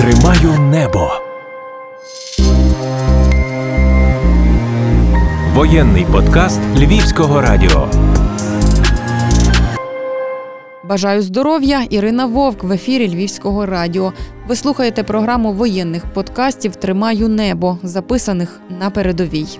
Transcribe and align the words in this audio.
Тримаю 0.00 0.60
небо. 0.60 1.10
Воєнний 5.54 6.06
подкаст 6.12 6.60
Львівського 6.76 7.40
радіо. 7.40 7.88
Бажаю 10.84 11.22
здоров'я. 11.22 11.82
Ірина 11.90 12.26
Вовк 12.26 12.64
в 12.64 12.72
ефірі 12.72 13.08
Львівського 13.08 13.66
радіо. 13.66 14.12
Ви 14.48 14.56
слухаєте 14.56 15.02
програму 15.02 15.52
воєнних 15.52 16.06
подкастів 16.06 16.76
Тримаю 16.76 17.28
небо, 17.28 17.78
записаних 17.82 18.60
на 18.80 18.90
передовій. 18.90 19.58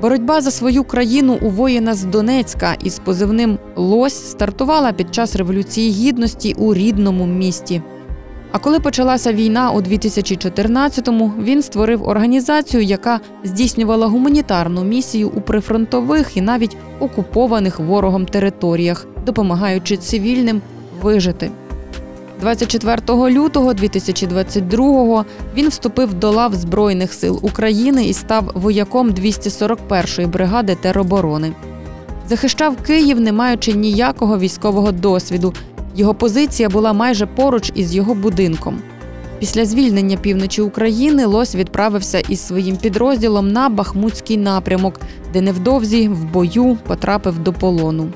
Боротьба 0.00 0.40
за 0.40 0.50
свою 0.50 0.84
країну 0.84 1.38
у 1.42 1.48
воїна 1.48 1.94
з 1.94 2.04
Донецька 2.04 2.74
із 2.84 2.98
позивним 2.98 3.58
Лось 3.76 4.30
стартувала 4.30 4.92
під 4.92 5.14
час 5.14 5.36
Революції 5.36 5.90
Гідності 5.90 6.54
у 6.58 6.74
рідному 6.74 7.26
місті. 7.26 7.82
А 8.52 8.58
коли 8.58 8.80
почалася 8.80 9.32
війна 9.32 9.70
у 9.70 9.80
2014-му, 9.80 11.32
він 11.42 11.62
створив 11.62 12.08
організацію, 12.08 12.82
яка 12.82 13.20
здійснювала 13.44 14.06
гуманітарну 14.06 14.84
місію 14.84 15.28
у 15.28 15.40
прифронтових 15.40 16.36
і 16.36 16.40
навіть 16.40 16.76
окупованих 17.00 17.80
ворогом 17.80 18.26
територіях, 18.26 19.06
допомагаючи 19.26 19.96
цивільним 19.96 20.60
вижити. 21.02 21.50
24 22.40 23.00
лютого 23.08 23.72
2022-го 23.72 25.24
він 25.56 25.68
вступив 25.68 26.14
до 26.14 26.30
лав 26.30 26.54
Збройних 26.54 27.12
сил 27.12 27.40
України 27.42 28.04
і 28.04 28.12
став 28.12 28.50
вояком 28.54 29.10
241-ї 29.10 30.26
бригади 30.26 30.74
тероборони. 30.74 31.52
Захищав 32.28 32.76
Київ, 32.76 33.20
не 33.20 33.32
маючи 33.32 33.72
ніякого 33.72 34.38
військового 34.38 34.92
досвіду. 34.92 35.54
Його 35.96 36.14
позиція 36.14 36.68
була 36.68 36.92
майже 36.92 37.26
поруч 37.26 37.72
із 37.74 37.94
його 37.94 38.14
будинком. 38.14 38.78
Після 39.38 39.64
звільнення 39.64 40.16
півночі 40.16 40.62
України 40.62 41.26
Лось 41.26 41.54
відправився 41.54 42.18
із 42.18 42.40
своїм 42.40 42.76
підрозділом 42.76 43.48
на 43.52 43.68
Бахмутський 43.68 44.36
напрямок, 44.36 45.00
де 45.32 45.40
невдовзі 45.40 46.08
в 46.08 46.24
бою 46.24 46.78
потрапив 46.86 47.38
до 47.38 47.52
полону. 47.52 48.08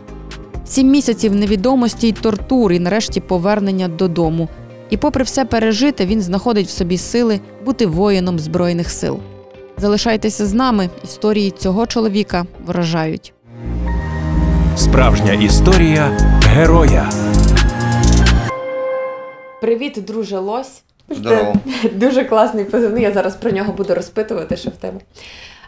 Сім 0.64 0.90
місяців 0.90 1.34
невідомості 1.34 2.08
й 2.08 2.12
тортур, 2.12 2.72
і 2.72 2.78
нарешті 2.78 3.20
повернення 3.20 3.88
додому. 3.88 4.48
І, 4.90 4.96
попри 4.96 5.24
все 5.24 5.44
пережите, 5.44 6.06
він 6.06 6.22
знаходить 6.22 6.66
в 6.66 6.70
собі 6.70 6.98
сили 6.98 7.40
бути 7.64 7.86
воїном 7.86 8.38
Збройних 8.38 8.90
сил. 8.90 9.18
Залишайтеся 9.78 10.46
з 10.46 10.54
нами. 10.54 10.88
Історії 11.04 11.50
цього 11.50 11.86
чоловіка 11.86 12.46
вражають. 12.66 13.32
Справжня 14.76 15.32
історія 15.32 16.18
героя. 16.44 17.08
Привіт, 19.66 20.04
друже 20.06 20.38
Лось. 20.38 20.82
Здорово. 21.08 21.54
Дуже 21.92 22.24
класний 22.24 22.64
позивний. 22.64 23.02
Я 23.02 23.12
зараз 23.12 23.36
про 23.36 23.50
нього 23.50 23.72
буду 23.72 23.94
розпитувати, 23.94 24.56
що 24.56 24.70
в 24.70 24.76
тебе. 24.76 25.00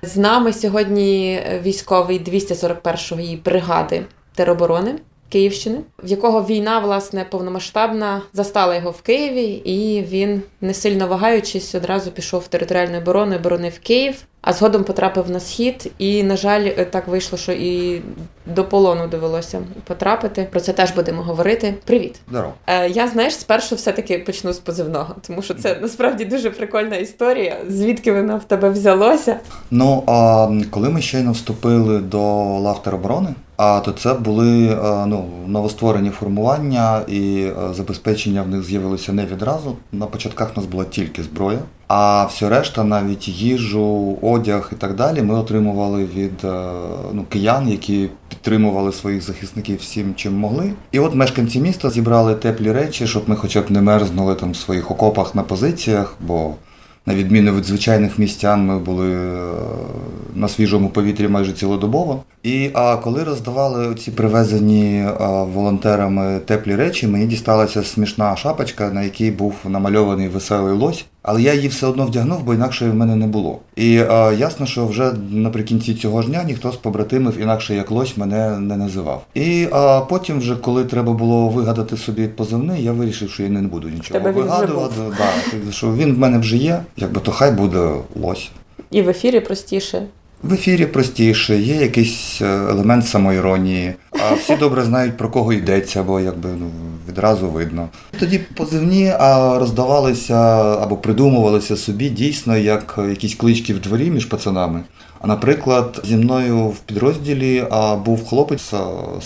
З 0.02 0.16
нами 0.16 0.52
сьогодні 0.52 1.40
військовий 1.62 2.20
241-ї 2.20 3.42
бригади 3.44 4.04
тероборони 4.34 4.94
Київщини, 5.28 5.78
в 6.04 6.08
якого 6.08 6.44
війна, 6.44 6.78
власне, 6.78 7.26
повномасштабна 7.30 8.22
застала 8.32 8.74
його 8.74 8.90
в 8.90 9.02
Києві, 9.02 9.44
і 9.44 10.02
він, 10.02 10.42
не 10.60 10.74
сильно 10.74 11.06
вагаючись, 11.06 11.74
одразу 11.74 12.10
пішов 12.10 12.40
в 12.40 12.48
територіальну 12.48 12.98
оборону 12.98 13.38
боронив 13.38 13.78
Київ, 13.78 14.14
а 14.40 14.52
згодом 14.52 14.84
потрапив 14.84 15.30
на 15.30 15.40
схід. 15.40 15.90
І, 15.98 16.22
на 16.22 16.36
жаль, 16.36 16.68
так 16.70 17.08
вийшло, 17.08 17.38
що 17.38 17.52
і 17.52 18.02
до 18.46 18.64
полону 18.64 19.06
довелося 19.06 19.60
потрапити. 19.84 20.48
Про 20.50 20.60
це 20.60 20.72
теж 20.72 20.90
будемо 20.92 21.22
говорити. 21.22 21.74
Привіт. 21.84 22.20
Здорово. 22.28 22.54
Е, 22.66 22.88
Я 22.88 23.08
знаєш, 23.08 23.34
спершу 23.34 23.74
все-таки 23.74 24.18
почну 24.18 24.52
з 24.52 24.58
позивного, 24.58 25.14
тому 25.26 25.42
що 25.42 25.54
це 25.54 25.78
насправді 25.82 26.24
дуже 26.24 26.50
прикольна 26.50 26.96
історія. 26.96 27.56
Звідки 27.68 28.12
вона 28.12 28.36
в 28.36 28.44
тебе 28.44 28.70
взялося? 28.70 29.40
Ну, 29.70 30.02
а 30.06 30.48
коли 30.70 30.88
ми 30.88 31.02
щойно 31.02 31.32
вступили 31.32 31.98
до 31.98 32.18
лав 32.58 32.82
тероборони, 32.82 33.34
а 33.58 33.80
то 33.80 33.92
це 33.92 34.14
були 34.14 34.78
ну, 35.06 35.24
новостворені 35.46 36.10
формування 36.10 37.00
і 37.08 37.46
забезпечення 37.72 38.42
в 38.42 38.48
них 38.48 38.62
з'явилося 38.62 39.12
не 39.12 39.26
відразу. 39.26 39.76
На 39.92 40.06
початках 40.06 40.50
у 40.56 40.60
нас 40.60 40.70
була 40.70 40.84
тільки 40.84 41.22
зброя, 41.22 41.58
а 41.88 42.24
все 42.24 42.48
решта, 42.48 42.84
навіть 42.84 43.28
їжу, 43.28 44.16
одяг 44.22 44.70
і 44.72 44.74
так 44.74 44.94
далі, 44.94 45.22
ми 45.22 45.34
отримували 45.34 46.04
від 46.04 46.44
ну, 47.12 47.24
киян, 47.28 47.68
які 47.68 48.08
підтримували 48.28 48.92
своїх 48.92 49.22
захисників 49.22 49.78
всім, 49.78 50.14
чим 50.14 50.38
могли. 50.38 50.72
І 50.92 50.98
от 50.98 51.14
мешканці 51.14 51.60
міста 51.60 51.90
зібрали 51.90 52.34
теплі 52.34 52.72
речі, 52.72 53.06
щоб 53.06 53.22
ми 53.26 53.36
хоча 53.36 53.60
б 53.60 53.70
не 53.70 53.82
мерзнули 53.82 54.34
там 54.34 54.50
в 54.50 54.56
своїх 54.56 54.90
окопах 54.90 55.34
на 55.34 55.42
позиціях, 55.42 56.16
бо 56.20 56.54
на 57.08 57.14
відміну 57.14 57.54
від 57.54 57.64
звичайних 57.64 58.18
містян, 58.18 58.66
ми 58.66 58.78
були 58.78 59.12
е, 59.12 59.52
на 60.34 60.48
свіжому 60.48 60.88
повітрі 60.88 61.28
майже 61.28 61.52
цілодобово. 61.52 62.22
І 62.42 62.70
а 62.74 62.96
коли 62.96 63.24
роздавали 63.24 63.94
ці 63.94 64.10
привезені 64.10 65.06
волонтерами 65.54 66.38
теплі 66.38 66.76
речі, 66.76 67.06
мені 67.06 67.26
дісталася 67.26 67.82
смішна 67.82 68.36
шапочка, 68.36 68.90
на 68.90 69.02
якій 69.02 69.30
був 69.30 69.54
намальований 69.68 70.28
веселий 70.28 70.74
лось. 70.74 71.04
Але 71.30 71.42
я 71.42 71.54
її 71.54 71.68
все 71.68 71.86
одно 71.86 72.06
вдягнув, 72.06 72.42
бо 72.44 72.54
інакше 72.54 72.90
в 72.90 72.94
мене 72.94 73.16
не 73.16 73.26
було. 73.26 73.58
І 73.76 73.96
е, 73.96 74.34
ясно, 74.38 74.66
що 74.66 74.86
вже 74.86 75.12
наприкінці 75.30 75.94
цього 75.94 76.22
ж 76.22 76.28
дня 76.28 76.44
ніхто 76.44 76.72
з 76.72 76.76
побратимів 76.76 77.40
інакше 77.40 77.74
як 77.74 77.90
лось 77.90 78.16
мене 78.16 78.58
не 78.58 78.76
називав. 78.76 79.24
І 79.34 79.68
е, 79.72 80.00
потім, 80.08 80.38
вже 80.38 80.56
коли 80.56 80.84
треба 80.84 81.12
було 81.12 81.48
вигадати 81.48 81.96
собі 81.96 82.28
позивний, 82.28 82.84
я 82.84 82.92
вирішив, 82.92 83.30
що 83.30 83.42
я 83.42 83.48
не 83.48 83.62
буду 83.62 83.88
нічого 83.88 84.20
тебе 84.20 84.32
він 84.32 84.40
вже 84.40 84.50
вигадувати. 84.50 84.94
Да, 85.18 85.72
що 85.72 85.94
він 85.94 86.14
в 86.14 86.18
мене 86.18 86.38
вже 86.38 86.56
є, 86.56 86.80
якби 86.96 87.20
то 87.20 87.32
хай 87.32 87.52
буде 87.52 87.90
лось. 88.20 88.50
І 88.90 89.02
в 89.02 89.08
ефірі 89.08 89.40
простіше. 89.40 90.02
В 90.42 90.52
ефірі 90.52 90.86
простіше, 90.86 91.58
є 91.58 91.74
якийсь 91.74 92.38
е, 92.42 92.44
елемент 92.46 93.06
самоіронії, 93.06 93.94
а 94.12 94.34
всі 94.34 94.56
добре 94.56 94.84
знають 94.84 95.16
про 95.16 95.28
кого 95.28 95.52
йдеться, 95.52 96.02
бо 96.02 96.20
якби 96.20 96.48
ну, 96.58 96.70
відразу 97.08 97.48
видно. 97.48 97.88
Тоді 98.20 98.40
позивні 98.54 99.12
а, 99.18 99.58
роздавалися 99.58 100.36
або 100.82 100.96
придумувалися 100.96 101.76
собі 101.76 102.08
дійсно 102.08 102.56
як 102.56 102.98
якісь 103.08 103.34
клички 103.34 103.74
в 103.74 103.80
дворі 103.80 104.10
між 104.10 104.24
пацанами. 104.24 104.82
А 105.20 105.26
наприклад, 105.26 106.00
зі 106.04 106.16
мною 106.16 106.58
в 106.58 106.78
підрозділі 106.78 107.64
а, 107.70 107.96
був 107.96 108.26
хлопець 108.26 108.70
з 108.70 108.74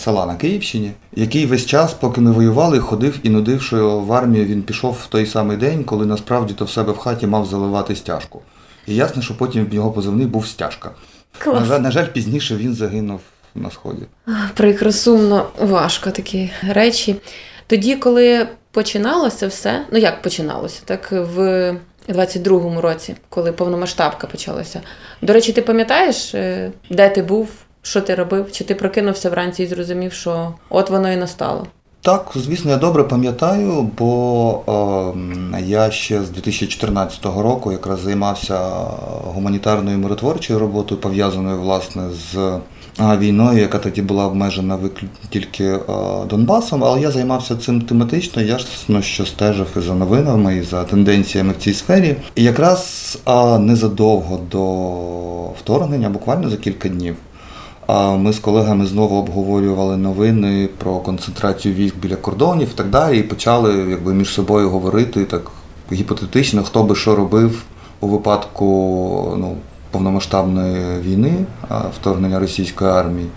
села 0.03 0.27
на 0.27 0.35
Київщині, 0.35 0.91
який 1.17 1.47
весь 1.47 1.67
час, 1.67 1.93
поки 1.93 2.21
ми 2.21 2.33
воювали, 2.33 2.79
ходив 2.79 3.19
і 3.23 3.31
нудив, 3.31 3.63
що 3.63 3.99
в 3.99 4.13
армію 4.13 4.45
він 4.45 4.63
пішов 4.63 4.99
в 5.05 5.07
той 5.07 5.27
самий 5.27 5.57
день, 5.57 5.85
коли 5.85 6.07
насправді 6.07 6.55
то 6.55 6.65
в 6.65 6.71
себе 6.71 6.93
в 6.93 6.99
хаті 6.99 7.27
мав 7.27 7.47
заливати 7.47 7.97
стяжку. 7.97 8.41
І 8.87 8.95
ясно, 8.95 9.23
що 9.23 9.37
потім 9.37 9.69
його 9.73 9.93
позивний 9.93 10.27
був 10.27 10.47
стяжка. 10.47 10.91
На 11.47 11.65
жаль, 11.65 11.81
на 11.81 11.91
жаль, 11.91 12.07
пізніше 12.07 12.57
він 12.57 12.75
загинув 12.75 13.21
на 13.55 13.71
сході. 13.71 14.03
Прикро, 14.55 14.93
сумно, 14.93 15.47
важко 15.61 16.11
такі 16.11 16.51
речі. 16.69 17.17
Тоді, 17.67 17.97
коли 17.97 18.49
починалося 18.71 19.47
все, 19.47 19.87
ну 19.93 19.99
як 19.99 20.23
починалося, 20.23 20.83
так 20.85 21.13
в 21.13 21.39
22-му 22.09 22.81
році, 22.81 23.15
коли 23.29 23.53
повномасштабка 23.53 24.27
почалася. 24.27 24.81
До 25.23 25.33
речі, 25.33 25.53
ти 25.53 25.63
пам'ятаєш, 25.63 26.35
е, 26.35 26.71
де 26.91 27.09
ти 27.09 27.23
був, 27.23 27.49
що 27.83 28.01
ти 28.01 28.15
робив? 28.15 28.53
Чи 28.53 28.65
ти 28.65 28.75
прокинувся 28.75 29.31
вранці 29.31 29.63
і 29.63 29.67
зрозумів, 29.67 30.13
що 30.13 30.55
от 30.69 30.91
воно 30.91 31.13
і 31.13 31.17
настало? 31.17 31.67
Так, 32.05 32.31
звісно, 32.35 32.71
я 32.71 32.77
добре 32.77 33.05
пам'ятаю, 33.05 33.91
бо 33.99 35.15
е, 35.55 35.63
я 35.67 35.91
ще 35.91 36.23
з 36.23 36.31
2014 36.31 37.25
року 37.25 37.73
якраз 37.73 38.01
займався 38.01 38.59
гуманітарною 39.25 39.99
миротворчою 39.99 40.59
роботою, 40.59 41.01
пов'язаною 41.01 41.61
власне 41.61 42.03
з 42.11 42.59
війною, 43.19 43.59
яка 43.59 43.79
тоді 43.79 44.03
була 44.03 44.27
обмежена 44.27 44.79
тільки 45.31 45.65
е, 45.65 45.81
Донбасом, 46.31 46.85
але 46.85 47.01
я 47.01 47.11
займався 47.11 47.57
цим 47.57 47.81
тематично, 47.81 48.43
ясно, 48.43 49.03
що 49.03 49.27
стежив 49.27 49.67
і 49.77 49.81
за 49.81 49.95
новинами, 49.95 50.57
і 50.57 50.63
за 50.63 50.85
тенденціями 50.85 51.53
в 51.53 51.63
цій 51.63 51.75
сфері. 51.75 52.17
І 52.35 52.43
якраз 52.43 53.19
е, 53.29 53.59
незадовго 53.59 54.41
до 54.51 54.65
вторгнення, 55.61 56.09
буквально 56.09 56.51
за 56.51 56.57
кілька 56.57 56.89
днів. 56.89 57.17
А 57.87 58.17
ми 58.17 58.33
з 58.33 58.39
колегами 58.39 58.87
знову 58.87 59.17
обговорювали 59.17 59.97
новини 59.97 60.69
про 60.79 60.99
концентрацію 60.99 61.75
військ 61.75 61.95
біля 61.97 62.17
кордонів 62.17 62.69
і 62.75 62.77
так 62.77 62.91
далі, 62.91 63.19
і 63.19 63.23
почали 63.23 63.75
якби 63.91 64.15
між 64.15 64.29
собою 64.29 64.71
говорити 64.71 65.25
так 65.25 65.51
гіпотетично, 65.93 66.63
хто 66.63 66.83
би 66.83 66.95
що 66.95 67.17
робив 67.17 67.63
у 68.01 68.07
випадку 68.09 68.67
ну, 69.39 69.57
повномасштабної 69.91 71.01
війни, 71.01 71.33
вторгнення 72.01 72.41
російської 72.41 72.91
армії. 72.91 73.29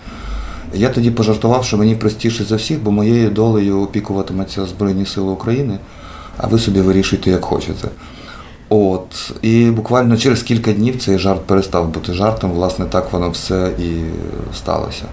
Я 0.74 0.88
тоді 0.88 1.10
пожартував, 1.10 1.64
що 1.64 1.76
мені 1.76 1.96
простіше 1.96 2.44
за 2.44 2.56
всіх, 2.56 2.82
бо 2.82 2.90
моєю 2.90 3.30
долею 3.30 3.82
опікуватиметься 3.82 4.66
Збройні 4.66 5.06
Сили 5.06 5.30
України, 5.30 5.78
а 6.36 6.46
ви 6.46 6.58
собі 6.58 6.80
вирішуйте, 6.80 7.30
як 7.30 7.44
хочете. 7.44 7.88
От, 8.68 9.32
і 9.42 9.70
буквально 9.70 10.16
через 10.16 10.42
кілька 10.42 10.72
днів 10.72 10.98
цей 10.98 11.18
жарт 11.18 11.46
перестав 11.46 11.88
бути 11.88 12.12
жартом. 12.12 12.52
Власне, 12.52 12.84
так 12.84 13.12
воно 13.12 13.30
все 13.30 13.70
і 13.78 13.90
сталося. 14.56 15.04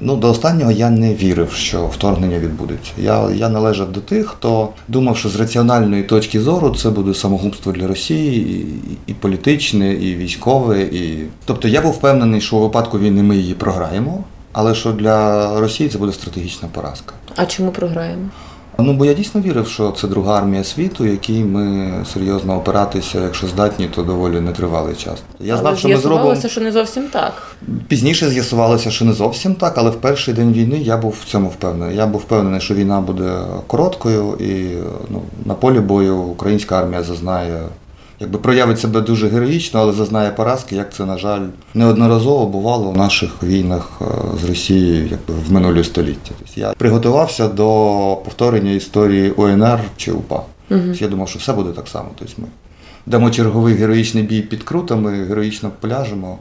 Ну, 0.00 0.16
до 0.16 0.30
останнього 0.30 0.70
я 0.70 0.90
не 0.90 1.14
вірив, 1.14 1.52
що 1.52 1.86
вторгнення 1.86 2.38
відбудеться. 2.38 2.92
Я 2.98 3.30
я 3.30 3.48
належав 3.48 3.92
до 3.92 4.00
тих, 4.00 4.26
хто 4.26 4.68
думав, 4.88 5.16
що 5.16 5.28
з 5.28 5.36
раціональної 5.36 6.02
точки 6.02 6.40
зору 6.40 6.70
це 6.70 6.90
буде 6.90 7.14
самогубство 7.14 7.72
для 7.72 7.86
Росії, 7.86 8.60
і, 8.60 8.66
і 9.06 9.14
політичне, 9.14 9.92
і 9.94 10.16
військове. 10.16 10.82
І... 10.82 11.24
Тобто 11.44 11.68
я 11.68 11.82
був 11.82 11.92
впевнений, 11.92 12.40
що 12.40 12.56
у 12.56 12.60
випадку 12.60 12.98
війни 12.98 13.22
ми 13.22 13.36
її 13.36 13.54
програємо, 13.54 14.24
але 14.52 14.74
що 14.74 14.92
для 14.92 15.60
Росії 15.60 15.88
це 15.88 15.98
буде 15.98 16.12
стратегічна 16.12 16.68
поразка. 16.72 17.14
А 17.36 17.46
чому 17.46 17.70
програємо? 17.70 18.28
Ну, 18.82 18.92
бо 18.92 19.04
я 19.04 19.14
дійсно 19.14 19.40
вірив, 19.40 19.68
що 19.68 19.90
це 19.90 20.08
друга 20.08 20.38
армія 20.38 20.64
світу, 20.64 21.06
якій 21.06 21.44
ми 21.44 21.92
серйозно 22.12 22.56
опиратися, 22.56 23.20
якщо 23.20 23.46
здатні, 23.46 23.88
то 23.94 24.02
доволі 24.02 24.40
нетривалий 24.40 24.94
час. 24.94 25.22
Я 25.40 25.52
але 25.52 25.62
знав, 25.62 25.78
що 25.78 25.88
ми 25.88 25.96
зробимо. 25.96 26.36
що 26.48 26.60
не 26.60 26.72
зовсім 26.72 27.08
так. 27.08 27.56
Пізніше 27.88 28.30
з'ясувалося, 28.30 28.90
що 28.90 29.04
не 29.04 29.12
зовсім 29.12 29.54
так, 29.54 29.74
але 29.76 29.90
в 29.90 29.96
перший 29.96 30.34
день 30.34 30.52
війни 30.52 30.78
я 30.78 30.96
був 30.96 31.16
в 31.20 31.24
цьому 31.24 31.48
впевнений. 31.48 31.96
Я 31.96 32.06
був 32.06 32.20
впевнений, 32.20 32.60
що 32.60 32.74
війна 32.74 33.00
буде 33.00 33.32
короткою, 33.66 34.36
і 34.40 34.76
ну, 35.10 35.22
на 35.44 35.54
полі 35.54 35.80
бою 35.80 36.16
українська 36.16 36.78
армія 36.78 37.02
зазнає 37.02 37.58
якби 38.20 38.38
проявить 38.38 38.80
себе 38.80 39.00
дуже 39.00 39.28
героїчно, 39.28 39.80
але 39.80 39.92
зазнає 39.92 40.30
поразки, 40.30 40.76
як 40.76 40.94
це, 40.94 41.06
на 41.06 41.18
жаль, 41.18 41.40
неодноразово 41.74 42.46
бувало 42.46 42.88
у 42.88 42.96
наших 42.96 43.42
війнах 43.42 43.90
е, 44.00 44.04
з 44.42 44.44
Росією 44.44 45.08
якби 45.10 45.34
в 45.48 45.52
минулі 45.52 45.84
століття. 45.84 46.30
Тобто 46.38 46.60
я 46.60 46.72
приготувався 46.72 47.48
до 47.48 47.66
повторення 48.24 48.70
історії 48.70 49.30
УНР 49.30 49.80
чи 49.96 50.12
УПА. 50.12 50.42
Угу. 50.70 50.80
Я 50.94 51.08
думав, 51.08 51.28
що 51.28 51.38
все 51.38 51.52
буде 51.52 51.72
так 51.72 51.88
само. 51.88 52.08
Тобто 52.18 52.34
ми 52.38 52.48
дамо 53.06 53.30
черговий 53.30 53.74
героїчний 53.74 54.22
бій 54.22 54.42
під 54.42 54.62
крутами, 54.62 55.24
героїчно 55.24 55.70
поляжемо, 55.80 56.38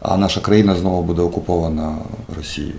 а 0.00 0.16
наша 0.16 0.40
країна 0.40 0.74
знову 0.74 1.02
буде 1.02 1.22
окупована 1.22 1.96
Росією. 2.36 2.74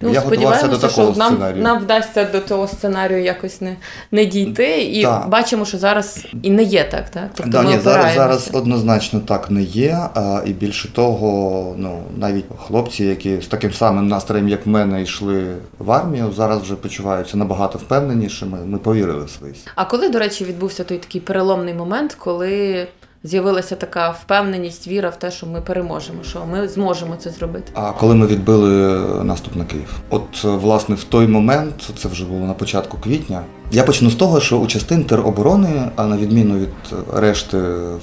Ну, 0.00 0.10
Я 0.12 0.20
готувався 0.20 0.68
до 0.68 0.78
такого 0.78 1.12
що 1.12 1.18
нам, 1.18 1.32
сценарію. 1.32 1.62
Нам 1.62 1.78
вдасться 1.78 2.24
до 2.24 2.40
того 2.40 2.68
сценарію 2.68 3.22
якось 3.22 3.60
не 3.60 3.76
не 4.10 4.24
дійти, 4.24 4.82
і 4.82 5.02
так. 5.02 5.28
бачимо, 5.28 5.64
що 5.64 5.78
зараз 5.78 6.26
і 6.42 6.50
не 6.50 6.62
є 6.62 6.84
так. 6.84 7.08
так? 7.08 7.30
Тобто 7.34 7.52
да, 7.52 7.62
ми 7.62 7.70
ні, 7.70 7.78
зараз 7.78 8.14
зараз 8.14 8.50
однозначно 8.52 9.20
так 9.20 9.50
не 9.50 9.62
є. 9.62 9.98
А, 10.14 10.42
І 10.46 10.52
більше 10.52 10.92
того, 10.92 11.74
ну 11.78 12.02
навіть 12.16 12.44
хлопці, 12.66 13.04
які 13.04 13.40
з 13.40 13.46
таким 13.46 13.72
самим 13.72 14.08
настроєм, 14.08 14.48
як 14.48 14.66
в 14.66 14.68
мене, 14.68 15.02
йшли 15.02 15.56
в 15.78 15.92
армію, 15.92 16.32
зараз 16.36 16.60
вже 16.62 16.74
почуваються 16.74 17.36
набагато 17.36 17.78
впевненішими. 17.78 18.58
Ми 18.66 18.78
повірили 18.78 19.24
в 19.24 19.30
свої. 19.30 19.54
А 19.74 19.84
коли, 19.84 20.08
до 20.08 20.18
речі, 20.18 20.44
відбувся 20.44 20.84
той 20.84 20.98
такий 20.98 21.20
переломний 21.20 21.74
момент, 21.74 22.14
коли 22.18 22.86
з'явилася 23.22 23.76
така 23.76 24.10
впевненість, 24.10 24.88
віра 24.88 25.08
в 25.08 25.18
те, 25.18 25.30
що 25.30 25.46
ми 25.46 25.60
переможемо, 25.60 26.22
що 26.22 26.46
ми 26.46 26.68
зможемо 26.68 27.16
це 27.16 27.30
зробити. 27.30 27.72
А 27.74 27.92
коли 27.92 28.14
ми 28.14 28.26
відбили 28.26 28.98
наступ 29.24 29.56
на 29.56 29.64
Київ, 29.64 30.00
от 30.10 30.44
власне 30.44 30.94
в 30.94 31.04
той 31.04 31.26
момент, 31.26 31.90
це 31.98 32.08
вже 32.08 32.24
було 32.24 32.46
на 32.46 32.54
початку 32.54 32.98
квітня. 32.98 33.42
Я 33.72 33.84
почну 33.84 34.10
з 34.10 34.14
того, 34.14 34.40
що 34.40 34.58
у 34.58 34.66
частин 34.66 35.04
тероборони, 35.04 35.68
а 35.96 36.06
на 36.06 36.16
відміну 36.16 36.58
від 36.58 36.68
решти 37.14 37.58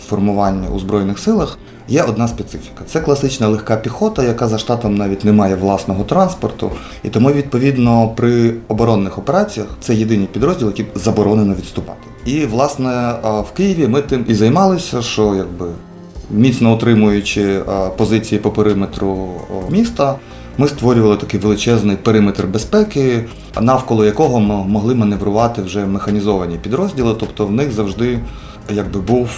формування 0.08 0.70
у 0.70 0.80
збройних 0.80 1.20
силах, 1.20 1.58
є 1.88 2.04
одна 2.04 2.28
специфіка. 2.28 2.84
Це 2.88 3.00
класична 3.00 3.48
легка 3.48 3.76
піхота, 3.78 4.24
яка 4.24 4.48
за 4.48 4.58
штатом 4.58 4.96
навіть 4.96 5.26
не 5.26 5.32
має 5.32 5.56
власного 5.56 6.04
транспорту, 6.04 6.72
і 7.04 7.10
тому 7.10 7.32
відповідно 7.32 8.14
при 8.16 8.54
оборонних 8.68 9.18
операціях 9.18 9.68
це 9.80 9.96
єдині 9.96 10.26
підрозділи, 10.26 10.74
які 10.78 11.00
заборонено 11.00 11.54
відступати. 11.54 12.00
І 12.26 12.46
власне 12.46 13.14
в 13.24 13.52
Києві 13.58 13.88
ми 13.88 14.02
тим 14.02 14.26
і 14.28 14.34
займалися, 14.34 15.02
що 15.02 15.36
якби 15.36 15.66
міцно 16.32 16.74
отримуючи 16.74 17.62
позиції 17.98 18.40
по 18.40 18.52
периметру 18.52 19.30
міста. 19.70 20.16
Ми 20.58 20.68
створювали 20.68 21.18
такий 21.18 21.40
величезний 21.40 21.96
периметр 21.96 22.46
безпеки, 22.48 23.26
навколо 23.62 24.06
якого 24.06 24.40
ми 24.40 24.56
могли 24.56 24.96
маневрувати 24.96 25.62
вже 25.62 25.86
механізовані 25.86 26.58
підрозділи, 26.58 27.16
тобто 27.20 27.46
в 27.46 27.52
них 27.52 27.72
завжди 27.72 28.20
якби 28.74 29.00
був, 29.00 29.30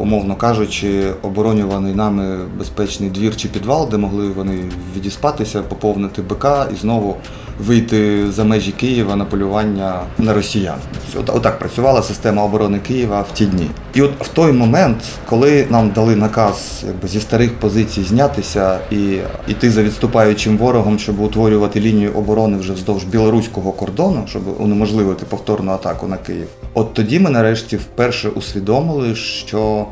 умовно 0.00 0.36
кажучи, 0.36 1.12
оборонюваний 1.22 1.94
нами 1.94 2.38
безпечний 2.58 3.10
двір 3.10 3.36
чи 3.36 3.48
підвал, 3.48 3.88
де 3.90 3.96
могли 3.96 4.28
вони 4.28 4.58
відіспатися, 4.96 5.62
поповнити 5.62 6.22
БК 6.22 6.46
і 6.72 6.76
знову 6.76 7.16
вийти 7.60 8.30
за 8.32 8.44
межі 8.44 8.72
Києва 8.72 9.16
на 9.16 9.24
полювання 9.24 10.00
на 10.18 10.34
росіян. 10.34 10.78
От, 11.18 11.30
Отак 11.30 11.58
працювала 11.58 12.02
система 12.02 12.44
оборони 12.44 12.78
Києва 12.78 13.20
в 13.20 13.34
ті 13.34 13.46
дні. 13.46 13.66
І 13.94 14.02
от 14.02 14.10
в 14.20 14.28
той 14.28 14.52
момент, 14.52 14.96
коли 15.28 15.66
нам 15.70 15.90
дали 15.90 16.16
наказ 16.16 16.84
якби, 16.86 17.08
зі 17.08 17.20
старих 17.20 17.54
позицій 17.54 18.02
знятися 18.02 18.78
і 18.90 19.18
йти 19.48 19.70
за 19.70 19.82
відступаючим 19.82 20.58
ворогом, 20.58 20.98
щоб 20.98 21.20
утворювати 21.20 21.80
лінію 21.80 22.12
оборони 22.12 22.58
вже 22.58 22.72
вздовж 22.72 23.04
білоруського 23.04 23.72
кордону, 23.72 24.24
щоб 24.28 24.42
унеможливити 24.60 25.26
повторну 25.28 25.72
атаку 25.72 26.06
на 26.06 26.16
Київ. 26.16 26.46
От 26.74 26.94
тоді 26.94 27.20
ми 27.20 27.30
нарешті 27.30 27.76
вперше 27.76 28.28
усвідомили, 28.28 29.14
що 29.14 29.86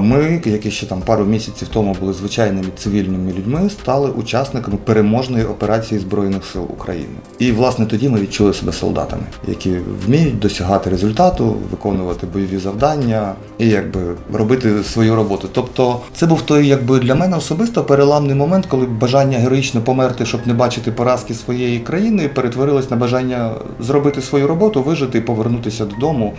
ми, 0.00 0.40
які 0.44 0.70
ще 0.70 0.86
там 0.86 1.00
пару 1.00 1.24
місяців 1.24 1.68
тому 1.72 1.96
були 2.00 2.12
звичайними 2.12 2.68
цивільними 2.76 3.32
людьми, 3.32 3.70
стали 3.70 4.10
учасниками 4.10 4.76
переможної 4.84 5.44
операції 5.44 6.00
Збройних 6.00 6.44
сил 6.44 6.64
України. 6.64 7.14
І 7.38 7.52
власне 7.52 7.86
тоді 7.86 8.08
ми 8.08 8.20
відчули 8.20 8.54
себе 8.54 8.72
солдатами, 8.72 9.22
які 9.48 9.76
вміють 10.06 10.38
досягати 10.38 10.90
результату, 10.90 11.56
виконувати 11.70 12.26
бойові 12.26 12.58
завдання 12.58 13.34
і 13.58 13.68
якби 13.68 14.00
робити 14.32 14.84
свою 14.84 15.16
роботу. 15.16 15.48
Тобто, 15.52 16.00
це 16.14 16.26
був 16.26 16.42
той, 16.42 16.66
якби 16.66 16.98
для 16.98 17.14
мене 17.14 17.36
особисто 17.36 17.84
переламний 17.84 18.34
момент, 18.34 18.66
коли 18.66 18.86
бажання 18.86 19.38
героїчно 19.38 19.80
померти, 19.80 20.26
щоб 20.26 20.40
не 20.46 20.54
бачити 20.54 20.92
поразки 20.92 21.34
своєї 21.34 21.78
країни, 21.78 22.28
перетворилось 22.28 22.90
на 22.90 22.96
бажання 22.96 23.50
зробити 23.80 24.22
свою 24.22 24.46
роботу, 24.46 24.82
вижити 24.82 25.18
і 25.18 25.20
повернутися 25.20 25.84
додому 25.84 26.34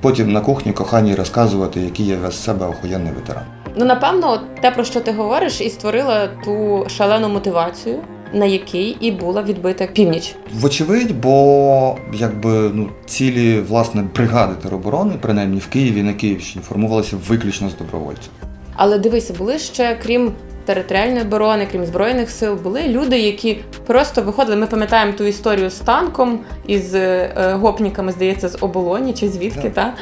потім 0.00 0.32
на 0.32 0.40
кухні 0.40 0.72
коханій 0.72 1.14
розказувати, 1.14 1.80
який 1.80 2.06
я 2.06 2.30
з 2.30 2.44
себе 2.44 2.66
охуєнний 2.66 3.12
ветеран. 3.12 3.42
Ну 3.76 3.84
напевно, 3.84 4.40
те 4.62 4.70
про 4.70 4.84
що 4.84 5.00
ти 5.00 5.12
говориш, 5.12 5.60
і 5.60 5.70
створила 5.70 6.28
ту 6.44 6.84
шалену 6.88 7.28
мотивацію. 7.28 7.98
На 8.32 8.46
який 8.46 8.96
і 9.00 9.10
була 9.10 9.42
відбита 9.42 9.86
північ, 9.86 10.34
вочевидь, 10.54 11.20
бо 11.20 11.96
якби 12.12 12.70
ну 12.74 12.88
цілі 13.06 13.60
власне 13.60 14.04
бригади 14.14 14.54
тероборони, 14.62 15.12
принаймні 15.20 15.58
в 15.58 15.66
Києві 15.66 16.02
на 16.02 16.12
Київщині, 16.12 16.64
формувалися 16.68 17.16
виключно 17.28 17.70
з 17.70 17.76
добровольців. 17.76 18.30
Але 18.76 18.98
дивися, 18.98 19.34
були 19.38 19.58
ще 19.58 19.98
крім 20.02 20.32
територіальної 20.68 21.22
оборони, 21.22 21.68
крім 21.72 21.86
збройних 21.86 22.30
сил, 22.30 22.54
були 22.54 22.82
люди, 22.88 23.18
які 23.18 23.58
просто 23.86 24.22
виходили. 24.22 24.56
Ми 24.56 24.66
пам'ятаємо 24.66 25.12
ту 25.12 25.24
історію 25.24 25.70
з 25.70 25.74
танком 25.74 26.40
із 26.66 26.94
е, 26.94 27.30
гопніками, 27.60 28.12
здається, 28.12 28.48
з 28.48 28.58
оболоні 28.60 29.12
чи 29.12 29.28
звідки 29.28 29.70
та. 29.70 29.94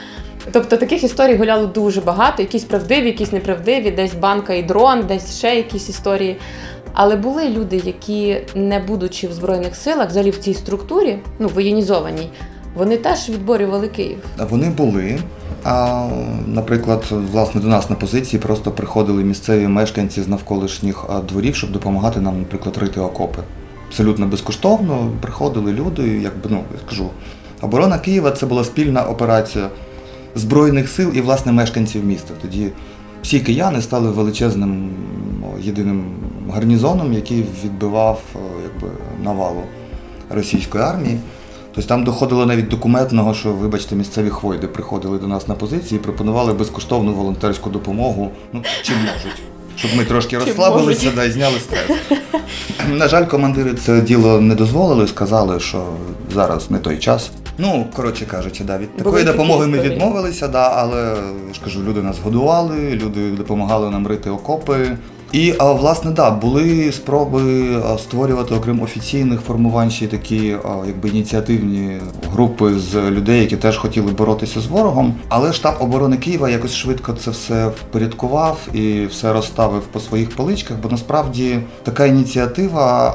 Тобто 0.52 0.76
таких 0.76 1.04
історій 1.04 1.36
гуляло 1.36 1.66
дуже 1.66 2.00
багато, 2.00 2.42
якісь 2.42 2.64
правдиві, 2.64 3.06
якісь 3.06 3.32
неправдиві, 3.32 3.90
десь 3.90 4.14
банка 4.14 4.54
і 4.54 4.62
дрон, 4.62 5.04
десь 5.08 5.38
ще 5.38 5.56
якісь 5.56 5.88
історії. 5.88 6.36
Але 6.92 7.16
були 7.16 7.48
люди, 7.48 7.82
які, 7.84 8.36
не 8.54 8.78
будучи 8.78 9.28
в 9.28 9.32
збройних 9.32 9.76
силах, 9.76 10.08
взагалі 10.08 10.30
в 10.30 10.38
цій 10.38 10.54
структурі, 10.54 11.18
ну 11.38 11.48
воєнізованій, 11.48 12.28
вони 12.74 12.96
теж 12.96 13.28
відборювали 13.28 13.88
Київ. 13.88 14.18
А 14.38 14.44
Вони 14.44 14.70
були. 14.70 15.18
А, 15.68 16.08
Наприклад, 16.46 17.04
власне, 17.10 17.60
до 17.60 17.68
нас 17.68 17.90
на 17.90 17.96
позиції 17.96 18.40
просто 18.40 18.70
приходили 18.70 19.24
місцеві 19.24 19.68
мешканці 19.68 20.22
з 20.22 20.28
навколишніх 20.28 21.04
дворів, 21.28 21.56
щоб 21.56 21.72
допомагати 21.72 22.20
нам, 22.20 22.38
наприклад, 22.38 22.76
рити 22.76 23.00
окопи. 23.00 23.42
Абсолютно 23.88 24.26
безкоштовно 24.26 25.12
приходили 25.20 25.72
люди, 25.72 26.02
якби 26.22 26.50
ну 26.50 26.62
я 26.72 26.78
скажу, 26.86 27.10
оборона 27.60 27.98
Києва 27.98 28.30
це 28.30 28.46
була 28.46 28.64
спільна 28.64 29.02
операція 29.04 29.68
збройних 30.34 30.88
сил 30.88 31.12
і 31.14 31.20
власне 31.20 31.52
мешканців 31.52 32.04
міста. 32.04 32.34
Тоді 32.42 32.70
всі 33.22 33.40
кияни 33.40 33.82
стали 33.82 34.10
величезним 34.10 34.90
єдиним 35.60 36.04
гарнізоном, 36.52 37.12
який 37.12 37.44
відбивав 37.64 38.20
якби, 38.62 38.94
навалу 39.24 39.62
російської 40.30 40.84
армії. 40.84 41.18
Тобто 41.76 41.88
там 41.88 42.04
доходило 42.04 42.46
навіть 42.46 42.68
документного, 42.68 43.34
що, 43.34 43.52
вибачте, 43.52 43.96
місцеві 43.96 44.30
хвойди 44.30 44.66
приходили 44.66 45.18
до 45.18 45.26
нас 45.26 45.48
на 45.48 45.54
позиції 45.54 46.00
і 46.00 46.04
пропонували 46.04 46.52
безкоштовну 46.52 47.12
волонтерську 47.14 47.70
допомогу, 47.70 48.30
ну, 48.52 48.62
чим 48.82 48.96
можуть. 48.98 49.42
Щоб 49.76 49.90
ми 49.96 50.04
трошки 50.04 50.38
розслабилися 50.38 51.12
да, 51.16 51.24
і 51.24 51.30
зняли 51.30 51.60
стрес. 51.60 51.90
На 52.92 53.08
жаль, 53.08 53.24
командири 53.24 53.74
це 53.74 54.00
діло 54.00 54.40
не 54.40 54.54
дозволили, 54.54 55.06
сказали, 55.06 55.60
що 55.60 55.84
зараз 56.34 56.70
не 56.70 56.78
той 56.78 56.98
час. 56.98 57.30
Ну, 57.58 57.86
коротше 57.96 58.26
кажучи, 58.26 58.64
да, 58.64 58.78
від 58.78 58.96
такої 58.96 59.12
Були 59.12 59.24
допомоги 59.24 59.66
ми 59.66 59.80
відмовилися, 59.80 60.48
да, 60.48 60.72
але 60.76 61.16
я 61.48 61.54
ж 61.54 61.60
кажу, 61.64 61.82
люди 61.88 62.02
нас 62.02 62.16
годували, 62.24 62.90
люди 62.90 63.30
допомагали 63.30 63.90
нам 63.90 64.06
рити 64.06 64.30
окопи. 64.30 64.96
І 65.32 65.54
власне 65.60 66.10
да, 66.10 66.30
були 66.30 66.92
спроби 66.92 67.42
створювати, 67.98 68.54
окрім 68.54 68.82
офіційних 68.82 69.40
формувань, 69.40 69.90
ще 69.90 70.04
й 70.04 70.08
такі 70.08 70.56
якби 70.86 71.08
ініціативні 71.08 71.96
групи 72.32 72.74
з 72.78 73.10
людей, 73.10 73.40
які 73.40 73.56
теж 73.56 73.76
хотіли 73.76 74.12
боротися 74.12 74.60
з 74.60 74.66
ворогом. 74.66 75.14
Але 75.28 75.52
штаб 75.52 75.74
оборони 75.80 76.16
Києва 76.16 76.50
якось 76.50 76.74
швидко 76.74 77.12
це 77.12 77.30
все 77.30 77.66
впорядкував 77.66 78.58
і 78.72 79.06
все 79.06 79.32
розставив 79.32 79.82
по 79.82 80.00
своїх 80.00 80.36
поличках. 80.36 80.76
Бо 80.82 80.88
насправді 80.88 81.58
така 81.82 82.06
ініціатива, 82.06 83.14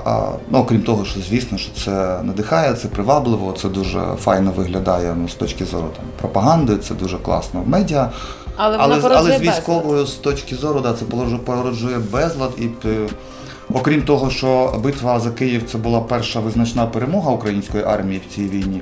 ну 0.51 0.57
окрім 0.57 0.81
того, 0.81 1.05
що 1.05 1.19
звісно, 1.29 1.57
що 1.57 1.71
це 1.83 2.19
надихає, 2.23 2.73
це 2.73 2.87
привабливо, 2.87 3.51
це 3.61 3.69
дуже 3.69 4.03
файно 4.19 4.51
виглядає 4.51 5.15
ну, 5.17 5.29
з 5.29 5.35
точки 5.35 5.65
зору 5.65 5.87
там 5.97 6.05
пропаганди, 6.19 6.77
це 6.77 6.93
дуже 6.93 7.17
класно 7.17 7.61
в 7.61 7.69
медіа. 7.69 8.09
Але 8.63 8.77
вона 8.77 8.83
Але, 8.93 9.01
з- 9.01 9.05
але 9.05 9.29
військовою 9.39 10.05
з 10.05 10.11
точки 10.13 10.55
зору, 10.55 10.79
да, 10.79 10.93
це 10.93 11.05
породжує 11.45 11.97
безлад. 12.11 12.51
І 12.57 12.63
е, 12.87 13.07
окрім 13.73 14.01
того, 14.01 14.29
що 14.29 14.79
битва 14.83 15.19
за 15.19 15.29
Київ 15.31 15.63
це 15.71 15.77
була 15.77 16.01
перша 16.01 16.39
визначна 16.39 16.85
перемога 16.85 17.31
української 17.31 17.83
армії 17.83 18.21
в 18.29 18.35
цій 18.35 18.43
війні. 18.49 18.81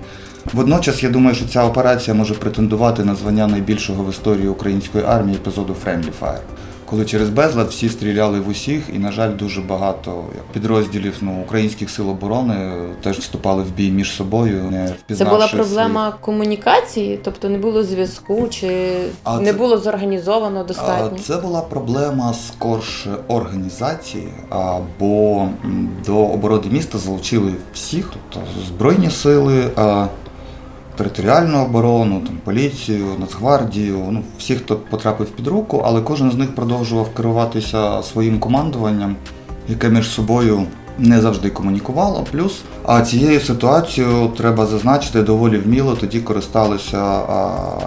Водночас 0.53 1.03
я 1.03 1.09
думаю, 1.09 1.36
що 1.36 1.45
ця 1.45 1.63
операція 1.65 2.13
може 2.13 2.33
претендувати 2.33 3.03
на 3.03 3.15
звання 3.15 3.48
найбільшого 3.48 4.03
в 4.03 4.09
історії 4.09 4.48
української 4.48 5.03
армії 5.03 5.36
епізоду 5.38 5.75
Friendly 5.86 6.12
Fire. 6.21 6.39
Коли 6.89 7.05
через 7.05 7.29
безлад 7.29 7.67
всі 7.67 7.89
стріляли 7.89 8.39
в 8.39 8.50
усіх, 8.50 8.84
і, 8.96 9.00
на 9.00 9.12
жаль, 9.12 9.36
дуже 9.38 9.62
багато 9.62 10.24
підрозділів 10.53 11.13
ну, 11.22 11.41
українських 11.46 11.89
сил 11.89 12.10
оборони 12.10 12.72
теж 13.03 13.17
вступали 13.17 13.63
в 13.63 13.72
бій 13.72 13.91
між 13.91 14.12
собою, 14.12 14.63
не 14.72 15.15
Це 15.15 15.25
була 15.25 15.48
своїх. 15.48 15.65
проблема 15.67 16.12
комунікації, 16.22 17.19
тобто 17.24 17.50
не 17.50 17.58
було 17.58 17.84
зв'язку, 17.84 18.48
чи 18.50 18.98
А 19.24 19.39
не 19.39 19.51
це- 19.51 19.58
було 19.58 19.77
зорганізовано 19.77 20.60
А, 20.60 20.63
достатньо. 20.63 21.17
Це 21.24 21.38
була 21.38 21.62
проблема 21.62 22.34
скорше 22.34 23.10
організації, 23.27 24.27
а, 24.50 24.79
бо 25.00 25.48
до 26.05 26.17
оборони 26.17 26.63
міста 26.72 26.98
залучили 26.98 27.53
всіх, 27.74 28.12
тобто 28.13 28.48
збройні 28.67 29.10
сили, 29.10 29.69
а, 29.75 30.08
територіальну 31.00 31.65
оборону, 31.65 32.22
там, 32.25 32.38
поліцію, 32.44 33.06
Нацгвардію, 33.20 34.08
ну, 34.12 34.24
всіх, 34.38 34.58
хто 34.58 34.75
потрапив 34.75 35.29
під 35.29 35.48
руку, 35.48 35.82
але 35.86 36.01
кожен 36.01 36.32
з 36.32 36.36
них 36.36 36.56
продовжував 36.56 37.13
керуватися 37.13 38.03
своїм 38.03 38.39
командуванням, 38.39 39.15
яке 39.68 39.89
між 39.89 40.10
собою 40.10 40.65
не 40.98 41.22
завжди 41.22 41.50
комунікувало. 41.50 42.25
Плюс 42.32 42.62
а 42.91 43.01
цією 43.01 43.39
ситуацією 43.39 44.27
треба 44.38 44.65
зазначити 44.65 45.22
доволі 45.22 45.58
вміло. 45.58 45.96
Тоді 45.96 46.19
користалися 46.19 47.22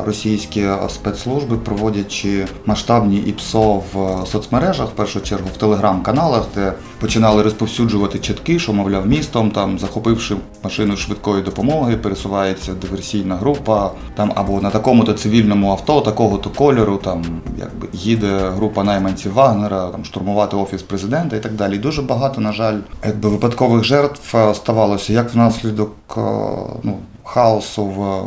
російські 0.07 0.67
спецслужби, 0.89 1.57
проводячи 1.57 2.47
масштабні 2.67 3.17
ІПСО 3.17 3.83
в 3.93 4.27
соцмережах, 4.27 4.89
в 4.89 4.93
першу 4.93 5.21
чергу 5.21 5.49
в 5.55 5.57
телеграм-каналах, 5.57 6.43
де 6.55 6.73
починали 7.01 7.43
розповсюджувати 7.43 8.19
чітки, 8.19 8.59
що 8.59 8.73
мовляв 8.73 9.07
містом, 9.07 9.51
там 9.51 9.79
захопивши 9.79 10.37
машину 10.65 10.97
швидкої 10.97 11.43
допомоги, 11.43 11.97
пересувається 11.97 12.73
диверсійна 12.73 13.37
група, 13.37 13.91
там 14.15 14.33
або 14.35 14.61
на 14.61 14.71
такому-то 14.71 15.13
цивільному 15.13 15.71
авто, 15.71 16.01
такого-то 16.01 16.51
кольору, 16.51 16.97
там 16.97 17.25
якби 17.59 17.89
їде 17.93 18.39
група 18.39 18.85
найманців 18.85 19.33
Вагнера, 19.33 19.87
там 19.87 20.05
штурмувати 20.05 20.57
офіс 20.57 20.83
президента 20.83 21.37
і 21.37 21.41
так 21.43 21.53
далі. 21.53 21.79
Дуже 21.79 22.03
багато, 22.03 22.41
на 22.41 22.53
жаль, 22.53 22.79
якби 23.07 23.29
випадкових 23.29 23.85
жертв 23.85 24.37
е, 24.37 24.55
ставалося 24.99 25.13
як 25.13 25.35
внаслідок 25.35 25.95
е, 26.17 26.21
ну, 26.83 26.99
хаосу 27.25 27.85
в, 27.85 28.21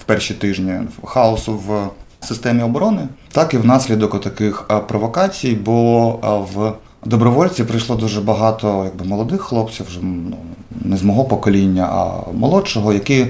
в 0.00 0.04
перші 0.06 0.34
тижні, 0.34 0.80
хаосу 1.04 1.52
в 1.54 1.88
системі 2.26 2.62
оборони, 2.62 3.08
так 3.32 3.54
і 3.54 3.58
внаслідок 3.58 4.20
таких 4.20 4.68
провокацій, 4.88 5.54
бо 5.54 6.18
е, 6.24 6.28
в 6.54 6.72
добровольці 7.04 7.64
прийшло 7.64 7.96
дуже 7.96 8.20
багато 8.20 8.84
якби, 8.84 9.04
молодих 9.04 9.40
хлопців, 9.40 9.86
вже 9.86 10.00
ну, 10.02 10.36
не 10.70 10.96
з 10.96 11.02
мого 11.02 11.24
покоління, 11.24 11.88
а 11.92 12.30
молодшого, 12.32 12.92
які 12.92 13.26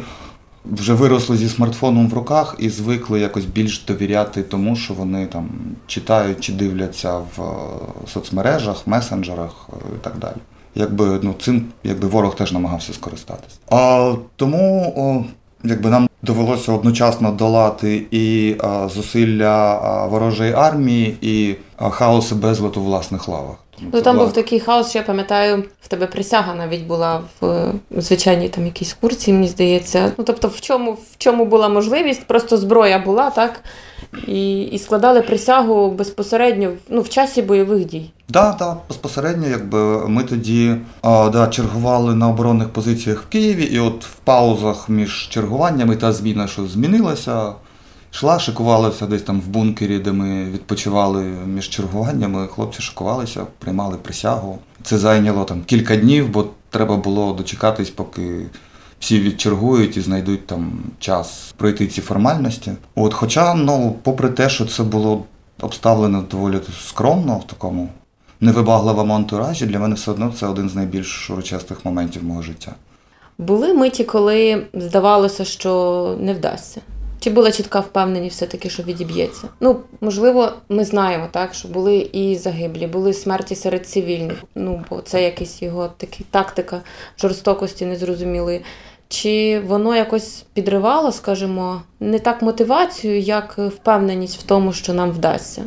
вже 0.73 0.93
виросли 0.95 1.37
зі 1.37 1.49
смартфоном 1.49 2.09
в 2.09 2.15
руках 2.15 2.57
і 2.59 2.69
звикли 2.69 3.21
якось 3.21 3.45
більш 3.45 3.85
довіряти 3.85 4.43
тому, 4.43 4.77
що 4.77 4.95
вони 4.95 5.27
там 5.27 5.49
читають 5.87 6.41
чи 6.41 6.53
дивляться 6.53 7.19
в 7.19 7.43
е, 7.43 8.09
соцмережах, 8.13 8.87
месенджерах 8.87 9.69
е, 9.73 9.77
і 9.97 10.05
так 10.05 10.19
далі. 10.19 10.37
Якби 10.77 11.21
ну 11.23 11.35
цим 11.41 11.67
якби 11.85 12.09
ворог 12.09 12.35
теж 12.37 12.53
намагався 12.53 12.93
скористатися. 12.93 13.57
А 13.71 14.13
тому 14.37 14.93
о, 14.97 15.25
якби 15.69 15.91
нам 15.91 16.09
довелося 16.23 16.73
одночасно 16.73 17.31
долати 17.33 18.07
і 18.11 18.57
а, 18.61 18.89
зусилля 18.89 19.81
а, 19.83 20.07
ворожої 20.07 20.53
армії, 20.53 21.17
і 21.21 21.55
а, 21.77 21.91
хаос 21.91 22.31
і 22.33 22.35
безлад 22.35 22.77
у 22.77 22.83
власних 22.83 23.29
лавах. 23.29 23.57
Тому 23.79 23.91
Ну 23.95 24.01
там 24.03 24.15
була- 24.17 24.27
був 24.27 24.35
такий 24.35 24.61
хаос, 24.61 24.91
що 24.91 24.99
я 24.99 25.05
пам'ятаю, 25.05 25.65
в 25.83 25.89
тебе 25.89 26.07
присяга 26.07 26.55
навіть 26.55 26.83
була 26.87 27.21
в 27.41 27.47
е, 27.47 27.73
звичайній 27.97 28.49
там 28.49 28.67
якійсь 28.67 28.93
курці, 29.01 29.33
мені 29.33 29.49
здається. 29.49 30.13
Ну 30.19 30.25
тобто, 30.25 30.49
в 30.49 30.61
чому 30.61 30.93
в 30.93 31.17
чому 31.19 31.45
була 31.45 31.69
можливість, 31.69 32.27
просто 32.27 32.57
зброя 32.57 32.99
була, 32.99 33.31
так? 33.31 33.61
І, 34.27 34.61
і 34.63 34.79
складали 34.79 35.23
присягу 35.23 35.91
безпосередньо 35.91 36.73
ну, 36.89 37.01
в 37.01 37.09
часі 37.09 37.43
бойових 37.43 37.85
дій. 37.85 38.11
Да, 38.29 38.57
да, 38.59 38.77
безпосередньо, 38.89 39.49
якби 39.49 40.09
ми 40.09 40.23
тоді 40.23 40.77
а, 41.03 41.29
да, 41.29 41.47
чергували 41.47 42.15
на 42.15 42.29
оборонних 42.29 42.69
позиціях 42.69 43.23
в 43.23 43.27
Києві, 43.27 43.65
і 43.65 43.79
от 43.79 44.05
в 44.05 44.15
паузах 44.15 44.89
між 44.89 45.29
чергуваннями 45.29 45.97
та 45.97 46.13
зміна, 46.13 46.47
що 46.47 46.67
змінилася, 46.67 47.53
йшла, 48.13 48.39
шикувалася 48.39 49.07
десь 49.07 49.23
там 49.23 49.41
в 49.41 49.49
бункері, 49.49 49.99
де 49.99 50.13
ми 50.13 50.45
відпочивали 50.45 51.25
між 51.47 51.69
чергуваннями. 51.69 52.47
Хлопці 52.47 52.83
шикувалися, 52.83 53.47
приймали 53.59 53.97
присягу. 53.97 54.59
Це 54.83 54.99
зайняло 54.99 55.45
там 55.45 55.63
кілька 55.67 55.97
днів, 55.97 56.29
бо 56.29 56.47
треба 56.71 56.97
було 56.97 57.33
дочекатись, 57.33 57.91
поки 57.91 58.47
всі 59.01 59.21
відчергують 59.21 59.97
і 59.97 60.01
знайдуть 60.01 60.47
там 60.47 60.73
час 60.99 61.55
пройти 61.57 61.87
ці 61.87 62.01
формальності. 62.01 62.73
От, 62.95 63.15
хоча, 63.15 63.55
ну, 63.55 63.97
попри 64.03 64.29
те, 64.29 64.49
що 64.49 64.67
це 64.67 64.83
було 64.83 65.25
обставлено 65.61 66.25
доволі 66.31 66.61
скромно 66.87 67.39
в 67.39 67.47
такому 67.47 67.89
невибагливому 68.41 69.15
антуражі, 69.15 69.67
для 69.67 69.79
мене 69.79 69.95
все 69.95 70.11
одно 70.11 70.33
це 70.39 70.47
один 70.47 70.69
з 70.69 70.75
найбільш 70.75 71.31
урочистих 71.31 71.85
моментів 71.85 72.25
мого 72.25 72.43
життя. 72.43 72.75
Були 73.39 73.75
миті, 73.75 74.05
коли 74.05 74.67
здавалося, 74.75 75.45
що 75.45 76.17
не 76.21 76.35
вдасться. 76.35 76.81
Чи 77.27 77.31
була 77.31 77.53
чітка 77.53 77.81
впевненість 77.81 78.37
все-таки, 78.37 78.71
що 78.71 78.83
відіб'ється? 78.83 79.49
Ну, 79.61 79.81
можливо, 80.01 80.53
ми 80.69 80.85
знаємо, 80.85 81.29
так, 81.31 81.55
що 81.55 81.69
були 81.69 81.97
і 82.13 82.37
загиблі, 82.37 82.87
були 82.87 83.13
смерті 83.13 83.55
серед 83.55 83.87
цивільних. 83.87 84.45
Ну, 84.55 84.85
бо 84.91 85.01
це 85.01 85.23
якась 85.23 85.63
його 85.63 85.89
такі 85.97 86.25
тактика 86.31 86.81
жорстокості 87.19 87.87
незрозумілої. 87.87 88.63
Чи 89.09 89.61
воно 89.67 89.97
якось 89.97 90.45
підривало, 90.53 91.13
скажімо, 91.13 91.83
не 92.01 92.19
так 92.19 92.43
мотивацію, 92.43 93.21
як 93.21 93.59
впевненість 93.59 94.39
в 94.39 94.43
тому, 94.43 94.73
що 94.73 94.95
нам 94.95 95.11
вдасться? 95.11 95.63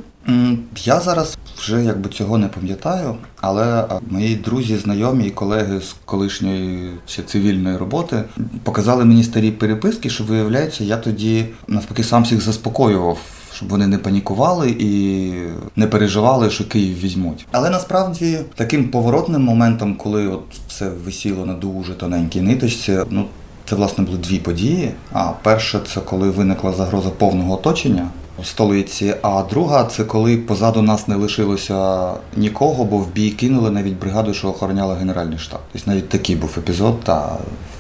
Я 0.77 1.00
зараз 1.00 1.38
вже 1.57 1.83
якби 1.83 2.09
цього 2.09 2.38
не 2.38 2.48
пам'ятаю, 2.48 3.15
але 3.41 3.86
мої 4.09 4.36
друзі, 4.36 4.77
знайомі 4.77 5.27
і 5.27 5.31
колеги 5.31 5.81
з 5.81 5.95
колишньої 6.05 6.91
ще 7.07 7.24
цивільної 7.24 7.77
роботи 7.77 8.24
показали 8.63 9.05
мені 9.05 9.24
старі 9.24 9.51
переписки, 9.51 10.09
що 10.09 10.24
виявляється, 10.24 10.83
я 10.83 10.98
тоді 10.98 11.45
навпаки 11.67 12.03
сам 12.03 12.24
всіх 12.24 12.41
заспокоював. 12.41 13.17
Щоб 13.53 13.69
вони 13.69 13.88
не 13.88 13.98
панікували 13.98 14.69
і 14.79 15.31
не 15.75 15.88
переживали, 15.88 16.50
що 16.50 16.67
Київ 16.67 17.00
візьмуть. 17.00 17.48
Але 17.51 17.69
насправді 17.69 18.39
таким 18.55 18.89
поворотним 18.89 19.41
моментом, 19.41 19.95
коли 19.95 20.27
от 20.27 20.43
все 20.67 20.89
висіло 20.89 21.45
на 21.45 21.53
дуже 21.53 21.93
тоненькій 21.93 22.41
ниточці, 22.41 23.00
ну 23.09 23.25
це 23.69 23.75
власне 23.75 24.03
були 24.03 24.17
дві 24.17 24.39
події. 24.39 24.91
А 25.13 25.31
перше, 25.43 25.79
це 25.93 26.01
коли 26.01 26.29
виникла 26.29 26.74
загроза 26.74 27.09
повного 27.09 27.53
оточення 27.53 28.07
столиці. 28.43 29.15
А 29.22 29.43
друга 29.43 29.84
це 29.84 30.03
коли 30.03 30.38
позаду 30.38 30.81
нас 30.81 31.08
не 31.08 31.15
лишилося 31.15 32.12
нікого, 32.38 32.86
бо 32.86 32.98
в 32.98 33.12
бій 33.12 33.31
кинули 33.31 33.72
навіть 33.72 34.00
бригаду, 34.00 34.34
що 34.34 34.48
охороняла 34.48 34.96
Генеральний 34.96 35.38
штаб. 35.38 35.60
Тобто 35.72 35.91
навіть 35.91 36.10
такий 36.10 36.36
був 36.36 36.55
епізод 36.58 37.00
та 37.03 37.38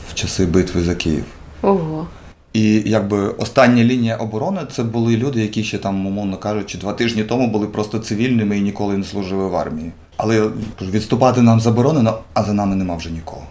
в 0.09 0.13
часи 0.13 0.45
битви 0.45 0.81
за 0.81 0.95
Київ. 0.95 1.25
Ого. 1.61 2.07
І 2.53 2.83
якби 2.85 3.27
остання 3.27 3.83
лінія 3.83 4.15
оборони 4.15 4.61
це 4.71 4.83
були 4.83 5.17
люди, 5.17 5.41
які 5.41 5.63
ще 5.63 5.77
там, 5.77 6.05
умовно 6.05 6.37
кажучи, 6.37 6.77
два 6.77 6.93
тижні 6.93 7.23
тому 7.23 7.47
були 7.47 7.67
просто 7.67 7.99
цивільними 7.99 8.57
і 8.57 8.61
ніколи 8.61 8.97
не 8.97 9.03
служили 9.03 9.47
в 9.47 9.55
армії. 9.55 9.91
Але 10.17 10.49
відступати 10.81 11.41
нам 11.41 11.59
заборонено, 11.59 12.19
а 12.33 12.43
за 12.43 12.53
нами 12.53 12.75
нема 12.75 12.95
вже 12.95 13.09
нікого. 13.11 13.43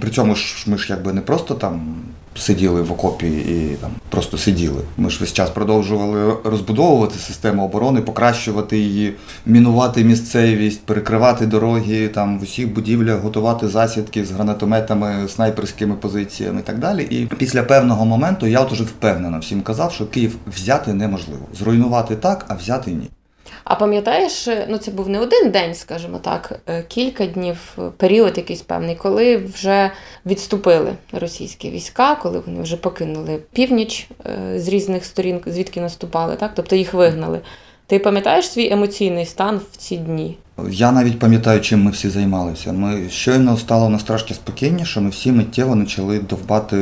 При 0.00 0.10
цьому 0.10 0.34
ж 0.34 0.64
ми 0.66 0.78
ж 0.78 0.86
якби 0.90 1.12
не 1.12 1.20
просто 1.20 1.54
там 1.54 1.94
сиділи 2.34 2.82
в 2.82 2.92
окопі 2.92 3.26
і 3.26 3.76
там 3.80 3.90
просто 4.08 4.38
сиділи. 4.38 4.82
Ми 4.96 5.10
ж 5.10 5.20
весь 5.20 5.32
час 5.32 5.50
продовжували 5.50 6.36
розбудовувати 6.44 7.18
систему 7.18 7.64
оборони, 7.64 8.00
покращувати 8.00 8.78
її, 8.78 9.14
мінувати 9.46 10.04
місцевість, 10.04 10.80
перекривати 10.80 11.46
дороги, 11.46 12.08
там 12.08 12.38
в 12.38 12.42
усіх 12.42 12.74
будівлях 12.74 13.20
готувати 13.20 13.68
засідки 13.68 14.24
з 14.24 14.30
гранатометами, 14.30 15.28
снайперськими 15.28 15.94
позиціями 15.94 16.60
і 16.60 16.62
так 16.62 16.78
далі. 16.78 17.02
І 17.10 17.26
після 17.26 17.62
певного 17.62 18.04
моменту 18.04 18.46
я 18.46 18.60
от 18.60 18.72
уже 18.72 18.84
впевнено 18.84 19.38
всім 19.38 19.62
казав, 19.62 19.92
що 19.92 20.06
Київ 20.06 20.36
взяти 20.46 20.92
неможливо. 20.92 21.46
Зруйнувати 21.58 22.16
так, 22.16 22.44
а 22.48 22.54
взяти 22.54 22.90
ні. 22.90 23.10
А 23.68 23.74
пам'ятаєш, 23.74 24.48
е, 24.48 24.66
ну 24.70 24.78
це 24.78 24.90
був 24.90 25.08
не 25.08 25.18
один 25.18 25.50
день, 25.50 25.74
скажімо 25.74 26.18
так, 26.18 26.60
е, 26.68 26.82
кілька 26.88 27.26
днів, 27.26 27.56
е, 27.78 27.82
період 27.96 28.36
якийсь 28.36 28.62
певний, 28.62 28.94
коли 28.94 29.36
вже 29.36 29.90
відступили 30.26 30.92
російські 31.12 31.70
війська, 31.70 32.14
коли 32.14 32.42
вони 32.46 32.62
вже 32.62 32.76
покинули 32.76 33.38
північ 33.52 34.08
з 34.56 34.68
різних 34.68 35.04
сторін, 35.04 35.40
звідки 35.46 35.80
наступали, 35.80 36.36
так? 36.36 36.50
Тобто 36.54 36.76
їх 36.76 36.94
вигнали. 36.94 37.40
Ти 37.86 37.98
пам'ятаєш 37.98 38.48
свій 38.48 38.72
емоційний 38.72 39.26
стан 39.26 39.60
в 39.72 39.76
ці 39.76 39.96
дні? 39.96 40.38
Я 40.70 40.92
навіть 40.92 41.18
пам'ятаю, 41.18 41.60
чим 41.60 41.82
ми 41.82 41.90
всі 41.90 42.08
займалися. 42.08 42.72
Ми 42.72 43.08
щойно 43.10 43.56
стало 43.56 43.86
в 43.86 43.90
нас 43.90 44.02
трошки 44.02 44.34
спокійніше. 44.34 45.00
Ми 45.00 45.10
всі 45.10 45.32
миттєво 45.32 45.76
почали 45.76 46.18
довбати 46.18 46.76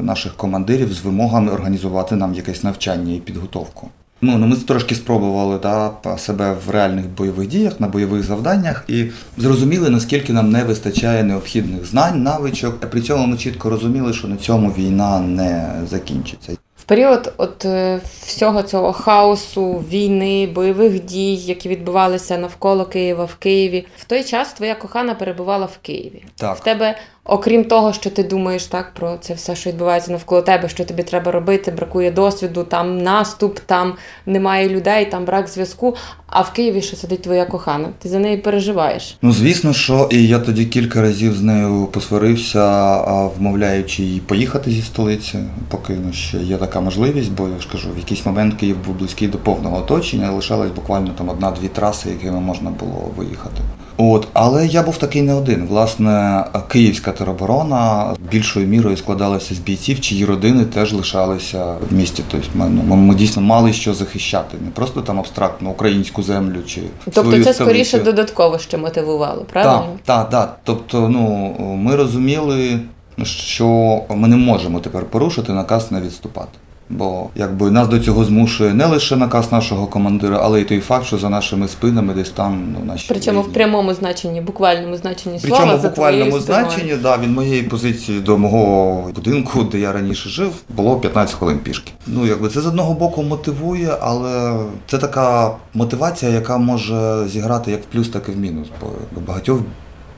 наших 0.00 0.34
командирів 0.36 0.92
з 0.92 1.00
вимогами 1.00 1.52
організувати 1.52 2.16
нам 2.16 2.34
якесь 2.34 2.64
навчання 2.64 3.14
і 3.14 3.20
підготовку. 3.20 3.88
Ну, 4.24 4.38
ну 4.38 4.46
ми 4.46 4.56
трошки 4.56 4.94
спробували 4.94 5.58
да, 5.58 5.90
себе 6.18 6.56
в 6.66 6.70
реальних 6.70 7.08
бойових 7.08 7.48
діях, 7.48 7.80
на 7.80 7.88
бойових 7.88 8.22
завданнях 8.22 8.84
і 8.88 9.04
зрозуміли, 9.36 9.90
наскільки 9.90 10.32
нам 10.32 10.50
не 10.50 10.64
вистачає 10.64 11.22
необхідних 11.22 11.86
знань, 11.86 12.22
навичок. 12.22 12.74
А 12.82 12.86
при 12.86 13.00
цьому 13.00 13.26
ми 13.26 13.36
чітко 13.36 13.70
розуміли, 13.70 14.12
що 14.12 14.28
на 14.28 14.36
цьому 14.36 14.70
війна 14.70 15.20
не 15.20 15.72
закінчиться. 15.90 16.52
В 16.76 16.86
період 16.86 17.32
от 17.36 17.64
е, 17.64 18.00
всього 18.26 18.62
цього 18.62 18.92
хаосу, 18.92 19.84
війни, 19.90 20.46
бойових 20.46 21.04
дій, 21.04 21.34
які 21.34 21.68
відбувалися 21.68 22.38
навколо 22.38 22.84
Києва 22.84 23.24
в 23.24 23.34
Києві, 23.34 23.86
в 23.98 24.04
той 24.04 24.24
час 24.24 24.52
твоя 24.52 24.74
кохана 24.74 25.14
перебувала 25.14 25.66
в 25.66 25.78
Києві. 25.82 26.24
Так. 26.36 26.56
В 26.56 26.60
тебе, 26.60 26.96
окрім 27.24 27.64
того, 27.64 27.92
що 27.92 28.10
ти 28.10 28.22
думаєш 28.22 28.66
так 28.66 28.94
про 28.94 29.16
це 29.20 29.34
все, 29.34 29.56
що 29.56 29.70
відбувається 29.70 30.12
навколо 30.12 30.42
тебе, 30.42 30.68
що 30.68 30.84
тобі 30.84 31.02
треба 31.02 31.32
робити, 31.32 31.70
бракує 31.70 32.10
досвіду, 32.10 32.64
там 32.64 32.98
наступ, 32.98 33.58
там 33.66 33.94
немає 34.26 34.68
людей, 34.68 35.04
там 35.10 35.24
брак 35.24 35.48
зв'язку. 35.48 35.96
А 36.26 36.40
в 36.40 36.52
Києві 36.52 36.82
ще 36.82 36.96
сидить 36.96 37.22
твоя 37.22 37.44
кохана. 37.44 37.88
Ти 37.98 38.08
за 38.08 38.18
неї 38.18 38.36
переживаєш. 38.36 39.16
Ну, 39.22 39.32
звісно, 39.32 39.72
що 39.72 40.08
і 40.10 40.26
я 40.26 40.38
тоді 40.38 40.66
кілька 40.66 41.02
разів 41.02 41.34
з 41.34 41.42
нею 41.42 41.86
посварився, 41.86 42.96
вмовляючи 43.38 44.02
її 44.02 44.20
поїхати 44.20 44.70
зі 44.70 44.82
столиці, 44.82 45.38
поки 45.68 45.92
ну, 46.06 46.12
ще 46.12 46.38
є 46.38 46.56
така 46.56 46.80
можливість, 46.80 47.32
бо 47.32 47.48
я 47.48 47.60
ж 47.60 47.68
кажу, 47.72 47.88
в 47.94 47.98
якийсь 47.98 48.26
момент 48.26 48.54
Київ 48.54 48.76
був 48.86 48.94
близький 48.94 49.28
до 49.28 49.38
повного 49.38 49.76
оточення, 49.76 50.30
лишалась 50.30 50.70
буквально 50.70 51.10
там 51.18 51.28
одна-дві 51.28 51.68
траси, 51.68 52.08
якими 52.08 52.40
можна 52.40 52.70
було 52.70 53.10
виїхати. 53.16 53.60
От, 53.96 54.28
але 54.32 54.66
я 54.66 54.82
був 54.82 54.96
такий 54.96 55.22
не 55.22 55.34
один. 55.34 55.66
Власне, 55.66 56.44
київська 56.68 57.12
тероборона 57.12 58.14
більшою 58.30 58.66
мірою 58.66 58.96
складалася 58.96 59.54
з 59.54 59.58
бійців, 59.58 60.00
чиї 60.00 60.24
родини 60.24 60.64
теж 60.64 60.92
лишалися 60.92 61.74
в 61.90 61.94
місті. 61.94 62.22
Тобто 62.30 62.48
ми, 62.54 62.68
ну, 62.68 62.96
ми 62.96 63.14
дійсно 63.14 63.42
мали 63.42 63.72
що 63.72 63.94
захищати, 63.94 64.56
не 64.64 64.70
просто 64.70 65.00
там 65.00 65.18
абстрактно 65.18 65.70
українську 65.70 66.22
землю 66.22 66.62
чи 66.66 66.80
Тобто 67.04 67.22
свою 67.22 67.44
це 67.44 67.54
столицю. 67.54 67.64
скоріше 67.70 67.98
додатково 67.98 68.58
ще 68.58 68.78
мотивувало, 68.78 69.44
правильно? 69.52 69.86
Так, 70.04 70.30
так, 70.30 70.30
так. 70.30 70.58
Тобто, 70.64 71.08
ну 71.08 71.54
ми 71.60 71.96
розуміли, 71.96 72.78
що 73.24 74.00
ми 74.10 74.28
не 74.28 74.36
можемо 74.36 74.80
тепер 74.80 75.04
порушити 75.04 75.52
наказ 75.52 75.92
не 75.92 76.00
відступати. 76.00 76.58
Бо 76.90 77.28
якби 77.34 77.70
нас 77.70 77.88
до 77.88 77.98
цього 77.98 78.24
змушує 78.24 78.74
не 78.74 78.86
лише 78.86 79.16
наказ 79.16 79.52
нашого 79.52 79.86
командира, 79.86 80.40
але 80.42 80.60
й 80.60 80.64
той 80.64 80.80
факт, 80.80 81.06
що 81.06 81.18
за 81.18 81.28
нашими 81.28 81.68
спинами 81.68 82.14
десь 82.14 82.30
там 82.30 82.74
ну, 82.78 82.84
наші 82.84 83.06
Причому 83.08 83.42
в 83.42 83.52
прямому 83.52 83.94
значенні, 83.94 84.40
буквальному 84.40 84.96
значенні 84.96 85.38
слова. 85.38 85.56
Причому 85.56 85.82
за 85.82 85.88
буквальному 85.88 86.40
значенні, 86.40 86.94
да, 87.02 87.16
від 87.16 87.30
моєї 87.30 87.62
позиції 87.62 88.20
до 88.20 88.38
мого 88.38 89.10
будинку, 89.14 89.62
де 89.62 89.78
я 89.78 89.92
раніше 89.92 90.28
жив, 90.28 90.52
було 90.76 91.00
15 91.00 91.34
хвилин 91.34 91.58
пішки. 91.58 91.92
Ну, 92.06 92.26
якби 92.26 92.48
це 92.48 92.60
з 92.60 92.66
одного 92.66 92.94
боку 92.94 93.22
мотивує, 93.22 93.96
але 94.00 94.58
це 94.86 94.98
така 94.98 95.56
мотивація, 95.74 96.32
яка 96.32 96.58
може 96.58 97.28
зіграти 97.28 97.70
як 97.70 97.82
в 97.82 97.84
плюс, 97.84 98.08
так 98.08 98.28
і 98.28 98.32
в 98.32 98.36
мінус. 98.36 98.68
Бо 98.80 99.20
багатьох 99.20 99.60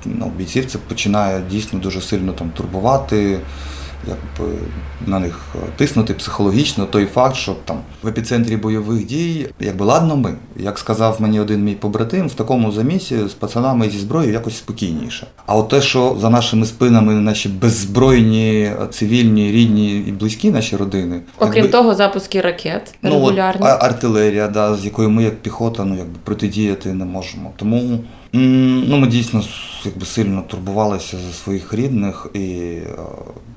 ну, 0.04 0.32
бійців 0.36 0.66
це 0.66 0.78
починає 0.78 1.42
дійсно 1.50 1.78
дуже 1.78 2.00
сильно 2.00 2.32
там 2.32 2.50
турбувати. 2.50 3.38
Якби 4.08 4.52
на 5.06 5.18
них 5.18 5.54
тиснути 5.76 6.14
психологічно 6.14 6.86
той 6.86 7.06
факт, 7.06 7.36
що 7.36 7.56
там 7.64 7.76
в 8.02 8.08
епіцентрі 8.08 8.56
бойових 8.56 9.06
дій, 9.06 9.48
якби 9.60 9.84
ладно 9.84 10.16
ми, 10.16 10.34
як 10.56 10.78
сказав 10.78 11.16
мені 11.18 11.40
один 11.40 11.64
мій 11.64 11.74
побратим, 11.74 12.26
в 12.28 12.34
такому 12.34 12.72
замісі 12.72 13.28
з 13.28 13.34
пацанами 13.34 13.90
зі 13.90 13.98
зброєю 13.98 14.32
якось 14.32 14.56
спокійніше. 14.56 15.26
А 15.46 15.56
от 15.56 15.68
те, 15.68 15.80
що 15.80 16.16
за 16.20 16.30
нашими 16.30 16.66
спинами 16.66 17.14
наші 17.14 17.48
беззбройні, 17.48 18.70
цивільні, 18.90 19.52
рідні 19.52 19.98
і 19.98 20.12
близькі 20.12 20.50
наші 20.50 20.76
родини, 20.76 21.20
Окрім 21.38 21.54
якби- 21.54 21.68
того, 21.68 21.94
запуски 21.94 22.40
ракет 22.40 22.94
Ну, 23.02 23.24
от, 23.24 23.38
артилерія, 23.60 24.48
да, 24.48 24.74
з 24.76 24.84
якою 24.84 25.10
ми 25.10 25.22
як 25.22 25.36
піхота 25.42 25.84
ну, 25.84 25.94
якби, 25.94 26.18
протидіяти 26.24 26.92
не 26.92 27.04
можемо. 27.04 27.52
Тому 27.56 28.00
ну, 28.32 28.96
ми 28.96 29.06
дійсно 29.06 29.42
якби, 29.84 30.06
сильно 30.06 30.42
турбувалися 30.46 31.16
за 31.16 31.32
своїх 31.32 31.74
рідних. 31.74 32.26
І 32.34 32.38
е, 32.38 32.96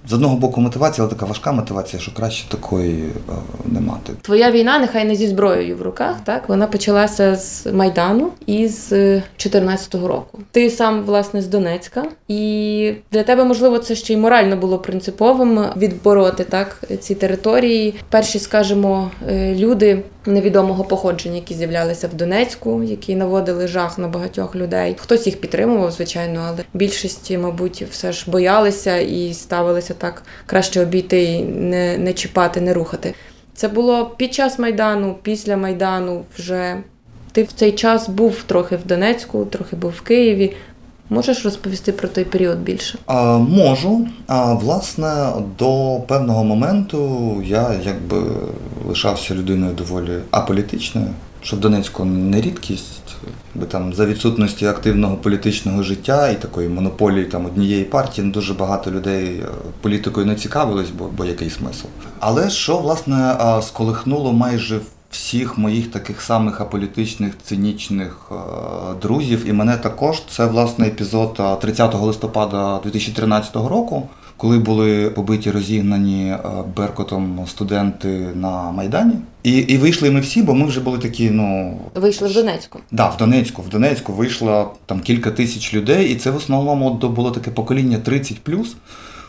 з 0.10 0.14
одного 0.14 0.36
боку 0.36 0.62
мотивація, 0.62 1.06
але 1.06 1.16
така 1.16 1.26
важка 1.26 1.52
мотивація, 1.52 2.02
що 2.02 2.14
краще 2.14 2.50
такої 2.50 3.04
е, 3.04 3.34
не 3.66 3.82
мати. 3.82 4.14
Твоя 4.22 4.52
війна 4.52 4.80
нехай 4.80 5.06
не 5.06 5.16
зі 5.16 5.28
зброєю 5.28 5.78
в 5.78 5.82
руках, 5.82 6.16
так 6.24 6.50
вона 6.50 6.68
почалася 6.68 7.36
з 7.36 7.66
Майдану 7.74 8.32
із 8.46 8.94
14-го 9.38 10.08
року. 10.08 10.40
Ти 10.52 10.70
сам 10.70 11.04
власне 11.04 11.42
з 11.42 11.48
Донецька, 11.48 12.06
і 12.28 12.94
для 13.12 13.24
тебе 13.24 13.44
можливо 13.44 13.78
це 13.78 13.96
ще 13.96 14.14
й 14.14 14.18
морально 14.18 14.58
було 14.58 14.80
принциповим 14.80 15.66
відбороти 15.78 16.44
так 16.44 16.84
ці 17.00 17.16
території. 17.16 17.94
Перші, 18.10 18.40
скажімо, 18.40 19.12
е, 19.28 19.56
люди 19.56 20.04
невідомого 20.26 20.84
походження, 20.84 21.36
які 21.36 21.54
з'являлися 21.54 22.08
в 22.08 22.14
Донецьку, 22.14 22.84
які 22.84 23.16
наводили 23.16 23.68
жах 23.68 23.98
на 23.98 24.08
багатьох 24.08 24.56
людей. 24.60 24.96
Хтось 25.00 25.26
їх 25.26 25.42
підтримував, 25.42 25.92
звичайно, 25.92 26.46
але 26.48 26.64
більшість, 26.74 27.38
мабуть, 27.38 27.84
все 27.92 28.12
ж 28.12 28.32
боялися 28.32 28.98
і 28.98 29.34
ставилися 29.34 29.94
так 29.94 30.24
краще 30.46 30.82
обійти, 30.82 31.40
не, 31.44 31.98
не 31.98 32.14
чіпати, 32.14 32.62
не 32.62 32.74
рухати. 32.74 33.14
Це 33.54 33.68
було 33.68 34.06
під 34.18 34.34
час 34.34 34.60
Майдану, 34.60 35.16
після 35.22 35.58
Майдану 35.58 36.24
вже. 36.38 36.78
Ти 37.32 37.44
в 37.44 37.52
цей 37.52 37.72
час 37.72 38.10
був 38.10 38.44
трохи 38.44 38.76
в 38.76 38.88
Донецьку, 38.88 39.46
трохи 39.46 39.76
був 39.76 39.92
в 39.92 40.02
Києві. 40.02 40.56
Можеш 41.10 41.46
розповісти 41.46 41.92
про 41.92 42.08
той 42.08 42.24
період 42.24 42.60
більше? 42.60 42.98
А, 43.06 43.38
можу. 43.38 44.08
А, 44.28 44.54
власне, 44.54 45.32
до 45.60 46.00
певного 46.08 46.44
моменту 46.44 47.42
я 47.46 47.74
якби 47.86 48.18
лишався 48.88 49.36
людиною 49.36 49.74
доволі 49.74 50.20
аполітичною, 50.32 51.08
що 51.42 51.56
в 51.56 51.60
Донецьку 51.60 52.06
не 52.06 52.42
рідкість, 52.42 53.16
бо 53.56 53.66
там 53.66 53.94
за 53.94 54.06
відсутності 54.06 54.66
активного 54.66 55.16
політичного 55.16 55.84
життя 55.84 56.30
і 56.30 56.42
такої 56.42 56.70
монополії 56.70 57.26
там 57.26 57.46
однієї 57.46 57.84
партії 57.84 58.28
ну, 58.28 58.34
дуже 58.34 58.54
багато 58.54 58.92
людей 58.92 59.26
е, 59.26 59.48
політикою 59.82 60.26
не 60.26 60.36
цікавились, 60.36 60.90
бо, 60.90 61.10
бо 61.18 61.26
який 61.26 61.50
смисл. 61.50 61.86
Але 62.20 62.50
що 62.50 62.78
власне 62.78 63.36
сколихнуло 63.62 64.34
майже 64.34 64.80
всіх 65.12 65.58
моїх 65.58 65.92
таких 65.92 66.22
самих 66.22 66.62
аполітичних, 66.62 67.34
цинічних 67.44 68.32
е, 68.32 68.36
друзів, 69.02 69.50
і 69.50 69.54
мене 69.54 69.78
також 69.78 70.22
це 70.30 70.46
власне 70.46 70.88
епізод 70.88 71.38
е, 71.40 71.56
30 71.56 71.96
листопада 71.96 72.80
2013 72.84 73.56
року, 73.56 74.10
коли 74.40 74.60
були 74.60 75.10
побиті 75.10 75.52
розігнані 75.52 76.30
е, 76.30 76.40
Беркотом 76.78 77.46
студенти 77.48 78.08
на 78.36 78.72
Майдані. 78.72 79.14
І, 79.44 79.52
і 79.52 79.78
вийшли 79.78 80.12
ми 80.12 80.20
всі, 80.20 80.42
бо 80.42 80.54
ми 80.56 80.66
вже 80.66 80.80
були 80.80 80.98
такі, 80.98 81.30
ну. 81.30 81.78
Вийшли 81.96 82.28
в 82.28 82.34
Донецьку. 82.34 82.80
Да, 82.92 83.10
в 83.10 83.18
Донецьку. 83.18 83.62
В 83.62 83.70
Донецьку 83.70 84.14
вийшло 84.14 84.74
там 84.86 85.00
кілька 85.00 85.32
тисяч 85.32 85.74
людей, 85.74 86.10
і 86.10 86.16
це 86.16 86.32
в 86.32 86.36
основному 86.36 86.94
було 86.94 87.32
таке 87.32 87.52
покоління 87.52 87.98
30 88.04 88.38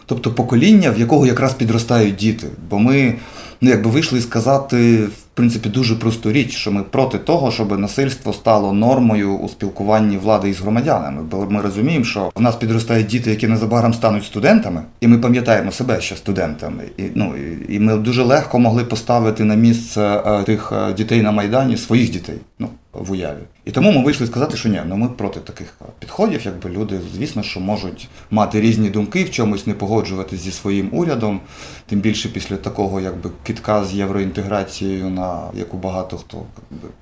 тобто 0.06 0.30
покоління, 0.30 0.90
в 0.90 1.00
якого 1.00 1.26
якраз 1.26 1.54
підростають 1.54 2.16
діти. 2.16 2.46
Бо 2.70 2.78
ми 2.78 3.14
ну, 3.60 3.70
якби 3.70 3.90
вийшли 3.90 4.20
сказати, 4.20 5.08
принципі, 5.40 5.68
дуже 5.68 5.96
просту 5.96 6.32
річ, 6.32 6.56
що 6.56 6.72
ми 6.72 6.82
проти 6.82 7.18
того, 7.18 7.50
щоб 7.50 7.78
насильство 7.78 8.32
стало 8.32 8.72
нормою 8.72 9.36
у 9.36 9.48
спілкуванні 9.48 10.16
влади 10.16 10.48
із 10.48 10.60
громадянами. 10.60 11.22
Бо 11.22 11.46
ми 11.50 11.60
розуміємо, 11.60 12.04
що 12.04 12.30
в 12.34 12.40
нас 12.40 12.56
підростають 12.56 13.06
діти, 13.06 13.30
які 13.30 13.48
незабаром 13.48 13.94
стануть 13.94 14.24
студентами, 14.24 14.82
і 15.00 15.08
ми 15.08 15.18
пам'ятаємо 15.18 15.72
себе 15.72 16.00
ще 16.00 16.16
студентами. 16.16 16.84
І, 16.96 17.02
ну, 17.14 17.34
і, 17.68 17.78
ми 17.78 17.96
дуже 17.96 18.22
легко 18.22 18.58
могли 18.58 18.84
поставити 18.84 19.44
на 19.44 19.54
місце 19.54 20.22
е, 20.26 20.42
тих 20.42 20.72
е, 20.72 20.92
дітей 20.92 21.22
на 21.22 21.32
Майдані 21.32 21.76
своїх 21.76 22.10
дітей. 22.10 22.38
Ну, 22.58 22.68
в 22.92 23.12
уяві. 23.12 23.42
І 23.70 23.72
тому 23.72 23.92
ми 23.92 24.02
вийшли 24.02 24.26
сказати, 24.26 24.56
що 24.56 24.68
ні, 24.68 24.80
ну 24.86 24.96
ми 24.96 25.08
проти 25.08 25.40
таких 25.40 25.74
підходів, 25.98 26.40
якби 26.44 26.70
люди, 26.70 27.00
звісно, 27.14 27.42
що 27.42 27.60
можуть 27.60 28.08
мати 28.30 28.60
різні 28.60 28.90
думки, 28.90 29.24
в 29.24 29.30
чомусь 29.30 29.66
не 29.66 29.74
погоджуватись 29.74 30.40
зі 30.40 30.52
своїм 30.52 30.88
урядом, 30.92 31.40
тим 31.86 32.00
більше 32.00 32.28
після 32.28 32.56
такого 32.56 33.00
якби 33.00 33.30
китка 33.42 33.84
з 33.84 33.94
євроінтеграцією, 33.94 35.10
на 35.10 35.40
яку 35.54 35.76
багато 35.76 36.16
хто 36.16 36.42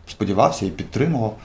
сподівався 0.09 0.67
і 0.67 0.71
підтримував. 0.71 1.37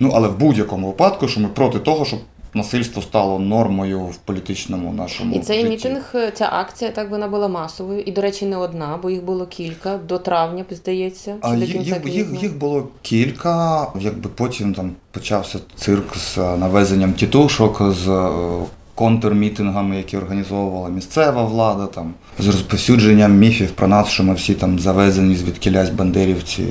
Ну 0.00 0.12
але 0.14 0.28
в 0.28 0.38
будь-якому 0.38 0.86
випадку, 0.86 1.28
що 1.28 1.40
ми 1.40 1.48
проти 1.48 1.78
того, 1.78 2.04
щоб 2.04 2.20
насильство 2.56 3.02
стало 3.02 3.38
нормою 3.38 4.00
в 4.00 4.16
політичному 4.16 4.92
нашому 4.92 5.34
І 5.34 5.38
цей 5.38 5.56
житті. 5.60 5.70
мітинг, 5.70 6.14
ця 6.34 6.48
акція, 6.52 6.90
так 6.90 7.10
вона 7.10 7.28
була 7.28 7.48
масовою. 7.48 8.00
І, 8.00 8.12
до 8.12 8.20
речі, 8.20 8.46
не 8.46 8.56
одна, 8.56 8.98
бо 9.02 9.10
їх 9.10 9.22
було 9.24 9.46
кілька 9.46 9.98
до 10.08 10.18
травня, 10.18 10.64
здається, 10.70 11.32
чи 11.32 11.38
А 11.40 11.56
до 11.56 11.66
кінця 11.66 12.00
їх, 12.04 12.14
їх, 12.14 12.42
їх 12.42 12.58
було 12.58 12.88
кілька, 13.02 13.86
якби 14.00 14.30
потім 14.34 14.74
там 14.74 14.90
почався 15.10 15.58
цирк 15.76 16.16
з 16.16 16.38
е, 16.38 16.56
навезенням 16.56 17.12
тітушок, 17.12 17.82
з 17.92 18.08
е, 18.08 18.28
контрмітингами, 18.94 19.96
які 19.96 20.16
організовувала 20.16 20.88
місцева 20.88 21.44
влада, 21.44 21.86
там, 21.86 22.14
з 22.38 22.46
розповсюдженням 22.46 23.32
міфів 23.32 23.70
про 23.70 23.88
нас, 23.88 24.08
що 24.08 24.24
ми 24.24 24.34
всі 24.34 24.54
там 24.54 24.78
завезені 24.78 25.34
звідкілясь 25.36 25.90
бандерівці 25.90 26.64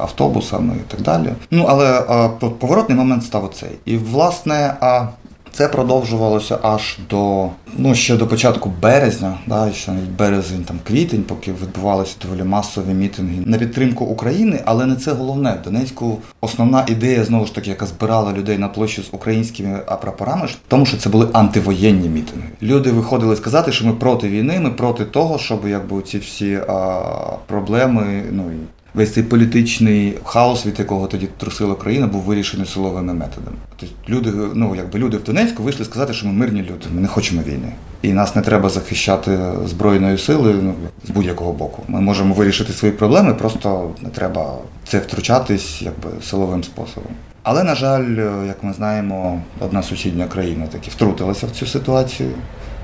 автобусами 0.00 0.74
і 0.76 0.90
так 0.90 1.00
далі. 1.02 1.28
Ну, 1.50 1.64
але 1.68 2.00
е, 2.00 2.30
по- 2.40 2.50
поворотний 2.50 2.98
момент 2.98 3.24
став 3.24 3.44
оцей. 3.44 3.70
І, 3.84 3.96
власне, 3.96 4.74
а 4.80 5.06
це 5.52 5.68
продовжувалося 5.68 6.58
аж 6.62 6.98
до 7.10 7.48
ну 7.76 7.94
ще 7.94 8.16
до 8.16 8.26
початку 8.26 8.72
березня, 8.82 9.38
да, 9.46 9.72
ще 9.72 9.92
навіть 9.92 10.10
березень, 10.10 10.64
там 10.64 10.78
квітень, 10.84 11.22
поки 11.22 11.52
відбувалися 11.52 12.16
доволі 12.22 12.42
масові 12.42 12.94
мітинги 12.94 13.38
на 13.46 13.58
підтримку 13.58 14.04
України, 14.04 14.62
але 14.64 14.86
не 14.86 14.96
це 14.96 15.12
головне. 15.12 15.58
В 15.60 15.64
Донецьку 15.64 16.18
основна 16.40 16.84
ідея 16.88 17.24
знову 17.24 17.46
ж 17.46 17.54
таки, 17.54 17.70
яка 17.70 17.86
збирала 17.86 18.32
людей 18.32 18.58
на 18.58 18.68
площі 18.68 19.02
з 19.02 19.08
українськими 19.12 19.80
прапорами, 20.00 20.48
тому, 20.68 20.86
що 20.86 20.96
це 20.96 21.10
були 21.10 21.28
антивоєнні 21.32 22.08
мітинги. 22.08 22.48
Люди 22.62 22.90
виходили 22.90 23.36
сказати, 23.36 23.72
що 23.72 23.86
ми 23.86 23.92
проти 23.92 24.28
війни, 24.28 24.60
ми 24.60 24.70
проти 24.70 25.04
того, 25.04 25.38
щоб 25.38 25.68
якби 25.68 26.02
ці 26.02 26.18
всі 26.18 26.54
а, 26.68 27.00
проблеми, 27.46 28.22
ну 28.30 28.42
і 28.52 28.81
Весь 28.94 29.12
цей 29.12 29.22
політичний 29.22 30.18
хаос, 30.24 30.66
від 30.66 30.78
якого 30.78 31.06
тоді 31.06 31.28
трусила 31.36 31.74
країна, 31.74 32.06
був 32.06 32.22
вирішений 32.22 32.66
силовими 32.66 33.14
методами. 33.14 33.56
Тобто 33.76 33.94
люди, 34.08 34.32
ну 34.54 34.74
якби 34.76 34.98
люди 34.98 35.16
в 35.16 35.24
Донецьку 35.24 35.62
вийшли 35.62 35.84
сказати, 35.84 36.12
що 36.12 36.26
ми 36.26 36.32
мирні 36.32 36.62
люди, 36.62 36.86
ми 36.94 37.00
не 37.00 37.08
хочемо 37.08 37.42
війни. 37.42 37.72
І 38.02 38.12
нас 38.12 38.36
не 38.36 38.42
треба 38.42 38.68
захищати 38.68 39.38
збройною 39.66 40.18
силою 40.18 40.58
ну, 40.62 40.74
з 41.04 41.10
будь-якого 41.10 41.52
боку. 41.52 41.82
Ми 41.88 42.00
можемо 42.00 42.34
вирішити 42.34 42.72
свої 42.72 42.94
проблеми, 42.94 43.34
просто 43.34 43.90
не 44.02 44.08
треба 44.08 44.54
це 44.84 44.98
втручатись 44.98 45.82
якби 45.82 46.10
силовим 46.22 46.64
способом. 46.64 47.12
Але, 47.42 47.64
на 47.64 47.74
жаль, 47.74 48.16
як 48.46 48.62
ми 48.62 48.72
знаємо, 48.72 49.42
одна 49.60 49.82
сусідня 49.82 50.26
країна 50.26 50.66
таки 50.66 50.90
втрутилася 50.90 51.46
в 51.46 51.50
цю 51.50 51.66
ситуацію 51.66 52.30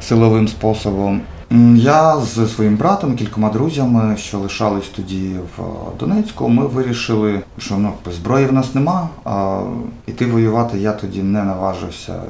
силовим 0.01 0.49
способом. 0.49 1.21
Я 1.77 2.21
з 2.21 2.55
своїм 2.55 2.77
братом, 2.77 3.17
кількома 3.17 3.51
друзями, 3.51 4.17
що 4.17 4.39
лишались 4.39 4.89
тоді 4.97 5.37
в 5.57 5.63
Донецьку, 6.01 6.49
ми 6.49 6.67
вирішили, 6.67 7.41
що 7.59 7.75
ну, 7.77 7.93
зброї 8.13 8.47
в 8.47 8.53
нас 8.53 8.75
нема, 8.75 9.09
а 9.25 9.61
іти 10.07 10.27
воювати 10.27 10.79
я 10.79 10.93
тоді 10.93 11.23
не 11.23 11.45
наважився. 11.45 12.23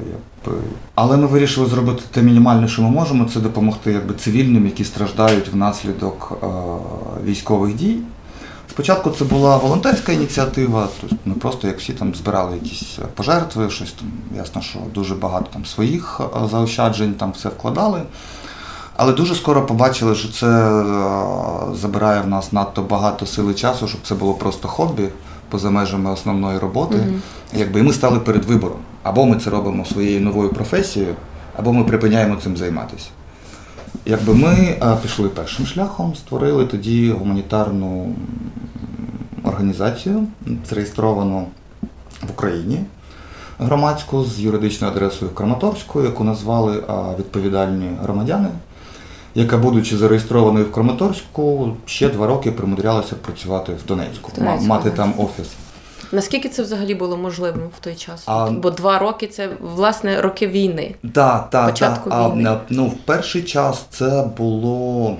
Але 0.94 1.16
ми 1.16 1.26
вирішили 1.26 1.66
зробити 1.66 2.02
те 2.11 2.22
мінімальне, 2.22 2.68
що 2.68 2.83
ми 2.83 2.90
можемо, 2.90 3.24
це 3.24 3.40
допомогти 3.40 3.92
якби, 3.92 4.14
цивільним, 4.14 4.66
які 4.66 4.85
страждають 4.85 5.48
внаслідок 5.48 6.38
е, 6.42 6.46
військових 7.24 7.74
дій. 7.74 7.96
Спочатку 8.70 9.11
це 9.11 9.24
була 9.24 9.57
волонтерська 9.57 10.12
ініціатива, 10.12 10.88
тобто 11.00 11.16
ми 11.24 11.35
просто 11.35 11.68
як 11.68 11.78
всі 11.78 11.92
там 11.92 12.14
збирали 12.14 12.54
якісь 12.62 12.98
пожертви, 13.14 13.70
щось 13.70 13.92
там, 13.92 14.09
ясно, 14.37 14.62
що 14.62 14.78
дуже 14.94 15.14
багато 15.14 15.46
там 15.52 15.64
своїх 15.64 16.20
е, 16.20 16.48
заощаджень 16.50 17.14
там 17.14 17.33
все 17.33 17.48
вкладали. 17.48 18.02
Але 18.98 19.12
дуже 19.12 19.34
скоро 19.34 19.66
побачили, 19.66 20.14
що 20.14 20.28
це 20.28 20.46
е, 20.46 21.74
забирає 21.74 22.20
в 22.20 22.26
нас 22.26 22.52
надто 22.52 22.82
багато 22.82 23.26
сили 23.26 23.54
часу, 23.54 23.88
щоб 23.88 24.00
це 24.02 24.14
було 24.14 24.34
просто 24.34 24.68
хобі 24.68 25.08
поза 25.48 25.70
межами 25.70 26.11
основної 26.11 26.58
роботи. 26.58 26.96
Мгм. 26.96 27.22
Якби 27.52 27.80
і 27.80 27.82
ми 27.82 27.92
стали 27.92 28.20
перед 28.20 28.44
вибором. 28.44 28.78
Або 29.02 29.26
ми 29.26 29.37
це 29.37 29.50
робимо 29.50 29.84
своєю 29.84 30.20
новою 30.20 30.48
професією, 30.48 31.14
або 31.56 31.72
ми 31.72 31.84
припиняємо 31.84 32.37
цим 32.37 32.56
займатися. 32.56 33.06
Якби 34.06 34.34
ми 34.34 34.54
е, 34.54 34.96
пішли 35.02 35.28
першим 35.28 35.66
шляхом, 35.66 36.14
створили 36.14 36.66
тоді 36.66 37.11
гуманітарну 37.11 38.14
організацію, 39.44 40.26
зареєстровану 40.68 41.46
в 42.22 42.30
Україні 42.30 42.80
громадську 43.58 44.24
з 44.24 44.40
юридичною 44.40 44.92
адресою 44.92 45.30
в 45.30 45.34
Краматорську, 45.34 46.02
яку 46.02 46.24
назвали 46.24 46.76
е, 46.76 46.82
відповідальні 47.18 47.90
громадяни, 48.02 48.48
яка, 49.35 49.59
будучи 49.59 49.97
зареєстрованою 49.97 50.64
в 50.64 50.73
Краматорську, 50.73 51.77
ще 51.87 52.09
два 52.09 52.27
роки 52.27 52.53
примудрялася 52.53 53.14
працювати 53.17 53.73
в 53.85 53.87
Донецьку, 53.88 54.31
В 54.33 54.38
Донецьку, 54.38 54.67
мати 54.67 54.91
там 54.91 55.14
офіс. 55.19 55.47
Наскільки 56.12 56.49
це 56.49 56.62
взагалі 56.62 56.95
було 56.95 57.17
можливим 57.17 57.62
в 57.77 57.81
той 57.81 57.95
час? 57.95 58.23
А- 58.27 58.51
Бо 58.51 58.71
два 58.71 58.99
роки 58.99 59.27
це 59.27 59.49
власне 59.75 60.21
роки 60.21 60.47
війни. 60.47 60.95
Да, 61.03 61.38
та, 61.51 61.67
Початку 61.67 62.11
та. 62.11 62.29
Війни. 62.31 62.43
на- 62.43 62.61
ну, 62.71 62.87
в 62.87 62.95
перший 62.95 63.43
час 63.43 63.85
це 63.91 64.29
було 64.38 65.17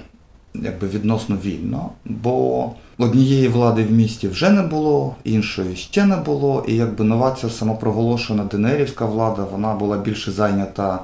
якби 0.55 0.89
відносно 0.89 1.37
вільно, 1.45 1.89
бо 2.05 2.65
однієї 2.99 3.49
влади 3.49 3.85
в 3.85 3.93
місті 3.93 4.29
вже 4.29 4.51
не 4.51 4.63
було, 4.63 5.15
іншої 5.25 5.77
ще 5.77 6.05
не 6.05 6.17
було, 6.17 6.65
і 6.69 6.77
якби 6.77 7.05
нова 7.05 7.37
ця 7.41 7.51
самопроголошена 7.51 8.45
Денерівська 8.45 9.05
влада, 9.05 9.45
вона 9.53 9.75
була 9.75 9.97
більше 9.99 10.33
зайнята 10.33 10.99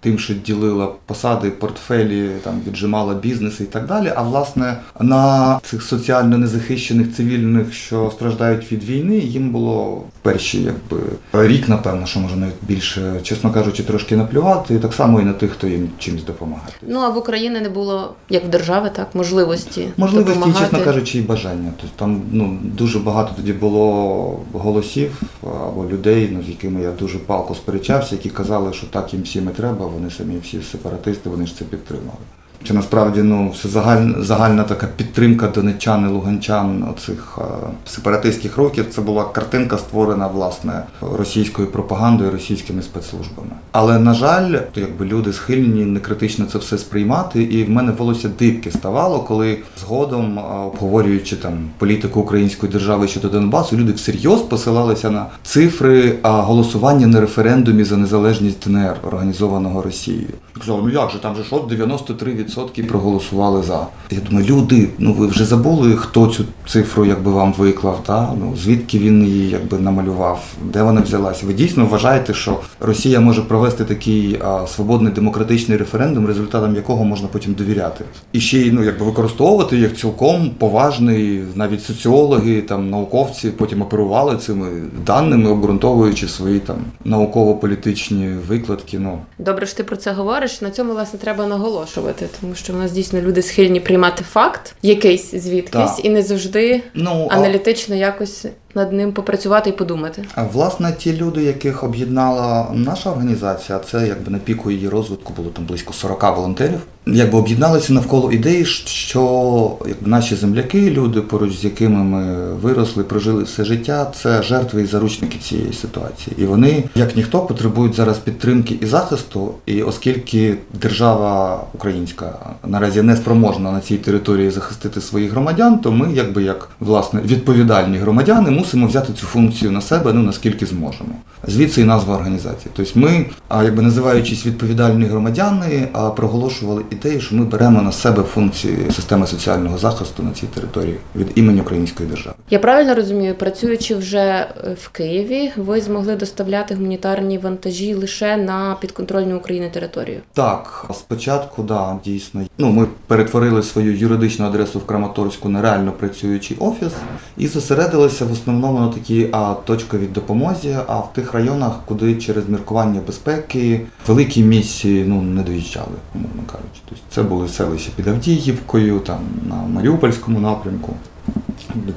тим, 0.00 0.18
що 0.18 0.34
ділила 0.34 0.88
посади, 1.06 1.50
портфелі, 1.50 2.30
там 2.44 2.60
віджимала 2.66 3.14
бізнеси 3.14 3.64
і 3.64 3.66
так 3.66 3.86
далі. 3.86 4.12
А 4.16 4.22
власне 4.22 4.76
на 5.00 5.60
цих 5.62 5.82
соціально 5.82 6.38
незахищених 6.38 7.16
цивільних, 7.16 7.74
що 7.74 8.10
страждають 8.14 8.72
від 8.72 8.84
війни, 8.84 9.16
їм 9.16 9.50
було 9.50 10.02
перші 10.22 10.62
якби 10.62 11.02
рік, 11.32 11.68
напевно, 11.68 12.06
що 12.06 12.20
може 12.20 12.36
навіть 12.36 12.54
більше, 12.62 13.20
чесно 13.22 13.52
кажучи, 13.52 13.82
трошки 13.82 14.16
наплювати, 14.16 14.74
і 14.74 14.78
так 14.78 14.92
само 14.92 15.20
і 15.20 15.24
на 15.24 15.32
тих, 15.32 15.52
хто 15.52 15.66
їм 15.66 15.88
чимось 15.98 16.24
допомагати. 16.24 16.72
Ну 16.82 17.00
а 17.00 17.08
в 17.08 17.18
Україні 17.18 17.60
не 17.60 17.68
було 17.68 18.14
як 18.28 18.44
в 18.44 18.48
держави, 18.48 18.90
так 18.96 19.08
можливості 19.14 19.88
Можливості, 19.96 20.34
допомагати. 20.34 20.64
чесно 20.64 20.84
кажучи, 20.84 21.18
і 21.18 21.22
бажання. 21.22 21.72
Тобто 21.80 21.96
там 21.96 22.22
ну, 22.32 22.58
дуже 22.62 22.98
багато 22.98 23.32
тоді 23.36 23.52
було 23.52 24.40
голосів 24.52 25.22
або 25.42 25.86
людей, 25.92 26.28
ну, 26.32 26.42
з 26.42 26.48
якими 26.48 26.82
я 26.82 26.90
дуже 26.90 27.18
палко 27.18 27.54
сперечався, 27.54 28.14
які 28.14 28.28
казали, 28.28 28.72
що 28.72 28.86
так 28.86 29.12
їм 29.14 29.22
всім 29.22 29.48
і 29.52 29.56
треба, 29.56 29.87
вони 29.88 30.10
самі 30.10 30.38
всі 30.38 30.62
сепаратисти, 30.62 31.30
вони 31.30 31.46
ж 31.46 31.56
це 31.56 31.64
підтримали. 31.64 32.18
Чи 32.64 32.74
насправді 32.74 33.22
ну 33.22 33.50
все 33.50 33.68
загальна, 33.68 34.22
загальна 34.22 34.62
така 34.62 34.86
підтримка 34.86 35.48
донечан 35.48 36.04
і 36.04 36.12
луганчан 36.12 36.88
оцих 36.90 37.38
е, 37.38 37.42
сепаратистських 37.86 38.56
років 38.56 38.86
це 38.90 39.00
була 39.00 39.24
картинка, 39.24 39.78
створена 39.78 40.26
власне 40.26 40.82
російською 41.00 41.68
пропагандою, 41.68 42.30
російськими 42.30 42.82
спецслужбами. 42.82 43.50
Але 43.72 43.98
на 43.98 44.14
жаль, 44.14 44.58
то 44.72 44.80
якби 44.80 45.06
люди 45.06 45.32
схильні 45.32 45.84
не 45.84 46.00
критично 46.00 46.46
це 46.46 46.58
все 46.58 46.78
сприймати, 46.78 47.42
і 47.42 47.64
в 47.64 47.70
мене 47.70 47.92
волосся 47.92 48.30
дибки 48.38 48.70
ставало, 48.70 49.20
коли 49.20 49.58
згодом 49.80 50.38
е, 50.38 50.42
обговорюючи 50.66 51.36
там 51.36 51.52
політику 51.78 52.20
української 52.20 52.72
держави 52.72 53.08
щодо 53.08 53.28
Донбасу, 53.28 53.76
люди 53.76 53.92
всерйоз 53.92 54.42
посилалися 54.42 55.10
на 55.10 55.26
цифри 55.42 56.14
голосування 56.22 57.06
на 57.06 57.20
референдумі 57.20 57.84
за 57.84 57.96
незалежність 57.96 58.64
ДНР 58.64 58.96
організованого 59.02 59.82
Росією. 59.82 60.28
Казали, 60.58 60.80
ну 60.84 60.90
як 60.90 61.10
же 61.10 61.18
там 61.18 61.36
же 61.36 61.44
що 61.44 61.56
93% 61.56 62.47
100% 62.48 62.86
проголосували 62.86 63.62
за. 63.62 63.86
Я 64.10 64.20
думаю, 64.20 64.46
люди, 64.46 64.88
ну 64.98 65.12
ви 65.12 65.26
вже 65.26 65.44
забули, 65.44 65.96
хто 65.96 66.26
цю 66.26 66.44
цифру 66.68 67.04
якби 67.04 67.30
вам 67.30 67.52
виклав, 67.52 68.02
та 68.06 68.34
ну 68.40 68.56
звідки 68.56 68.98
він 68.98 69.24
її 69.24 69.48
якби 69.48 69.78
намалював, 69.78 70.44
де 70.64 70.82
вона 70.82 71.00
взялася. 71.00 71.46
Ви 71.46 71.54
дійсно 71.54 71.86
вважаєте, 71.86 72.34
що 72.34 72.60
Росія 72.80 73.20
може 73.20 73.42
провести 73.42 73.84
такий 73.84 74.38
а, 74.44 74.66
свободний 74.66 75.12
демократичний 75.12 75.78
референдум, 75.78 76.26
результатам 76.26 76.76
якого 76.76 77.04
можна 77.04 77.28
потім 77.32 77.54
довіряти, 77.54 78.04
і 78.32 78.40
ще 78.40 78.70
ну 78.72 78.84
якби 78.84 79.06
використовувати 79.06 79.78
як 79.78 79.96
цілком 79.96 80.50
поважний, 80.58 81.42
навіть 81.54 81.84
соціологи, 81.84 82.62
там 82.62 82.90
науковці 82.90 83.50
потім 83.50 83.82
оперували 83.82 84.36
цими 84.36 84.66
даними, 85.06 85.50
обґрунтовуючи 85.50 86.28
свої 86.28 86.58
там 86.58 86.76
науково-політичні 87.04 88.28
викладки. 88.48 88.98
Ну 88.98 89.18
добре, 89.38 89.66
що 89.66 89.76
ти 89.76 89.84
про 89.84 89.96
це 89.96 90.12
говориш. 90.12 90.60
На 90.60 90.70
цьому 90.70 90.92
власне 90.92 91.18
треба 91.18 91.46
наголошувати 91.46 92.28
тому 92.40 92.54
що 92.54 92.72
в 92.72 92.76
нас 92.76 92.92
дійсно 92.92 93.20
люди 93.20 93.42
схильні 93.42 93.80
приймати 93.80 94.24
факт 94.30 94.74
якийсь 94.82 95.30
звідкись 95.34 95.96
Так. 95.96 96.04
і 96.04 96.08
не 96.08 96.22
завжди 96.22 96.82
ну 96.94 97.28
а- 97.30 97.34
аналітично 97.34 97.94
якось 97.94 98.46
над 98.78 98.92
ним 98.92 99.12
попрацювати 99.12 99.70
і 99.70 99.72
подумати. 99.72 100.24
А, 100.34 100.42
Власне, 100.44 100.92
ті 100.98 101.16
люди, 101.16 101.42
яких 101.42 101.84
об'єднала 101.84 102.66
наша 102.74 103.10
організація, 103.10 103.78
це 103.78 104.06
якби 104.08 104.30
на 104.30 104.38
піку 104.38 104.70
її 104.70 104.88
розвитку 104.88 105.32
було 105.36 105.50
там 105.50 105.64
близько 105.64 105.92
40 105.92 106.36
волонтерів. 106.36 106.78
Якби 107.06 107.38
об'єдналися 107.38 107.92
навколо 107.92 108.32
ідеї, 108.32 108.64
що 108.64 109.72
якби 109.86 110.10
наші 110.10 110.34
земляки, 110.34 110.90
люди, 110.90 111.20
поруч 111.20 111.56
з 111.56 111.64
якими 111.64 112.04
ми 112.04 112.54
виросли, 112.54 113.04
прожили 113.04 113.42
все 113.42 113.64
життя, 113.64 114.12
це 114.14 114.42
жертви 114.42 114.82
і 114.82 114.86
заручники 114.86 115.38
цієї 115.38 115.72
ситуації. 115.72 116.36
І 116.38 116.44
вони, 116.44 116.84
як 116.94 117.16
ніхто, 117.16 117.40
потребують 117.40 117.94
зараз 117.94 118.18
підтримки 118.18 118.78
і 118.80 118.86
захисту. 118.86 119.54
І 119.66 119.82
оскільки 119.82 120.56
держава 120.80 121.64
українська 121.74 122.38
наразі 122.66 123.02
не 123.02 123.16
спроможна 123.16 123.72
на 123.72 123.80
цій 123.80 123.96
території 123.96 124.50
захистити 124.50 125.00
своїх 125.00 125.30
громадян, 125.30 125.78
то 125.78 125.92
ми, 125.92 126.12
якби 126.14 126.42
як 126.42 126.68
власне 126.80 127.20
відповідальні 127.20 127.98
громадяни, 127.98 128.50
мусимо 128.50 128.67
мусимо 128.68 128.86
взяти 128.86 129.12
цю 129.12 129.26
функцію 129.26 129.72
на 129.72 129.80
себе, 129.80 130.12
ну 130.12 130.22
наскільки 130.22 130.66
зможемо. 130.66 131.10
Звідси 131.46 131.80
і 131.80 131.84
назва 131.84 132.14
організації. 132.14 132.70
Тобто 132.76 133.00
ми, 133.00 133.26
а, 133.48 133.64
якби 133.64 133.82
називаючись 133.82 134.46
відповідальні 134.46 135.04
громадяни, 135.04 135.88
а, 135.92 136.10
проголошували 136.10 136.84
ідею, 136.90 137.20
що 137.20 137.36
ми 137.36 137.44
беремо 137.44 137.82
на 137.82 137.92
себе 137.92 138.22
функції 138.22 138.76
системи 138.90 139.26
соціального 139.26 139.78
захисту 139.78 140.22
на 140.22 140.30
цій 140.30 140.46
території 140.46 140.96
від 141.16 141.26
імені 141.34 141.60
Української 141.60 142.08
держави. 142.08 142.36
Я 142.50 142.58
правильно 142.58 142.94
розумію, 142.94 143.34
працюючи 143.34 143.94
вже 143.94 144.18
е, 144.18 144.76
в 144.82 144.88
Києві, 144.88 145.52
ви 145.56 145.80
змогли 145.80 146.16
доставляти 146.16 146.74
гуманітарні 146.74 147.38
вантажі 147.38 147.94
лише 147.94 148.36
на 148.36 148.76
підконтрольну 148.80 149.36
Україні 149.36 149.70
територію. 149.70 150.20
Так, 150.32 150.86
спочатку, 150.94 151.62
да, 151.62 151.96
дійсно. 152.04 152.40
Ну, 152.58 152.70
ми 152.70 152.86
перетворили 153.06 153.62
свою 153.62 153.96
юридичну 153.96 154.46
адресу 154.46 154.78
в 154.78 154.86
Краматорську 154.86 155.48
на 155.48 155.62
реально 155.62 155.92
працюючий 155.92 156.56
офіс 156.60 156.92
і 157.36 157.46
зосередилися 157.46 158.24
в 158.24 158.30
основному 158.48 158.80
на 158.80 158.88
такій 158.88 159.28
а, 159.32 159.54
точковій 159.64 160.06
допомозі, 160.06 160.76
а 160.86 160.98
в 160.98 161.12
тих 161.12 161.34
районах, 161.34 161.72
куди 161.84 162.14
через 162.14 162.48
міркування 162.48 163.00
безпеки 163.06 163.80
великі 164.06 164.42
місії 164.42 165.04
ну, 165.08 165.22
не 165.22 165.42
доїжджали, 165.42 165.96
умовно 166.14 166.42
кажучи. 166.46 166.80
Тобто 166.88 167.04
це 167.10 167.22
були 167.22 167.48
селища 167.48 167.90
під 167.96 168.08
Авдіївкою, 168.08 169.00
там 169.00 169.20
на 169.48 169.54
Маріупольському 169.54 170.40
напрямку. 170.40 170.94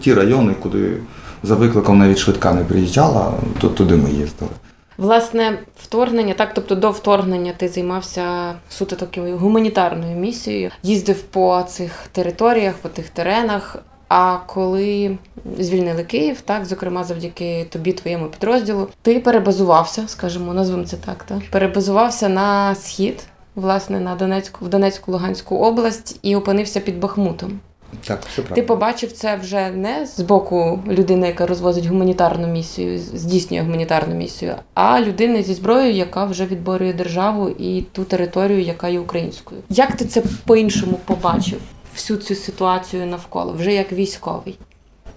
Ті 0.02 0.14
райони, 0.14 0.54
куди 0.62 0.98
за 1.44 1.56
викликом 1.56 1.98
навіть 1.98 2.18
швидка 2.18 2.54
не 2.54 2.64
приїжджала, 2.64 3.34
то 3.62 3.70
туди 3.70 3.96
ми 3.96 4.10
їздили. 4.10 4.52
Власне, 4.98 5.60
вторгнення, 5.78 6.34
так, 6.34 6.54
тобто 6.54 6.76
до 6.76 6.92
вторгнення 6.92 7.54
ти 7.58 7.68
займався 7.68 8.54
суто 8.70 8.96
такою 8.96 9.38
гуманітарною 9.38 10.18
місією, 10.18 10.72
їздив 10.84 11.22
по 11.22 11.64
цих 11.68 11.92
територіях, 12.12 12.76
по 12.76 12.90
тих 12.90 13.10
теренах. 13.10 13.78
А 14.14 14.38
коли 14.46 15.18
звільнили 15.60 16.04
Київ, 16.04 16.42
так 16.42 16.66
зокрема 16.66 17.04
завдяки 17.04 17.66
тобі, 17.70 17.94
твоєму 17.94 18.28
підрозділу, 18.28 18.88
ти 19.02 19.20
перебазувався, 19.20 20.04
скажімо, 20.08 20.54
назвемо 20.54 20.84
це 20.84 20.98
так, 20.98 21.24
так 21.24 21.40
перебазувався 21.52 22.30
на 22.30 22.76
схід, 22.76 23.24
власне, 23.56 24.00
на 24.00 24.16
Донецьку 24.16 24.66
в 24.66 24.70
Донецьку 24.70 25.12
Луганську 25.12 25.56
область 25.58 26.20
і 26.22 26.36
опинився 26.36 26.80
під 26.80 27.00
Бахмутом. 27.00 27.60
Так, 28.08 28.20
все 28.22 28.42
правильно. 28.42 28.56
Ти 28.56 28.62
побачив 28.62 29.12
це 29.12 29.36
вже 29.36 29.70
не 29.70 30.06
з 30.06 30.20
боку 30.20 30.80
людини, 30.88 31.28
яка 31.28 31.46
розвозить 31.46 31.86
гуманітарну 31.86 32.48
місію, 32.48 33.00
здійснює 33.00 33.62
гуманітарну 33.62 34.16
місію, 34.16 34.56
а 34.74 35.02
людини 35.02 35.44
зі 35.44 35.54
зброєю, 35.54 35.94
яка 35.94 36.26
вже 36.26 36.46
відборює 36.46 36.94
державу 36.94 37.50
і 37.50 37.82
ту 37.82 38.04
територію, 38.04 38.62
яка 38.62 38.88
є 38.88 39.00
українською. 39.00 39.62
Як 39.70 39.96
ти 39.96 40.06
це 40.06 40.24
по-іншому 40.46 41.00
побачив? 41.06 41.60
Всю 41.96 42.20
цю 42.20 42.36
ситуацію 42.36 43.06
навколо, 43.06 43.54
вже 43.54 43.74
як 43.74 43.92
військовий. 43.92 44.58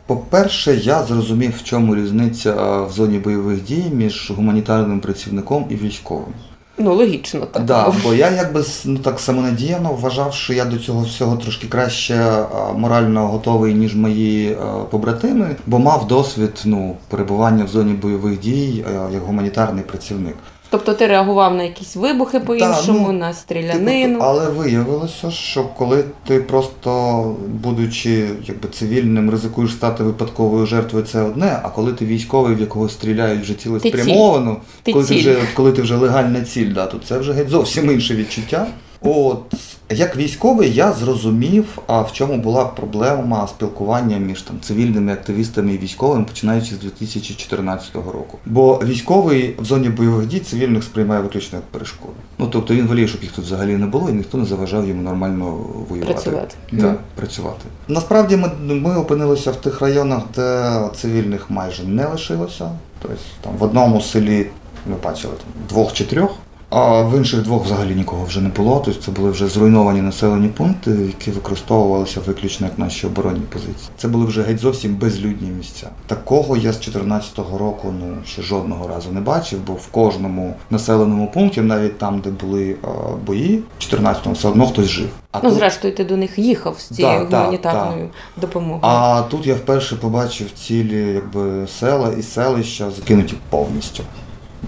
По-перше, 0.07 0.75
я 0.75 1.03
зрозумів, 1.03 1.55
в 1.59 1.63
чому 1.63 1.97
різниця 1.97 2.83
в 2.83 2.93
зоні 2.93 3.19
бойових 3.19 3.65
дій 3.65 3.85
між 3.93 4.31
гуманітарним 4.37 5.01
працівником 5.01 5.67
і 5.71 5.75
військовим. 5.75 6.35
Ну, 6.79 6.95
логічно, 6.95 7.47
так. 7.47 7.65
Да, 7.65 7.93
бо 8.05 8.15
я 8.15 8.31
якби 8.31 8.65
ну, 8.85 8.99
так 8.99 9.21
самонадіяно 9.21 9.93
вважав, 9.93 10.35
що 10.35 10.53
я 10.53 10.65
до 10.65 10.79
цього 10.79 11.03
всього 11.05 11.37
трошки 11.37 11.67
краще 11.67 12.45
морально 12.77 13.29
готовий, 13.29 13.75
ніж 13.75 13.95
мої 13.95 14.57
побратими, 14.91 15.57
бо 15.67 15.79
мав 15.79 16.07
досвід 16.07 16.63
ну, 16.65 16.97
перебування 17.09 17.65
в 17.65 17.69
зоні 17.69 17.93
бойових 17.93 18.41
дій 18.41 18.85
як 19.13 19.23
гуманітарний 19.23 19.85
працівник. 19.85 20.37
Тобто 20.75 20.95
ти 20.95 21.07
реагував 21.07 21.55
на 21.55 21.63
якісь 21.63 21.97
вибухи 21.97 22.41
по-іншому, 22.41 23.07
ну, 23.07 23.13
на 23.13 23.29
Типу, 23.29 23.39
стрілянину. 23.41 24.19
але 24.23 24.49
виявилося, 24.49 25.31
що 25.31 25.65
коли 25.65 26.05
ти 26.27 26.41
просто, 26.41 27.23
будучи 27.49 28.29
якби 28.47 28.69
цивільним, 28.69 29.31
ризикуєш 29.31 29.73
стати 29.73 30.03
випадковою 30.05 30.67
жертвою, 30.67 31.05
це 31.05 31.23
одне. 31.23 31.61
А 31.63 31.69
коли 31.69 31.93
ти 31.93 32.05
військовий, 32.07 32.55
в 32.55 32.61
якого 32.61 32.89
стріляють 32.89 33.43
вже 33.43 33.55
цілеспрямовано, 33.55 34.57
Ти 34.83 34.93
коли 34.93 35.05
ти 35.05 35.15
ціль. 35.15 35.21
вже 35.21 35.39
коли 35.55 35.73
ти 35.73 35.83
вже 35.83 35.97
легальна 35.97 36.41
ціль, 36.41 36.73
да, 36.75 36.87
то 36.87 36.99
це 37.09 37.19
вже 37.19 37.33
геть 37.33 37.49
зовсім 37.49 37.91
інше 37.91 38.15
відчуття. 38.15 38.67
От 39.07 39.55
як 39.91 40.17
військовий, 40.17 40.75
я 40.75 40.93
зрозумів, 40.93 41.79
а 41.87 42.01
в 42.01 42.13
чому 42.13 42.37
була 42.37 42.65
проблема 42.65 43.49
спілкування 43.49 44.17
між 44.19 44.43
там 44.43 44.57
цивільними 44.61 45.13
активістами 45.13 45.75
і 45.75 45.79
військовими, 45.79 46.25
починаючи 46.25 46.75
з 46.75 46.79
2014 46.79 47.95
року. 47.95 48.39
Бо 48.47 48.81
військовий 48.85 49.55
в 49.59 49.65
зоні 49.65 49.89
бойових 49.89 50.27
дій 50.27 50.41
цивільних 50.41 50.85
сприймає 50.85 51.21
виключно 51.23 51.59
як 51.59 51.65
перешкоду. 51.65 52.13
Ну 52.39 52.47
тобто 52.47 52.75
він 52.75 52.87
воліє, 52.87 53.09
щоб 53.09 53.23
їх 53.23 53.33
тут 53.33 53.45
взагалі 53.45 53.77
не 53.77 53.87
було, 53.87 54.11
і 54.11 54.13
ніхто 54.13 54.39
не 54.39 54.45
заважав 54.45 54.89
йому 54.89 55.03
нормально 55.03 55.57
воювати. 55.89 56.13
Працювати. 56.13 56.55
Да, 56.73 56.87
Мгм. 56.87 56.97
працювати. 57.15 57.65
Насправді 57.89 58.37
ми, 58.37 58.51
ми 58.75 58.97
опинилися 58.97 59.51
в 59.51 59.57
тих 59.57 59.81
районах, 59.81 60.23
де 60.37 60.71
цивільних 60.97 61.51
майже 61.51 61.83
не 61.85 62.07
лишилося. 62.07 62.71
Тобто 63.03 63.17
там 63.41 63.53
в 63.59 63.63
одному 63.63 64.01
селі 64.01 64.47
ми 64.87 64.97
бачили 65.05 65.33
там, 65.35 65.63
двох 65.69 65.93
чи 65.93 66.05
трьох. 66.05 66.35
А 66.77 67.03
в 67.03 67.17
інших 67.17 67.43
двох 67.43 67.65
взагалі 67.65 67.95
нікого 67.95 68.25
вже 68.25 68.41
не 68.41 68.49
було. 68.49 68.83
Тобто 68.85 69.03
це 69.03 69.11
були 69.11 69.31
вже 69.31 69.49
зруйновані 69.49 70.03
населені 70.03 70.49
пункти, 70.49 70.91
які 70.91 71.31
використовувалися 71.31 72.21
виключно 72.27 72.67
як 72.67 72.79
наші 72.79 73.07
оборонні 73.07 73.41
позиції. 73.41 73.89
Це 73.97 74.09
були 74.09 74.27
вже 74.27 74.43
геть 74.43 74.59
зовсім 74.59 74.95
безлюдні 74.95 75.49
місця. 75.49 75.89
Такого 76.07 76.57
я 76.57 76.73
з 76.73 76.77
2014 76.77 77.39
року 77.39 77.95
ну 78.01 78.17
ще 78.27 78.43
жодного 78.43 78.89
разу 78.89 79.13
не 79.13 79.21
бачив, 79.21 79.61
бо 79.67 79.73
в 79.73 79.87
кожному 79.87 80.55
населеному 80.71 81.31
пункті, 81.35 81.61
навіть 81.61 81.99
там, 81.99 82.21
де 82.21 82.31
були 82.31 82.71
е, 82.85 82.89
бої, 83.27 83.63
в 83.79 83.95
14-му 83.95 84.35
все 84.35 84.49
одно 84.49 84.67
хтось 84.67 84.87
жив. 84.87 85.09
А 85.33 85.41
ну, 85.43 85.49
тут- 85.51 85.59
зрештою, 85.59 85.95
ти 85.95 86.05
до 86.05 86.17
них 86.17 86.39
їхав 86.39 86.77
з 86.79 86.89
цією 86.89 87.27
Да, 87.31 87.59
да, 87.63 87.97
допомогою. 88.37 88.79
а 88.83 89.23
тут 89.31 89.47
я 89.47 89.55
вперше 89.55 89.97
побачив 89.97 90.51
цілі 90.51 91.13
якби 91.15 91.67
села 91.67 92.13
і 92.19 92.23
селища 92.23 92.91
закинуті 92.91 93.35
повністю, 93.51 94.03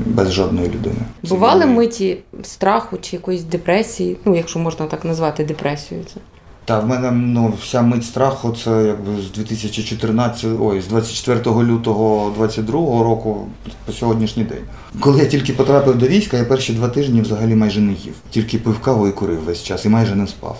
без 0.06 0.32
жодної 0.32 0.68
людини. 0.68 0.96
Бували 1.22 1.66
миті 1.66 2.18
страху 2.42 2.98
чи 3.00 3.16
якоїсь 3.16 3.42
депресії, 3.42 4.16
ну 4.24 4.37
якщо 4.37 4.59
можна 4.59 4.87
так 4.87 5.04
назвати 5.04 5.44
депресією 5.44 6.06
це. 6.14 6.20
Та 6.66 6.80
в 6.80 6.87
мене 6.87 7.11
ну 7.11 7.52
вся 7.62 7.82
мить 7.82 8.04
страху 8.04 8.56
це 8.64 8.85
якби 8.85 9.22
з 9.22 9.30
2014, 9.30 10.50
ой, 10.61 10.80
з 10.80 10.87
24 10.87 11.40
лютого 11.62 12.32
22 12.37 12.72
року 13.02 13.46
по 13.85 13.92
сьогоднішній 13.92 14.44
день. 14.44 14.62
Коли 15.00 15.18
я 15.18 15.26
тільки 15.26 15.52
потрапив 15.52 15.98
до 15.98 16.06
війська, 16.06 16.37
я 16.37 16.44
перші 16.44 16.72
два 16.72 16.88
тижні 16.88 17.20
взагалі 17.20 17.54
майже 17.54 17.80
не 17.80 17.92
їв. 17.92 18.14
Тільки 18.30 18.59
пив 18.59 18.80
каву 18.80 19.09
і 19.09 19.12
курив 19.12 19.44
весь 19.44 19.62
час, 19.62 19.85
і 19.85 19.88
майже 19.88 20.14
не 20.14 20.26
спав. 20.26 20.59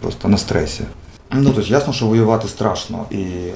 Просто 0.00 0.28
на 0.28 0.38
стресі. 0.38 0.84
Ну 1.32 1.44
тобто 1.44 1.60
ясно, 1.62 1.92
що 1.92 2.06
воювати 2.06 2.48
страшно. 2.48 3.04
І 3.10 3.16
е, 3.16 3.52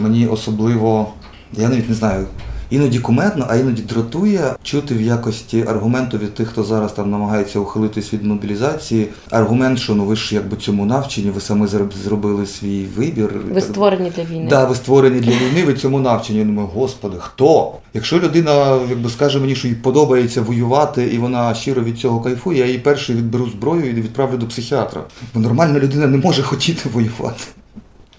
мені 0.00 0.26
особливо, 0.26 1.08
я 1.52 1.68
навіть 1.68 1.88
не 1.88 1.94
знаю. 1.94 2.26
Іноді 2.70 2.98
кумедно, 2.98 3.46
а 3.48 3.56
іноді 3.56 3.82
дратує 3.82 4.56
чути 4.62 4.94
в 4.94 5.02
якості 5.02 5.64
аргументу 5.68 6.18
від 6.18 6.34
тих, 6.34 6.48
хто 6.48 6.64
зараз 6.64 6.92
там 6.92 7.10
намагається 7.10 7.58
ухилитись 7.58 8.12
від 8.12 8.24
мобілізації. 8.24 9.08
Аргумент, 9.30 9.78
що 9.78 9.94
ну 9.94 10.04
ви 10.04 10.16
ж 10.16 10.34
якби 10.34 10.56
цьому 10.56 10.86
навчені, 10.86 11.30
ви 11.30 11.40
самі 11.40 11.66
зроб- 11.66 11.92
зробили 12.04 12.46
свій 12.46 12.86
вибір. 12.96 13.30
Ви 13.52 13.60
створені 13.60 14.12
для 14.16 14.24
війни. 14.24 14.46
Да, 14.50 14.64
ви 14.64 14.74
створені 14.74 15.20
для 15.20 15.30
війни, 15.32 15.64
ви 15.66 15.74
цьому 15.74 16.00
навчені. 16.00 16.38
Я 16.38 16.44
думаю, 16.44 16.68
господи, 16.74 17.16
хто? 17.20 17.72
Якщо 17.94 18.18
людина 18.20 18.78
якби 18.90 19.10
скаже 19.10 19.38
мені, 19.40 19.54
що 19.54 19.68
їй 19.68 19.74
подобається 19.74 20.42
воювати, 20.42 21.04
і 21.06 21.18
вона 21.18 21.54
щиро 21.54 21.82
від 21.82 21.98
цього 21.98 22.20
кайфує, 22.20 22.58
я 22.58 22.66
їй 22.66 22.78
перший 22.78 23.16
відберу 23.16 23.48
зброю 23.50 23.90
і 23.90 23.94
відправлю 23.94 24.36
до 24.36 24.46
психіатра. 24.46 25.02
Бо 25.34 25.40
нормальна 25.40 25.78
людина 25.78 26.06
не 26.06 26.16
може 26.16 26.42
хотіти 26.42 26.88
воювати. 26.88 27.44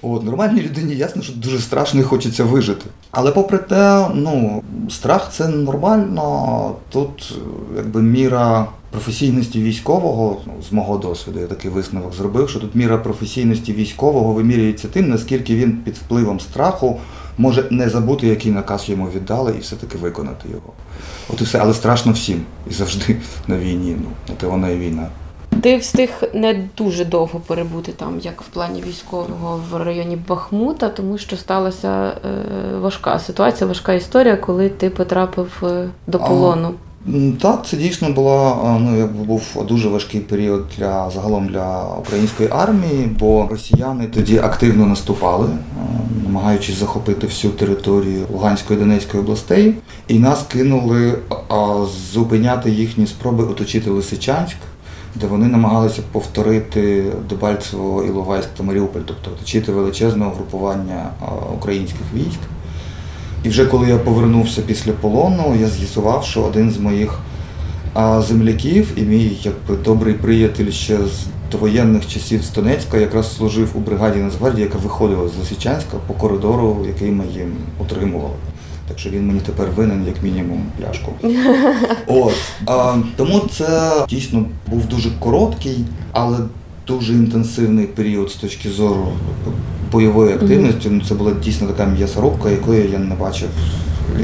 От, 0.08 0.24
нормальній 0.24 0.62
людині 0.62 0.96
ясно, 0.96 1.22
що 1.22 1.34
дуже 1.34 1.60
страшно 1.60 2.00
і 2.00 2.04
хочеться 2.04 2.44
вижити. 2.44 2.86
Але 3.12 3.32
попри 3.32 3.58
те, 3.58 4.08
ну, 4.14 4.64
страх 4.90 5.30
це 5.32 5.48
нормально. 5.48 6.76
Тут 6.90 7.38
якби 7.76 8.02
міра 8.02 8.68
професійності 8.92 9.64
військового, 9.64 10.38
ну, 10.48 10.54
з 10.70 10.72
мого 10.72 10.98
досвіду, 10.98 11.40
я 11.40 11.48
такий 11.48 11.72
висновок 11.72 12.14
зробив, 12.14 12.50
що 12.50 12.60
тут 12.60 12.76
міра 12.76 12.98
професійності 12.98 13.74
військового 13.74 14.34
вимірюється 14.34 14.88
тим, 14.88 15.10
наскільки 15.10 15.56
він 15.56 15.72
під 15.72 15.96
впливом 15.96 16.40
страху 16.40 17.00
може 17.38 17.68
не 17.72 17.90
забути, 17.90 18.28
який 18.28 18.52
наказ 18.52 18.90
йому 18.90 19.10
віддали, 19.16 19.54
і 19.58 19.62
все-таки 19.62 19.98
виконати 19.98 20.50
його. 20.50 20.74
От 21.30 21.42
і 21.42 21.44
все, 21.44 21.60
але 21.60 21.74
страшно 21.74 22.12
всім. 22.12 22.42
І 22.70 22.74
завжди 22.74 23.18
на 23.48 23.58
війні. 23.58 23.96
Ну, 24.02 24.36
те 24.38 24.48
вона 24.48 24.70
і 24.70 24.78
війна. 24.78 25.08
Ти 25.62 25.78
встиг 25.78 26.10
не 26.34 26.68
дуже 26.78 27.06
довго 27.06 27.40
перебути 27.40 27.92
там, 27.92 28.20
як 28.20 28.42
в 28.42 28.46
плані 28.46 28.84
військового 28.88 29.60
в 29.72 29.84
районі 29.84 30.18
Бахмута, 30.28 30.90
тому 30.90 31.18
що 31.18 31.38
сталася 31.38 32.12
е, 32.26 32.78
важка 32.78 33.20
ситуація, 33.20 33.68
важка 33.68 33.94
історія, 33.94 34.38
коли 34.38 34.70
ти 34.70 34.90
потрапив 34.90 35.64
е, 35.64 35.90
до 36.08 36.20
полону. 36.20 36.74
Так, 37.42 37.66
це 37.68 37.78
дійсно 37.78 38.10
була 38.10 38.58
ну 38.82 38.98
якби 38.98 39.24
був 39.24 39.66
дуже 39.68 39.90
важкий 39.90 40.22
період 40.22 40.66
для 40.78 41.10
загалом 41.10 41.48
для 41.48 41.84
української 42.00 42.50
армії, 42.52 43.10
бо 43.20 43.48
росіяни 43.52 44.08
тоді 44.08 44.38
активно 44.38 44.86
наступали, 44.86 45.50
намагаючись 46.24 46.76
захопити 46.76 47.28
всю 47.28 47.54
територію 47.54 48.26
Луганської 48.34 48.80
і 48.80 48.82
Донецької 48.82 49.24
областей, 49.24 49.74
і 50.08 50.20
нас 50.20 50.44
кинули 50.52 51.14
зупиняти 52.14 52.72
їхні 52.72 53.08
спроби 53.08 53.44
оточити 53.44 53.90
Лисичанськ, 53.90 54.58
де 55.16 55.28
вони 55.28 55.48
намагалися 55.48 56.02
повторити 56.12 57.04
Дебальцево, 57.30 58.04
Іловайськ 58.04 58.50
та 58.58 58.64
Маріуполь, 58.64 59.02
тобто 59.06 59.32
оточити 59.32 59.72
величезне 59.72 60.26
угрупування 60.26 61.10
українських 61.56 62.02
військ. 62.14 62.40
І 63.44 63.50
вже 63.50 63.66
коли 63.66 63.90
я 63.90 63.98
повернувся 63.98 64.62
після 64.62 64.92
полону, 64.92 65.56
я 65.62 65.68
з'ясував, 65.68 66.24
що 66.24 66.42
один 66.42 66.72
з 66.72 66.78
моїх 66.78 67.20
земляків 68.20 68.92
і 68.96 69.02
мій 69.02 69.38
якби, 69.44 69.84
добрий 69.84 70.14
приятель 70.14 70.72
ще 70.72 70.98
з 70.98 71.26
довоєнних 71.52 72.08
часів 72.08 72.44
з 72.44 72.52
Донецька 72.52 72.98
якраз 72.98 73.36
служив 73.36 73.70
у 73.74 73.80
бригаді 73.80 74.20
Нацгвардії, 74.20 74.64
яка 74.64 74.78
виходила 74.78 75.28
з 75.28 75.38
Лисичанська 75.38 75.98
по 76.08 76.14
коридору, 76.14 76.86
який 76.88 77.12
ми 77.12 77.24
їм 77.34 77.54
отримували. 77.80 78.34
Так 78.88 79.00
що 79.00 79.10
він 79.10 79.28
мені 79.28 79.40
тепер 79.40 79.68
винен 79.76 80.06
як 80.08 80.24
мінімум 80.24 80.64
пляшку. 80.80 81.12
От 82.08 82.34
а, 82.66 82.98
тому 83.16 83.42
це 83.52 83.92
дійсно 84.10 84.46
був 84.68 84.86
дуже 84.86 85.10
короткий, 85.20 85.86
але 86.12 86.38
дуже 86.88 87.14
інтенсивний 87.14 87.86
період 87.86 88.32
з 88.32 88.36
точки 88.36 88.70
зору 88.70 89.08
бойової 89.92 90.34
активності. 90.34 90.90
Ну, 90.92 91.02
це 91.08 91.16
була 91.16 91.32
дійсно 91.44 91.68
така 91.68 91.86
м'ясорубка, 91.86 92.50
якої 92.50 92.92
я 92.92 93.00
не 93.00 93.16
бачив 93.16 93.50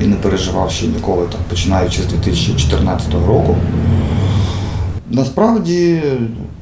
і 0.04 0.08
не 0.08 0.16
переживав 0.16 0.72
ще 0.72 0.88
ніколи, 0.88 1.26
так 1.32 1.42
починаючи 1.50 2.02
з 2.02 2.06
2014 2.06 3.14
року. 3.14 3.56
Насправді, 5.10 6.02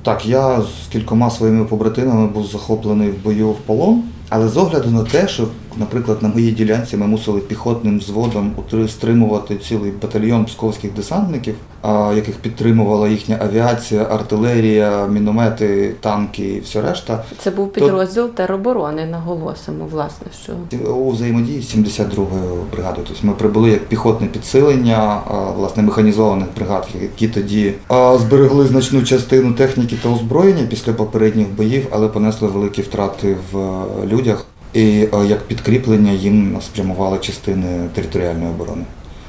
так, 0.03 0.25
я 0.25 0.61
з 0.61 0.91
кількома 0.91 1.29
своїми 1.29 1.65
побратимами 1.65 2.27
був 2.27 2.47
захоплений 2.47 3.09
в 3.09 3.23
бою 3.23 3.49
в 3.49 3.57
полон, 3.57 4.03
але 4.29 4.47
з 4.47 4.57
огляду 4.57 4.89
на 4.89 5.03
те, 5.03 5.27
що, 5.27 5.47
наприклад, 5.77 6.17
на 6.21 6.29
моїй 6.29 6.51
ділянці 6.51 6.97
ми 6.97 7.07
мусили 7.07 7.39
піхотним 7.39 7.99
взводом 7.99 8.51
стримувати 8.87 9.57
цілий 9.57 9.91
батальйон 10.01 10.45
псковських 10.45 10.93
десантників, 10.93 11.55
яких 12.15 12.35
підтримувала 12.35 13.07
їхня 13.07 13.37
авіація, 13.41 14.03
артилерія, 14.03 15.07
міномети, 15.07 15.95
танки 15.99 16.43
і 16.43 16.59
все 16.59 16.81
решта. 16.81 17.23
Це 17.37 17.51
був 17.51 17.73
підрозділ 17.73 18.29
тероборони, 18.29 19.05
наголосимо, 19.05 19.85
власне, 19.91 20.27
що 20.43 20.53
У 20.91 21.11
взаємодії 21.11 21.61
з 21.61 21.75
72-ю 21.75 22.27
бригадою. 22.71 23.07
Тобто 23.07 23.27
ми 23.27 23.33
прибули 23.33 23.69
як 23.69 23.85
піхотне 23.85 24.27
підсилення 24.27 25.21
власне 25.57 25.83
механізованих 25.83 26.47
бригад, 26.57 26.87
які 27.01 27.27
тоді 27.27 27.73
зберегли 28.15 28.67
значну 28.67 29.03
частину 29.03 29.53
техніки 29.53 29.95
та 30.03 30.09
озброєння 30.09 30.63
після 30.69 30.93
попередніх 30.93 31.47
боїв, 31.47 31.87
але 31.91 32.07
понесли 32.07 32.47
великі 32.47 32.81
втрати 32.81 33.35
в 33.51 33.57
е, 33.57 34.07
людях. 34.07 34.45
І 34.73 34.83
як 35.27 35.39
підкріплення 35.47 36.11
їм 36.11 36.57
спрямували 36.61 37.17
частини 37.17 37.89
територіальної 37.93 38.49
оборони, 38.49 38.83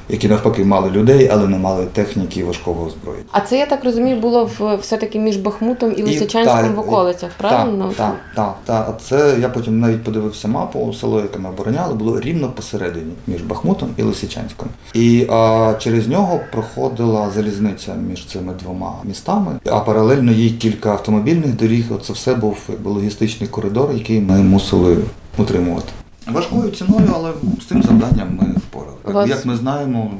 які 0.09 0.27
навпаки 0.27 0.65
мали 0.65 0.89
людей, 0.89 1.29
але 1.33 1.47
не 1.47 1.57
мали 1.57 1.85
техніки 1.85 2.39
і 2.39 2.43
важкого 2.43 2.85
озброєння. 2.85 3.25
А 3.31 3.41
це, 3.41 3.57
я 3.57 3.65
так 3.65 3.83
розумію, 3.83 4.15
було 4.15 4.49
в 4.59 4.75
все-таки 4.75 5.19
між 5.19 5.37
Бахмутом 5.37 5.93
і 5.97 6.03
Лисичанськом 6.03 6.61
так, 6.61 6.75
в 6.75 6.79
околицях, 6.79 7.31
правильно? 7.37 7.91
Так, 7.97 8.15
так, 8.35 8.55
так. 8.65 8.87
А 8.89 9.03
Це 9.03 9.37
я 9.41 9.49
потім 9.49 9.79
навіть 9.79 10.03
подивився 10.03 10.47
мапу, 10.47 10.93
село, 10.93 11.19
яке 11.21 11.39
ми 11.39 11.49
обороняли, 11.49 11.93
було 11.93 12.19
рівно 12.19 12.49
посередині 12.49 13.11
між 13.27 13.41
Бахмутом 13.41 13.89
і 13.97 14.01
Лисичанськом. 14.03 14.69
І 14.93 15.27
а, 15.29 15.73
через 15.79 16.07
нього 16.07 16.39
проходила 16.51 17.29
залізниця 17.35 17.93
між 18.09 18.25
цими 18.25 18.53
двома 18.63 18.93
містами, 19.03 19.51
а 19.65 19.79
паралельно 19.79 20.31
їй 20.31 20.49
кілька 20.49 20.91
автомобільних 20.91 21.55
доріг. 21.55 21.85
Оце 21.95 22.13
все 22.13 22.35
був 22.35 22.57
логістичний 22.85 23.49
коридор, 23.49 23.91
який 23.93 24.19
ми 24.19 24.37
мусили 24.37 24.97
утримувати. 25.37 25.87
Важкою 26.27 26.71
ціною, 26.71 27.11
але 27.15 27.31
з 27.61 27.65
цим 27.65 27.83
завданням 27.83 28.27
ми 28.41 28.53
впорали. 28.57 28.97
Вас- 29.03 29.29
Як 29.29 29.45
ми 29.45 29.55
знаємо, 29.55 30.11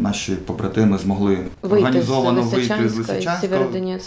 наші 0.00 0.32
побратими 0.32 0.98
змогли 0.98 1.28
Вийти 1.34 1.48
з 1.62 1.72
організовано 1.72 2.42
вийти 2.42 2.88
з 2.88 2.96
Лисичанська 2.98 3.58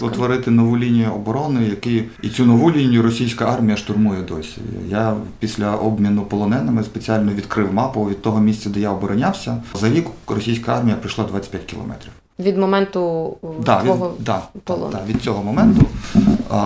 утворити 0.02 0.52
нову 0.52 0.78
лінію 0.78 1.12
оборони, 1.14 1.66
які 1.70 2.04
і 2.24 2.30
цю 2.30 2.46
нову 2.46 2.72
лінію 2.72 3.02
російська 3.02 3.46
армія 3.46 3.78
штурмує 3.78 4.22
досі. 4.22 4.58
Я 4.90 5.16
після 5.40 5.76
обміну 5.76 6.22
полоненими 6.22 6.84
спеціально 6.84 7.32
відкрив 7.34 7.74
мапу 7.74 8.04
від 8.10 8.22
того 8.22 8.40
місця, 8.40 8.70
де 8.70 8.80
я 8.80 8.92
оборонявся. 8.92 9.58
За 9.80 9.90
рік 9.90 10.06
російська 10.28 10.78
армія 10.78 10.96
прийшла 10.96 11.24
25 11.26 11.64
кілометрів. 11.64 12.12
Від 12.40 12.58
моменту 12.58 13.34
Да, 13.66 13.82
твого 13.82 14.10
від, 14.10 14.24
да, 14.26 14.42
полону. 14.64 14.92
да, 14.92 15.00
від 15.14 15.22
цього 15.22 15.44
моменту 15.44 15.86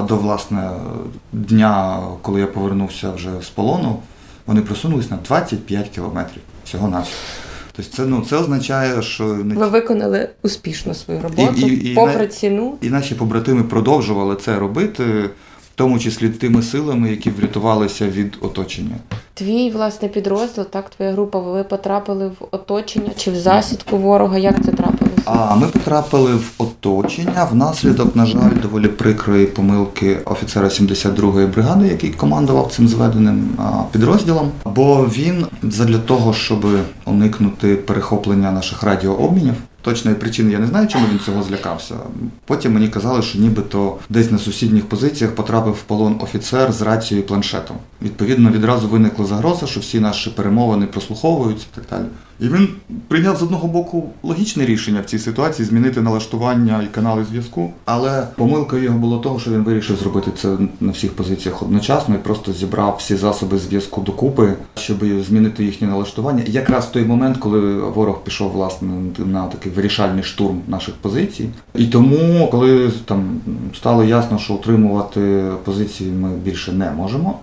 до 0.07 0.15
власне 0.15 0.69
дня, 1.33 1.99
коли 2.21 2.39
я 2.39 2.47
повернувся 2.47 3.11
вже 3.11 3.29
з 3.41 3.49
полону, 3.49 3.99
вони 4.47 4.61
просунулись 4.61 5.11
на 5.11 5.17
25 5.17 5.89
кілометрів 5.89 6.41
всього 6.65 6.87
навсього 6.87 7.15
Тобто 7.75 7.91
це, 7.91 8.05
ну, 8.05 8.21
це 8.29 8.37
означає, 8.37 9.01
що 9.01 9.23
не 9.23 9.55
ви 9.55 9.67
виконали 9.67 10.29
успішно 10.43 10.93
свою 10.93 11.21
роботу, 11.21 11.53
І- 11.57 11.61
і- 11.61 11.91
і 11.91 11.95
попри 11.95 12.27
ціну. 12.27 12.75
І 12.81 12.89
наші 12.89 13.15
побратими 13.15 13.63
продовжували 13.63 14.35
це 14.35 14.59
робити, 14.59 15.29
в 15.73 15.75
тому 15.75 15.99
числі 15.99 16.29
тими 16.29 16.61
силами, 16.61 17.09
які 17.09 17.29
врятувалися 17.29 18.07
від 18.07 18.37
оточення. 18.41 18.95
Твій 19.33 19.69
власне 19.69 20.07
підрозділ, 20.07 20.65
так, 20.65 20.89
твоя 20.89 21.11
група, 21.11 21.39
ви 21.39 21.63
потрапили 21.63 22.27
в 22.27 22.45
оточення 22.51 23.09
чи 23.17 23.31
в 23.31 23.35
засідку 23.35 23.97
ворога? 23.97 24.37
Як 24.37 24.65
це 24.65 24.71
трапилося? 24.71 25.21
А 25.25 25.55
ми 25.55 25.67
потрапили 25.67 26.35
в 26.35 26.51
оточення 26.57 27.47
внаслідок, 27.51 28.15
на 28.15 28.25
жаль, 28.25 28.51
доволі 28.61 28.87
прикрої 28.87 29.45
помилки 29.45 30.17
офіцера 30.25 30.67
72-ї 30.67 31.47
бригади, 31.47 31.87
який 31.87 32.09
командував 32.09 32.71
цим 32.71 32.87
зведеним 32.87 33.57
підрозділом. 33.91 34.51
Бо 34.65 35.05
він 35.05 35.45
задля 35.63 35.97
того, 35.97 36.33
щоб 36.33 36.65
уникнути 37.05 37.75
перехоплення 37.75 38.51
наших 38.51 38.83
радіообмінів. 38.83 39.55
Точної 39.81 40.17
причини 40.17 40.51
я 40.51 40.59
не 40.59 40.67
знаю, 40.67 40.87
чому 40.87 41.07
він 41.11 41.19
цього 41.19 41.43
злякався. 41.43 41.95
Потім 42.45 42.73
мені 42.73 42.87
казали, 42.87 43.21
що 43.21 43.39
нібито 43.39 43.97
десь 44.09 44.31
на 44.31 44.37
сусідніх 44.37 44.85
позиціях 44.85 45.35
потрапив 45.35 45.73
в 45.73 45.81
полон 45.81 46.19
офіцер 46.21 46.71
з 46.71 46.81
рацією 46.81 47.25
і 47.25 47.27
планшетом. 47.27 47.77
Відповідно, 48.01 48.49
відразу 48.49 48.87
виникла 48.87 49.25
загроза, 49.25 49.67
що 49.67 49.79
всі 49.79 49.99
наші 49.99 50.29
перемовини 50.29 50.85
прослуховуються 50.85 51.65
і 51.73 51.75
так 51.75 51.85
далі. 51.89 52.05
І 52.41 52.47
він 52.47 52.67
прийняв 53.07 53.37
з 53.37 53.43
одного 53.43 53.67
боку 53.67 54.09
логічне 54.23 54.65
рішення 54.65 55.01
в 55.01 55.05
цій 55.05 55.19
ситуації 55.19 55.65
змінити 55.65 56.01
налаштування 56.01 56.83
і 56.83 56.95
канали 56.95 57.25
зв'язку. 57.29 57.71
Але 57.85 58.27
помилкою 58.35 58.83
його 58.83 58.99
було 58.99 59.17
того, 59.17 59.39
що 59.39 59.51
він 59.51 59.63
вирішив 59.63 59.97
зробити 59.97 60.31
це 60.37 60.57
на 60.79 60.91
всіх 60.91 61.13
позиціях 61.13 61.63
одночасно 61.63 62.15
і 62.15 62.17
просто 62.17 62.53
зібрав 62.53 62.95
всі 62.99 63.15
засоби 63.15 63.57
зв'язку 63.57 64.01
докупи, 64.01 64.53
щоб 64.75 64.97
змінити 65.27 65.63
їхнє 65.63 65.87
налаштування. 65.87 66.43
І 66.47 66.51
якраз 66.51 66.85
в 66.85 66.91
той 66.91 67.05
момент, 67.05 67.37
коли 67.37 67.79
ворог 67.79 68.23
пішов 68.23 68.51
власне 68.51 68.89
на 69.17 69.47
такий 69.47 69.71
вирішальний 69.71 70.23
штурм 70.23 70.61
наших 70.67 70.95
позицій. 70.95 71.49
І 71.75 71.85
тому, 71.85 72.47
коли 72.51 72.91
там 73.05 73.41
стало 73.75 74.03
ясно, 74.03 74.39
що 74.39 74.53
утримувати 74.53 75.43
позиції 75.63 76.11
ми 76.11 76.29
більше 76.29 76.71
не 76.71 76.91
можемо. 76.91 77.39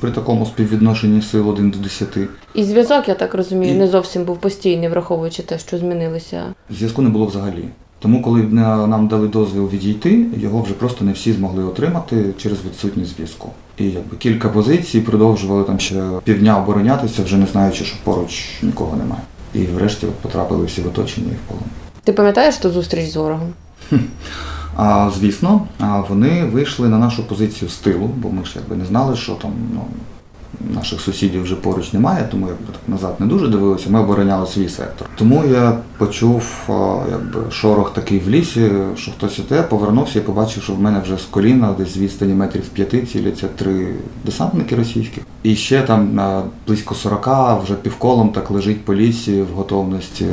При 0.00 0.10
такому 0.10 0.46
співвідношенні 0.46 1.22
сил 1.22 1.48
1 1.48 1.70
до 1.70 1.78
10. 1.78 2.08
І 2.54 2.64
зв'язок, 2.64 3.08
я 3.08 3.14
так 3.14 3.34
розумію, 3.34 3.74
І- 3.74 3.78
не 3.78 3.88
зовсім 3.88 4.24
був 4.24 4.36
постійний, 4.38 4.88
враховуючи 4.88 5.42
те, 5.42 5.58
що 5.58 5.78
змінилися. 5.78 6.42
Зв'язку 6.70 7.02
не 7.02 7.08
було 7.08 7.26
взагалі. 7.26 7.64
Тому, 8.00 8.22
коли 8.22 8.42
на- 8.42 8.86
нам 8.86 9.08
дали 9.08 9.28
дозвіл 9.28 9.68
відійти, 9.68 10.26
його 10.36 10.62
вже 10.62 10.74
просто 10.74 11.04
не 11.04 11.12
всі 11.12 11.32
змогли 11.32 11.64
отримати 11.64 12.24
через 12.36 12.58
відсутність 12.66 13.16
зв'язку. 13.16 13.50
І 13.78 13.84
якби 13.84 14.16
кілька 14.16 14.48
позицій 14.48 15.00
продовжували 15.00 15.64
там 15.64 15.78
ще 15.80 16.02
півдня 16.24 16.58
оборонятися, 16.62 17.22
вже 17.22 17.36
не 17.36 17.46
знаючи, 17.46 17.84
що 17.84 17.96
поруч 18.04 18.48
нікого 18.62 18.96
немає. 18.96 19.22
І 19.54 19.58
врешті 19.58 20.06
от 20.06 20.14
потрапили 20.14 20.66
всі 20.66 20.80
в 20.80 20.86
оточення 20.86 21.26
і 21.32 21.34
в 21.34 21.48
полон. 21.48 21.64
Ти 22.04 22.12
пам'ятаєш 22.12 22.56
ту 22.56 22.70
зустріч 22.70 23.10
з 23.10 23.16
ворогом? 23.16 23.48
Звісно, 25.18 25.60
вони 26.08 26.44
вийшли 26.44 26.88
на 26.88 26.98
нашу 26.98 27.28
позицію 27.28 27.68
з 27.68 27.76
тилу, 27.76 28.10
бо 28.16 28.30
ми 28.30 28.44
ж 28.44 28.52
якби 28.56 28.76
не 28.76 28.84
знали, 28.84 29.16
що 29.16 29.32
там 29.32 29.50
ну, 29.74 29.80
наших 30.74 31.00
сусідів 31.00 31.42
вже 31.42 31.54
поруч 31.54 31.92
немає, 31.92 32.28
тому 32.30 32.46
якби 32.46 32.66
так 32.72 32.88
назад 32.88 33.14
не 33.18 33.26
дуже 33.26 33.48
дивилися. 33.48 33.90
Ми 33.90 34.00
обороняли 34.00 34.46
свій 34.46 34.68
сектор. 34.68 35.08
Тому 35.16 35.44
я 35.44 35.78
почув 35.98 36.68
якби 37.10 37.50
шорох 37.50 37.92
такий 37.92 38.18
в 38.18 38.28
лісі, 38.28 38.70
що 38.96 39.10
хтось 39.10 39.38
іде, 39.38 39.62
повернувся 39.62 40.18
і 40.18 40.22
побачив, 40.22 40.62
що 40.62 40.74
в 40.74 40.80
мене 40.80 41.00
вже 41.00 41.16
з 41.16 41.24
коліна, 41.24 41.74
десь 41.78 41.94
з 41.94 41.98
відстані 41.98 42.34
метрів 42.34 42.68
п'яти 42.68 43.02
ціляться 43.02 43.48
три 43.56 43.94
десантники 44.24 44.76
російські. 44.76 45.20
І 45.42 45.56
ще 45.56 45.82
там 45.82 46.20
близько 46.66 46.94
40 46.94 47.62
вже 47.62 47.74
півколом 47.74 48.28
так 48.28 48.50
лежить 48.50 48.84
по 48.84 48.94
лісі 48.94 49.42
в 49.42 49.56
готовності 49.56 50.26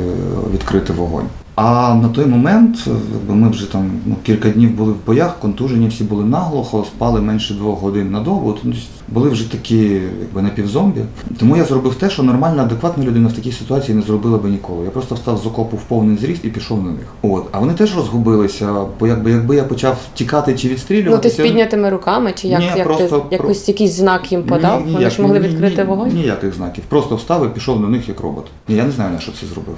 відкрити 0.52 0.92
вогонь. 0.92 1.26
А 1.56 1.94
на 1.94 2.08
той 2.08 2.26
момент, 2.26 2.78
якби 3.12 3.34
ми 3.34 3.48
вже 3.48 3.72
там 3.72 3.90
ну, 4.06 4.16
кілька 4.22 4.50
днів 4.50 4.70
були 4.70 4.92
в 4.92 5.06
боях, 5.06 5.38
контужені 5.38 5.88
всі 5.88 6.04
були 6.04 6.24
наглухо, 6.24 6.84
спали 6.84 7.20
менше 7.20 7.54
двох 7.54 7.80
годин 7.80 8.10
на 8.10 8.20
добу. 8.20 8.56
Тобто 8.62 8.78
були 9.08 9.30
вже 9.30 9.50
такі, 9.50 10.00
якби 10.20 10.42
напівзомбі. 10.42 11.00
Тому 11.38 11.56
я 11.56 11.64
зробив 11.64 11.94
те, 11.94 12.10
що 12.10 12.22
нормальна, 12.22 12.62
адекватна 12.62 13.04
людина 13.04 13.28
в 13.28 13.32
такій 13.32 13.52
ситуації 13.52 13.96
не 13.96 14.02
зробила 14.02 14.38
би 14.38 14.50
ніколи. 14.50 14.84
Я 14.84 14.90
просто 14.90 15.14
встав 15.14 15.38
з 15.38 15.46
окопу 15.46 15.76
в 15.76 15.82
повний 15.82 16.16
зріст 16.16 16.44
і 16.44 16.48
пішов 16.48 16.84
на 16.84 16.90
них. 16.90 17.06
От, 17.22 17.46
а 17.52 17.58
вони 17.58 17.72
теж 17.74 17.96
розгубилися, 17.96 18.74
бо 19.00 19.06
якби 19.06 19.30
якби 19.30 19.56
я 19.56 19.64
почав 19.64 19.98
тікати 20.14 20.54
чи 20.54 20.76
Ну, 20.90 21.18
ти 21.18 21.30
з 21.30 21.34
піднятими 21.34 21.90
руками, 21.90 22.32
чи 22.34 22.48
як, 22.48 22.60
Ні, 22.60 22.66
як 22.76 22.84
просто 22.84 23.18
ти 23.18 23.36
якось 23.36 23.68
якийсь 23.68 23.92
знак 23.92 24.32
їм 24.32 24.42
подав? 24.42 24.86
Ні, 24.86 24.92
Вони 24.92 25.10
ж 25.10 25.22
могли 25.22 25.40
ні, 25.40 25.48
відкрити 25.48 25.82
ні, 25.82 25.88
вогонь? 25.88 26.08
Ніяких 26.14 26.54
знаків. 26.54 26.84
Просто 26.88 27.16
встав 27.16 27.46
і 27.46 27.48
пішов 27.48 27.80
на 27.80 27.88
них 27.88 28.08
як 28.08 28.20
робот. 28.20 28.46
Я 28.68 28.84
не 28.84 28.90
знаю, 28.90 29.12
на 29.12 29.18
що 29.18 29.32
це 29.32 29.46
зробив. 29.46 29.76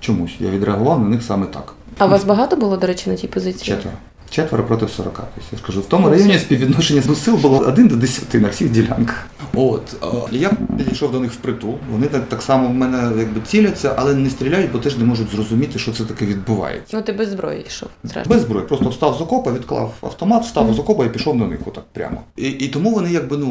Чомусь. 0.00 0.30
Я 0.40 0.50
відреагував 0.50 1.00
на 1.00 1.08
них 1.08 1.22
саме 1.22 1.46
так. 1.46 1.74
А 1.98 2.06
вас 2.06 2.24
багато 2.24 2.56
було, 2.56 2.76
до 2.76 2.86
речі, 2.86 3.10
на 3.10 3.16
тій 3.16 3.26
позиції? 3.28 3.76
Четверо. 3.76 3.96
Четверо 4.30 4.64
проти 4.64 4.88
40. 4.88 5.12
Тобто, 5.14 5.48
я 5.52 5.58
ж 5.58 5.64
кажу, 5.66 5.80
в 5.80 5.86
тому 5.86 6.06
Ну, 6.08 6.12
районі 6.14 6.38
співвідношення 6.38 7.02
сил 7.02 7.36
було 7.36 7.58
1 7.58 7.88
до 7.88 7.96
10 7.96 8.34
на 8.34 8.48
всіх 8.48 8.70
ділянках. 8.70 9.26
От 9.58 9.96
я 10.32 10.50
підійшов 10.78 11.12
до 11.12 11.20
них 11.20 11.32
впритул. 11.32 11.74
Вони 11.92 12.06
так, 12.06 12.28
так 12.28 12.42
само 12.42 12.68
в 12.68 12.74
мене 12.74 13.10
якби 13.18 13.40
ціляться, 13.46 13.94
але 13.96 14.14
не 14.14 14.30
стріляють, 14.30 14.72
бо 14.72 14.78
теж 14.78 14.96
не 14.96 15.04
можуть 15.04 15.30
зрозуміти, 15.30 15.78
що 15.78 15.92
це 15.92 16.04
таке 16.04 16.26
відбувається. 16.26 16.96
Ну 16.96 17.02
ти 17.02 17.12
без 17.12 17.28
зброї 17.28 17.64
йшов. 17.66 17.88
зрештою. 18.04 18.36
Без 18.36 18.46
зброї, 18.46 18.66
просто 18.66 18.88
встав 18.88 19.14
з 19.18 19.20
окопа, 19.20 19.52
відклав 19.52 19.94
автомат, 20.00 20.42
встав 20.42 20.74
з 20.74 20.78
окопа 20.78 21.04
і 21.04 21.08
пішов 21.08 21.36
на 21.36 21.46
них 21.46 21.58
отак 21.66 21.84
прямо. 21.92 22.20
І, 22.36 22.48
і 22.48 22.68
тому 22.68 22.90
вони 22.94 23.12
якби 23.12 23.36
ну 23.36 23.48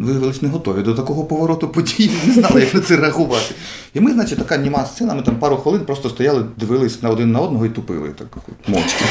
виявились 0.00 0.42
не 0.42 0.48
готові 0.48 0.82
до 0.82 0.94
такого 0.94 1.24
повороту 1.24 1.68
подій, 1.68 2.10
не 2.26 2.34
знали, 2.34 2.60
як 2.60 2.74
на 2.74 2.80
це 2.80 2.96
реагувати. 2.96 3.54
І 3.94 4.00
ми, 4.00 4.12
значить, 4.12 4.38
така 4.38 4.56
німа 4.56 4.86
сцена, 4.86 5.14
ми 5.14 5.22
там 5.22 5.36
пару 5.36 5.56
хвилин 5.56 5.80
просто 5.80 6.08
стояли, 6.08 6.44
дивились 6.56 7.02
на 7.02 7.10
один 7.10 7.32
на 7.32 7.40
одного 7.40 7.66
і 7.66 7.68
тупили 7.68 8.08
так 8.08 8.38
мовчки. 8.66 9.04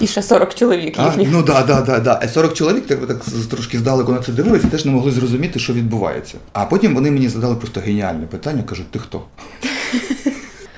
І 0.00 0.06
ще 0.06 0.22
40 0.22 0.54
чоловік 0.54 0.94
А, 0.98 1.04
їхніх. 1.04 1.28
ну 1.32 1.42
да, 1.42 1.62
да, 1.62 1.80
да, 1.80 2.00
да. 2.00 2.28
40 2.28 2.54
чоловік 2.54 2.86
так, 2.86 3.06
так 3.06 3.24
трошки 3.50 3.78
здалеку 3.78 4.12
на 4.12 4.18
це 4.18 4.32
дивилися, 4.32 4.66
теж 4.66 4.84
не 4.84 4.90
могли 4.92 5.10
зрозуміти, 5.12 5.58
що 5.58 5.72
відбувається. 5.72 6.34
А 6.52 6.64
потім 6.64 6.94
вони 6.94 7.10
мені 7.10 7.28
задали 7.28 7.54
просто 7.56 7.80
геніальне 7.80 8.26
питання, 8.26 8.62
кажуть, 8.62 8.90
ти 8.90 8.98
хто? 8.98 9.22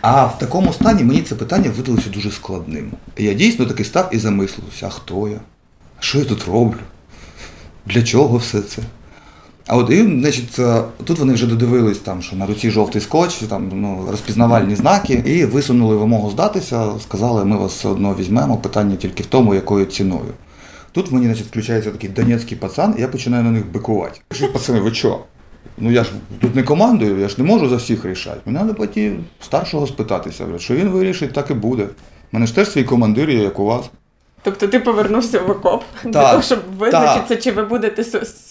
А 0.01 0.25
в 0.27 0.39
такому 0.39 0.73
стані 0.73 1.05
мені 1.05 1.23
це 1.23 1.35
питання 1.35 1.71
видалося 1.77 2.11
дуже 2.11 2.31
складним. 2.31 2.93
І 3.17 3.25
я 3.25 3.33
дійсно 3.35 3.67
таки 3.67 3.85
став 3.85 4.09
і 4.13 4.19
замислився, 4.19 4.87
а 4.87 4.91
хто 4.91 5.29
я? 5.29 5.41
Що 6.01 6.19
я 6.19 6.25
тут 6.25 6.45
роблю? 6.49 6.79
Для 7.87 8.03
чого 8.03 8.37
все 8.37 8.61
це? 8.61 8.83
А 9.69 9.77
от 9.77 9.91
і, 9.91 10.03
значить, 10.21 10.59
е, 10.59 10.83
тут 11.05 11.19
вони 11.19 11.33
вже 11.33 11.47
додивились, 11.47 11.99
там, 11.99 12.23
що 12.23 12.37
на 12.37 12.47
руці 12.47 12.71
жовтий 12.71 13.01
скотч, 13.01 13.35
там, 13.35 13.71
ну, 13.75 14.07
розпізнавальні 14.11 14.75
знаки, 14.75 15.23
і 15.27 15.45
висунули 15.45 15.97
вимогу 15.97 16.31
здатися, 16.31 16.91
сказали, 17.03 17.45
ми 17.45 17.57
вас 17.57 17.73
все 17.73 17.89
одно 17.89 18.15
візьмемо, 18.19 18.57
питання 18.57 18.97
тільки 18.97 19.23
в 19.23 19.27
тому, 19.27 19.55
якою 19.55 19.87
ціною. 19.87 20.33
Тут 20.93 21.13
мені 21.13 21.27
значить, 21.27 21.47
включається 21.47 21.91
такий 21.91 22.11
донецький 22.11 22.57
пацан, 22.57 22.95
і 22.99 23.01
я 23.01 23.09
починаю 23.09 23.45
на 23.45 23.51
них 23.51 23.73
бикувати. 23.73 24.21
Кажу, 24.29 24.53
пацани, 24.53 24.81
ви 24.81 24.95
що? 24.95 25.21
Ну 25.79 25.91
я 25.91 26.05
ж 26.05 26.11
тут 26.41 26.55
не 26.55 26.63
командую, 26.63 27.21
я 27.21 27.29
ж 27.29 27.35
не 27.39 27.45
можу 27.45 27.69
за 27.69 27.77
всіх 27.77 28.05
рішати. 28.05 28.41
Мені 28.45 28.59
треба 28.59 28.75
пойти 28.75 29.17
старшого 29.41 29.87
спитатися, 29.87 30.45
що 30.59 30.75
він 30.75 30.89
вирішить, 30.89 31.33
так 31.33 31.51
і 31.51 31.55
буде. 31.55 31.83
У 31.83 31.89
мене 32.33 32.47
ж 32.47 32.55
теж 32.55 32.71
свій 32.71 32.85
командир 32.85 33.31
є, 33.31 33.43
як 33.43 33.59
у 33.59 33.65
вас. 33.65 33.91
Тобто 34.43 34.69
ти 34.69 34.81
повернувся 34.81 35.41
в 35.41 35.51
окоп 35.51 35.83
для 36.05 36.31
того, 36.31 36.43
щоб 36.43 36.59
визначитися, 36.79 37.37
чи 37.37 37.53
ви 37.53 37.65
будете 37.65 38.05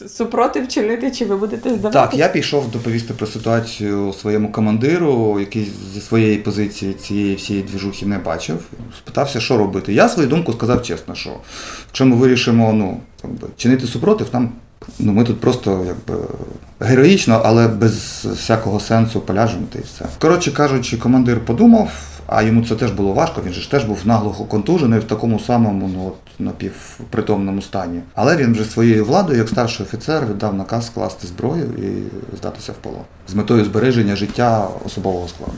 супротив 0.07 0.67
чинити, 0.67 1.11
чи 1.11 1.25
ви 1.25 1.37
будете 1.37 1.69
здаватися? 1.69 2.05
Так, 2.05 2.13
я 2.13 2.27
пішов 2.27 2.71
доповісти 2.71 3.13
про 3.13 3.27
ситуацію 3.27 4.13
своєму 4.13 4.51
командиру, 4.51 5.37
який 5.39 5.71
зі 5.93 6.01
своєї 6.01 6.37
позиції 6.37 6.93
цієї 6.93 7.35
всієї 7.35 7.65
двіжухи 7.65 8.05
не 8.05 8.17
бачив. 8.17 8.59
Спитався, 8.97 9.39
що 9.39 9.57
робити. 9.57 9.93
Я 9.93 10.09
свою 10.09 10.29
думку 10.29 10.53
сказав 10.53 10.83
чесно, 10.83 11.15
що 11.15 11.29
якщо 11.87 12.05
ми 12.05 12.15
вирішимо 12.15 12.73
ну, 12.73 12.97
чинити 13.57 13.87
супротив, 13.87 14.27
нам 14.33 14.51
ну, 14.99 15.13
ми 15.13 15.23
тут 15.23 15.39
просто 15.39 15.85
якби, 15.87 16.23
героїчно, 16.79 17.41
але 17.45 17.67
без 17.67 18.25
всякого 18.25 18.79
сенсу 18.79 19.21
поляжемо 19.21 19.63
та 19.73 19.79
і 19.79 19.81
все. 19.81 20.05
Коротше 20.19 20.51
кажучи, 20.51 20.97
командир 20.97 21.45
подумав. 21.45 21.91
А 22.27 22.41
йому 22.41 22.65
це 22.65 22.75
теж 22.75 22.91
було 22.91 23.13
важко, 23.13 23.41
він 23.45 23.53
же 23.53 23.61
ж 23.61 23.71
теж 23.71 23.83
був 23.83 23.99
наглухо 24.05 24.45
контужений 24.45 24.99
в 24.99 25.03
такому 25.03 25.39
самому 25.39 25.87
ну, 25.93 26.07
от, 26.07 26.39
напівпритомному 26.39 27.61
стані. 27.61 28.01
Але 28.15 28.37
він 28.37 28.51
вже 28.53 28.63
своєю 28.65 29.05
владою, 29.05 29.37
як 29.39 29.49
старший 29.49 29.85
офіцер, 29.85 30.25
віддав 30.25 30.53
наказ 30.53 30.85
скласти 30.85 31.27
зброю 31.27 31.65
і 31.77 31.87
здатися 32.37 32.71
в 32.71 32.75
полон 32.75 33.01
з 33.27 33.33
метою 33.33 33.65
збереження 33.65 34.15
життя 34.15 34.67
особового 34.85 35.27
складу. 35.27 35.53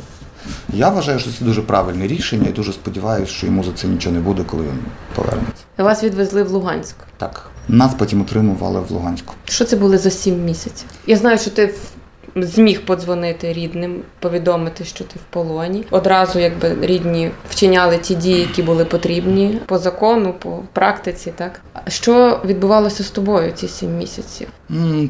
Я 0.73 0.89
вважаю, 0.89 1.19
що 1.19 1.31
це 1.39 1.45
дуже 1.45 1.61
правильне 1.61 2.07
рішення 2.07 2.49
і 2.49 2.51
дуже 2.53 2.73
сподіваюся, 2.73 3.31
що 3.31 3.45
йому 3.45 3.63
за 3.63 3.71
це 3.71 3.87
нічого 3.87 4.15
не 4.15 4.21
буде, 4.21 4.43
коли 4.43 4.63
він 4.63 4.79
повернеться. 5.15 5.63
Вас 5.77 6.03
відвезли 6.03 6.43
в 6.43 6.51
Луганськ. 6.51 6.95
Так, 7.17 7.49
нас 7.67 7.93
потім 7.97 8.21
утримували 8.21 8.79
в 8.79 8.91
Луганську. 8.91 9.33
Що 9.45 9.65
це 9.65 9.75
були 9.75 9.97
за 9.97 10.09
сім 10.11 10.45
місяців? 10.45 10.87
Я 11.07 11.17
знаю, 11.17 11.37
що 11.37 11.51
ти 11.51 11.65
в- 11.65 11.98
зміг 12.35 12.85
подзвонити 12.85 13.53
рідним, 13.53 14.01
повідомити, 14.19 14.83
що 14.85 15.03
ти 15.03 15.15
в 15.15 15.33
полоні. 15.33 15.83
Одразу, 15.91 16.39
якби 16.39 16.75
рідні 16.81 17.31
вчиняли 17.49 17.97
ті 17.97 18.15
дії, 18.15 18.39
які 18.39 18.63
були 18.63 18.85
потрібні 18.85 19.59
по 19.65 19.77
закону, 19.77 20.33
по 20.39 20.59
практиці. 20.73 21.33
Так 21.35 21.61
що 21.87 22.41
відбувалося 22.45 23.03
з 23.03 23.09
тобою 23.09 23.51
ці 23.51 23.67
сім 23.67 23.97
місяців? 23.97 24.47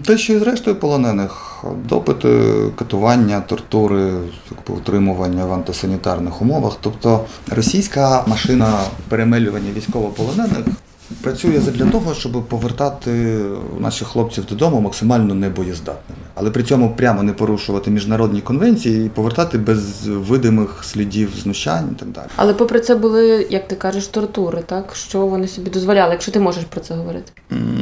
Те, 0.06 0.18
що 0.18 0.34
і 0.34 0.40
зрештою 0.40 0.76
полонених, 0.76 1.64
допити, 1.86 2.54
катування, 2.76 3.42
тортури, 3.42 4.14
утримування 4.68 5.46
в 5.46 5.54
антисанітарних 5.54 6.42
умовах. 6.42 6.78
Тобто 6.82 7.26
російська 7.52 8.24
машина 8.28 8.80
перемелювання 9.10 9.72
військовополонених 9.76 10.66
працює 11.22 11.60
для 11.60 11.86
того, 11.86 12.14
щоб 12.14 12.32
повертати 12.32 13.40
наших 13.80 14.08
хлопців 14.08 14.46
додому 14.46 14.82
максимально 14.82 15.36
небоєздатними. 15.36 16.22
Але 16.36 16.52
при 16.52 16.64
цьому 16.64 16.90
прямо 16.96 17.24
не 17.24 17.34
порушувати 17.34 17.92
міжнародні 17.92 18.42
конвенції 18.42 19.06
і 19.06 19.10
повертати 19.10 19.58
без 19.58 20.08
видимих 20.08 20.84
слідів 20.84 21.30
знущань 21.44 21.90
і 21.92 22.00
так 22.00 22.10
далі. 22.10 22.28
Але 22.36 22.54
попри 22.54 22.80
це 22.80 22.96
були, 22.96 23.48
як 23.50 23.68
ти 23.68 23.76
кажеш, 23.76 24.08
тортури, 24.08 24.64
так 24.66 24.96
що 24.96 25.26
вони 25.26 25.48
собі 25.48 25.70
дозволяли, 25.70 26.12
якщо 26.12 26.32
ти 26.32 26.40
можеш 26.40 26.64
про 26.64 26.82
це 26.82 26.94
говорити. 26.94 27.32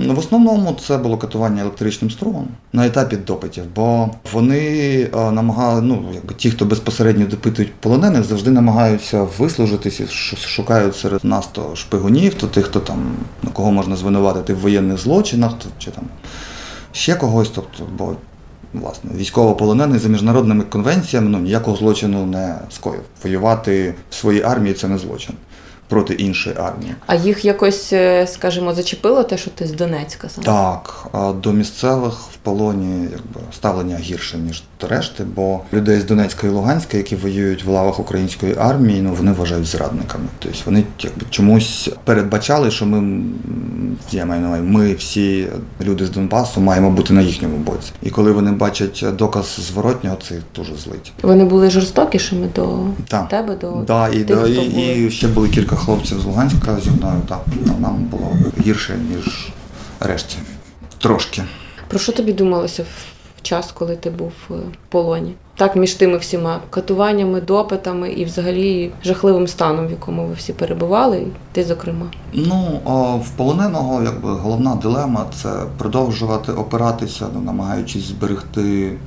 Ну, 0.07 0.13
в 0.13 0.19
основному 0.19 0.77
це 0.87 0.97
було 0.97 1.17
катування 1.17 1.61
електричним 1.61 2.11
струмом 2.11 2.47
на 2.73 2.85
етапі 2.85 3.15
допитів, 3.15 3.63
бо 3.75 4.09
вони 4.33 5.09
намагали, 5.13 5.81
ну 5.81 6.05
якби 6.13 6.33
ті, 6.33 6.51
хто 6.51 6.65
безпосередньо 6.65 7.25
допитують 7.25 7.73
полонених, 7.73 8.23
завжди 8.23 8.51
намагаються 8.51 9.27
вислужитися, 9.37 10.07
шукають 10.37 10.95
серед 10.95 11.25
нас 11.25 11.47
то 11.47 11.75
шпигунів, 11.75 12.33
то 12.33 12.47
тих, 12.47 12.65
хто 12.65 12.79
там 12.79 13.16
кого 13.53 13.71
можна 13.71 13.95
звинуватити 13.95 14.53
в 14.53 14.59
воєнних 14.59 14.97
злочинах, 14.97 15.51
чи 15.77 15.91
там 15.91 16.03
ще 16.91 17.15
когось. 17.15 17.49
Тобто, 17.49 17.83
бо 17.97 18.15
власне 18.73 19.11
військовополонений 19.15 19.99
за 19.99 20.09
міжнародними 20.09 20.63
конвенціями 20.63 21.29
ну 21.29 21.39
ніякого 21.39 21.77
злочину 21.77 22.25
не 22.25 22.59
скоїв. 22.69 23.01
Воювати 23.23 23.95
в 24.09 24.15
своїй 24.15 24.41
армії 24.41 24.73
це 24.73 24.87
не 24.87 24.97
злочин 24.97 25.35
проти 25.87 26.13
іншої 26.13 26.55
армії. 26.59 26.95
А 27.07 27.15
їх 27.15 27.45
якось, 27.45 27.93
е, 27.93 28.27
скажімо, 28.27 28.73
зачепило 28.73 29.23
те, 29.23 29.37
що 29.37 29.49
ти 29.51 29.67
з 29.67 29.71
Донецька 29.71 30.29
сам? 30.29 30.43
Так, 30.43 31.07
а 31.11 31.33
до 31.33 31.53
місцевих 31.53 32.13
в 32.13 32.35
полоні 32.35 33.01
якби 33.03 33.41
ставлення 33.53 33.97
гірше, 33.97 34.37
ніж 34.37 34.63
до 34.81 34.87
решти, 34.87 35.23
бо 35.35 35.59
людей 35.73 35.99
з 35.99 36.05
Донецька 36.05 36.47
і 36.47 36.49
Луганська, 36.49 36.97
які 36.97 37.15
воюють 37.15 37.63
в 37.63 37.69
лавах 37.69 37.99
української 37.99 38.55
армії, 38.59 39.01
ну 39.01 39.13
вони 39.13 39.31
вважають 39.31 39.65
зрадниками. 39.65 40.23
Тобто 40.39 40.57
вони 40.65 40.83
якби 40.99 41.21
чомусь 41.29 41.89
передбачали, 42.03 42.71
що 42.71 42.85
ми, 42.85 43.23
я 44.11 44.25
маю 44.25 44.41
на 44.41 44.47
увазі, 44.47 44.63
ми 44.63 44.93
всі 44.93 45.47
люди 45.81 46.05
з 46.05 46.09
Донбасу 46.09 46.61
маємо 46.61 46.91
бути 46.91 47.13
на 47.13 47.21
їхньому 47.21 47.57
боці. 47.57 47.91
І 48.03 48.09
коли 48.09 48.31
вони 48.31 48.51
бачать 48.51 49.05
доказ 49.13 49.59
зворотнього, 49.71 50.17
це 50.27 50.35
дуже 50.55 50.75
злить. 50.75 51.11
Вони 51.21 51.45
були 51.45 51.69
жорстокішими 51.69 52.47
до 52.55 52.77
Так. 53.07 53.29
тебе, 53.29 53.55
до 53.55 53.71
Да, 53.87 54.07
і, 54.09 54.11
тих, 54.13 54.25
да, 54.25 54.35
хто 54.35 54.49
і, 54.49 55.05
і 55.07 55.11
ще 55.11 55.27
були 55.27 55.49
кілька 55.49 55.76
хлопців 55.77 56.19
з 56.19 56.25
Луганська 56.25 56.79
зі 56.79 56.89
мною, 56.89 57.21
так, 57.29 57.41
нам 57.79 57.95
було 57.95 58.31
гірше, 58.61 58.99
ніж 59.09 59.49
решті. 59.99 60.37
Трошки. 60.97 61.43
Про 61.87 61.99
що 61.99 62.11
тобі 62.11 62.33
думалося 62.33 62.83
в 62.83 63.41
час, 63.41 63.71
коли 63.71 63.95
ти 63.95 64.09
був 64.09 64.31
е, 64.51 64.53
в 64.53 64.89
полоні? 64.89 65.33
Так, 65.55 65.75
між 65.75 65.93
тими 65.93 66.17
всіма 66.17 66.59
катуваннями, 66.69 67.41
допитами 67.41 68.09
і 68.09 68.25
взагалі 68.25 68.91
жахливим 69.03 69.47
станом, 69.47 69.87
в 69.87 69.91
якому 69.91 70.27
ви 70.27 70.33
всі 70.33 70.53
перебували, 70.53 71.17
і 71.17 71.27
ти, 71.51 71.63
зокрема. 71.63 72.05
Ну, 72.33 72.81
в 73.25 73.29
полоненого 73.29 74.03
якби 74.03 74.29
головна 74.33 74.75
дилема 74.75 75.25
це 75.41 75.49
продовжувати 75.77 76.51
опиратися, 76.51 77.25
ну, 77.33 77.41
намагаючись 77.41 78.03
зберегти 78.03 78.97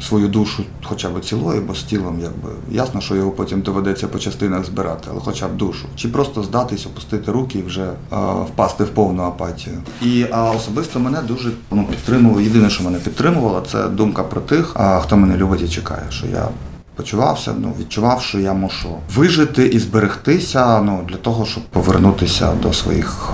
свою 0.00 0.28
душу 0.28 0.64
хоча 0.84 1.08
б 1.08 1.20
цілою, 1.20 1.62
бо 1.66 1.74
з 1.74 1.82
тілом 1.82 2.20
якби 2.20 2.48
ясно, 2.70 3.00
що 3.00 3.14
його 3.14 3.30
потім 3.30 3.60
доведеться 3.60 4.08
по 4.08 4.18
частинах 4.18 4.64
збирати, 4.64 5.08
але 5.10 5.20
хоча 5.20 5.48
б 5.48 5.56
душу. 5.56 5.86
Чи 5.96 6.08
просто 6.08 6.42
здатись, 6.42 6.86
опустити 6.86 7.32
руки 7.32 7.58
і 7.58 7.62
вже 7.62 7.82
е, 7.82 8.16
впасти 8.46 8.84
в 8.84 8.88
повну 8.88 9.22
апатію. 9.22 9.76
І 10.02 10.26
а 10.30 10.50
особисто 10.50 11.00
мене 11.00 11.18
дуже 11.22 11.50
ну, 11.70 11.84
підтримувало. 11.84 12.40
Єдине, 12.40 12.70
що 12.70 12.84
мене 12.84 12.98
підтримувало, 12.98 13.62
це 13.70 13.88
думка 13.88 14.22
про 14.22 14.40
тих, 14.40 14.72
а, 14.74 15.00
хто 15.00 15.16
мене 15.16 15.36
любить 15.36 15.62
і 15.62 15.68
чекає, 15.68 16.02
що 16.10 16.26
я 16.26 16.48
почувався, 16.94 17.54
ну 17.58 17.74
відчував, 17.80 18.22
що 18.22 18.38
я 18.38 18.52
мушу 18.52 18.88
вижити 19.14 19.66
і 19.66 19.78
зберегтися 19.78 20.80
ну, 20.82 21.04
для 21.08 21.16
того, 21.16 21.46
щоб 21.46 21.64
повернутися 21.64 22.52
до 22.62 22.72
своїх 22.72 23.32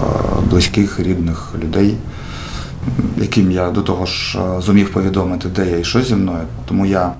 близьких, 0.51 1.01
рідних 1.01 1.55
людей, 1.63 1.97
яким 3.17 3.51
я 3.51 3.71
до 3.71 3.83
того 3.83 4.07
ж 4.07 4.39
е, 4.39 4.61
зумів 4.61 4.93
повідомити, 4.93 5.49
де 5.49 5.71
я 5.71 5.79
і 5.79 5.85
що 5.85 6.03
зі 6.03 6.15
мною. 6.15 6.45
Тому 6.69 6.87
я 6.87 7.13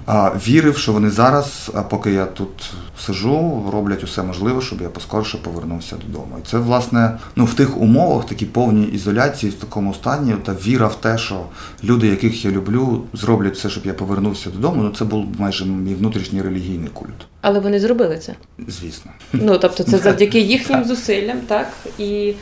вірив, 0.49 0.79
що 0.79 0.93
вони 0.93 1.11
зараз, 1.11 1.71
поки 1.91 2.13
я 2.13 2.27
тут 2.27 2.73
сижу, 3.01 3.65
роблять 3.73 4.05
усе 4.05 4.23
можливе, 4.23 4.63
щоб 4.63 4.81
я 4.81 4.89
поскорше 4.89 5.39
повернувся 5.39 5.97
додому. 6.07 6.37
І 6.43 6.47
це, 6.47 6.59
власне, 6.59 7.19
ну 7.37 7.45
в 7.45 7.55
тих 7.55 7.77
умовах, 7.77 8.27
такій 8.27 8.47
повній 8.47 8.87
ізоляції, 8.87 9.53
в 9.53 9.55
такому 9.55 9.95
стані, 9.95 10.35
та 10.45 10.53
віра 10.53 10.87
в 10.87 11.01
те, 11.01 11.19
що 11.19 11.41
люди, 11.85 12.07
яких 12.07 12.45
я 12.45 12.51
люблю, 12.51 13.03
зроблять 13.13 13.55
все, 13.55 13.71
щоб 13.71 13.87
я 13.87 13.95
повернувся 13.95 14.51
додому. 14.51 14.83
Ну 14.83 14.91
це 14.91 15.05
був 15.05 15.27
майже 15.39 15.65
мій 15.65 15.95
внутрішній 15.95 16.43
релігійний 16.43 16.89
культ. 16.89 17.27
Але 17.41 17.61
вони 17.61 17.81
зробили 17.81 18.19
це. 18.19 18.35
Звісно. 18.69 19.11
Ну 19.33 19.59
тобто, 19.59 19.85
це 19.85 19.99
завдяки 20.05 20.41
їхнім 20.41 20.85
зусиллям, 20.85 21.39
так 21.47 21.69
і 21.99 22.35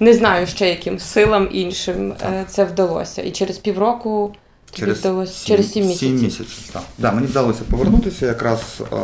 не 0.00 0.14
знаю 0.14 0.46
ще 0.46 0.68
яким 0.68 0.98
силам 0.98 1.48
іншим 1.52 2.12
е, 2.22 2.44
це 2.48 2.64
вдалося. 2.64 3.22
І 3.22 3.30
через 3.30 3.58
півроку 3.58 4.34
вдалося 4.78 5.46
через 5.46 5.72
сім 5.72 5.86
місяців. 5.86 6.08
Сім 6.08 6.22
місяців, 6.22 6.68
так. 6.72 6.82
Да, 6.98 7.12
мені 7.12 7.26
вдалося 7.26 7.60
повернутися 7.70 8.26
якраз 8.26 8.60
е, 8.92 8.96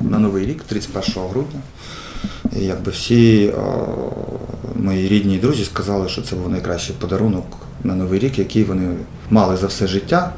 на 0.00 0.18
Новий 0.18 0.46
рік, 0.46 0.62
31 0.62 1.28
грудня. 1.28 1.60
І 2.56 2.64
якби 2.64 2.92
всі 2.92 3.46
е, 3.46 3.52
мої 4.74 5.08
рідні 5.08 5.34
і 5.34 5.38
друзі 5.38 5.64
сказали, 5.64 6.08
що 6.08 6.22
це 6.22 6.36
був 6.36 6.48
найкращий 6.48 6.96
подарунок 7.00 7.44
на 7.84 7.94
Новий 7.94 8.18
рік, 8.20 8.38
який 8.38 8.64
вони 8.64 8.96
мали 9.30 9.56
за 9.56 9.66
все 9.66 9.86
життя. 9.86 10.32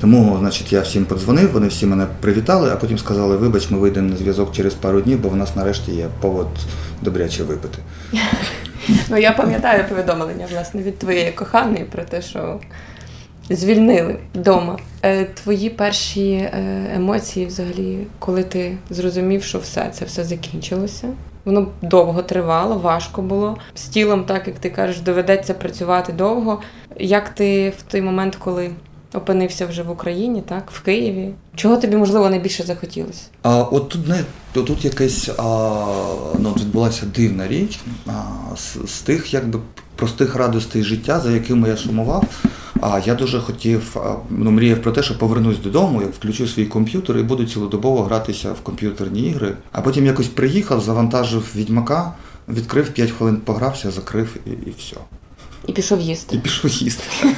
Тому, 0.00 0.36
значить, 0.40 0.72
я 0.72 0.80
всім 0.80 1.04
подзвонив, 1.04 1.52
вони 1.52 1.68
всі 1.68 1.86
мене 1.86 2.06
привітали, 2.20 2.70
а 2.72 2.76
потім 2.76 2.98
сказали, 2.98 3.36
вибач, 3.36 3.70
ми 3.70 3.78
вийдемо 3.78 4.08
на 4.08 4.16
зв'язок 4.16 4.52
через 4.52 4.74
пару 4.74 5.00
днів, 5.00 5.20
бо 5.20 5.28
в 5.28 5.36
нас 5.36 5.56
нарешті 5.56 5.92
є 5.92 6.08
повод 6.20 6.48
добряче 7.02 7.44
випити. 7.44 7.78
Ну, 9.08 9.16
я 9.16 9.32
пам'ятаю 9.32 9.84
повідомлення, 9.88 10.46
власне, 10.52 10.82
від 10.82 10.98
твоєї 10.98 11.32
коханої 11.32 11.84
про 11.84 12.02
те, 12.04 12.22
що 12.22 12.60
звільнили 13.50 14.16
вдома. 14.34 14.78
Е, 15.02 15.24
твої 15.24 15.70
перші 15.70 16.32
е, 16.32 16.86
емоції, 16.94 17.46
взагалі, 17.46 18.06
коли 18.18 18.44
ти 18.44 18.76
зрозумів, 18.90 19.42
що 19.42 19.58
все 19.58 19.90
це 19.92 20.04
все 20.04 20.24
закінчилося. 20.24 21.08
Воно 21.44 21.68
довго 21.82 22.22
тривало, 22.22 22.78
важко 22.78 23.22
було. 23.22 23.58
З 23.74 23.84
тілом, 23.84 24.24
так 24.24 24.46
як 24.46 24.58
ти 24.58 24.70
кажеш, 24.70 25.00
доведеться 25.00 25.54
працювати 25.54 26.12
довго. 26.12 26.60
Як 26.98 27.28
ти 27.28 27.70
в 27.70 27.82
той 27.82 28.02
момент, 28.02 28.36
коли 28.36 28.70
опинився 29.14 29.66
вже 29.66 29.82
в 29.82 29.90
Україні, 29.90 30.42
так, 30.48 30.70
в 30.70 30.80
Києві, 30.82 31.28
чого 31.54 31.76
тобі 31.76 31.96
можливо 31.96 32.30
найбільше 32.30 32.62
захотілося? 32.62 33.22
А 33.42 33.62
от 33.62 33.88
тут 33.88 34.08
не 34.08 34.24
тут, 34.52 34.66
тут 34.66 34.84
якась 34.84 35.30
а, 35.38 35.42
ну, 36.38 36.54
відбулася 36.60 37.06
дивна 37.06 37.48
річ 37.48 37.80
а, 38.06 38.10
з, 38.56 38.76
з 38.86 39.00
тих 39.00 39.34
якби 39.34 39.58
простих 39.96 40.34
радостей 40.36 40.82
життя, 40.82 41.20
за 41.20 41.30
якими 41.30 41.68
я 41.68 41.76
сумував. 41.76 42.24
А 42.80 43.00
я 43.06 43.14
дуже 43.14 43.40
хотів, 43.40 43.96
ну 44.30 44.50
мріяв 44.50 44.82
про 44.82 44.92
те, 44.92 45.02
що 45.02 45.18
повернусь 45.18 45.58
додому, 45.58 46.02
як 46.02 46.14
включу 46.14 46.46
свій 46.46 46.66
комп'ютер 46.66 47.18
і 47.18 47.22
буду 47.22 47.44
цілодобово 47.44 48.02
гратися 48.02 48.52
в 48.52 48.60
комп'ютерні 48.60 49.20
ігри. 49.20 49.56
А 49.72 49.80
потім 49.80 50.06
якось 50.06 50.28
приїхав, 50.28 50.80
завантажив 50.80 51.52
відьмака, 51.56 52.14
відкрив 52.48 52.90
5 52.90 53.10
хвилин, 53.10 53.36
погрався, 53.36 53.90
закрив 53.90 54.36
і, 54.46 54.50
і 54.50 54.74
все. 54.78 54.96
І 55.66 55.72
пішов 55.72 56.00
їсти. 56.00 56.36
І 56.36 56.38
пішов 56.38 56.70
їсти. 56.70 57.04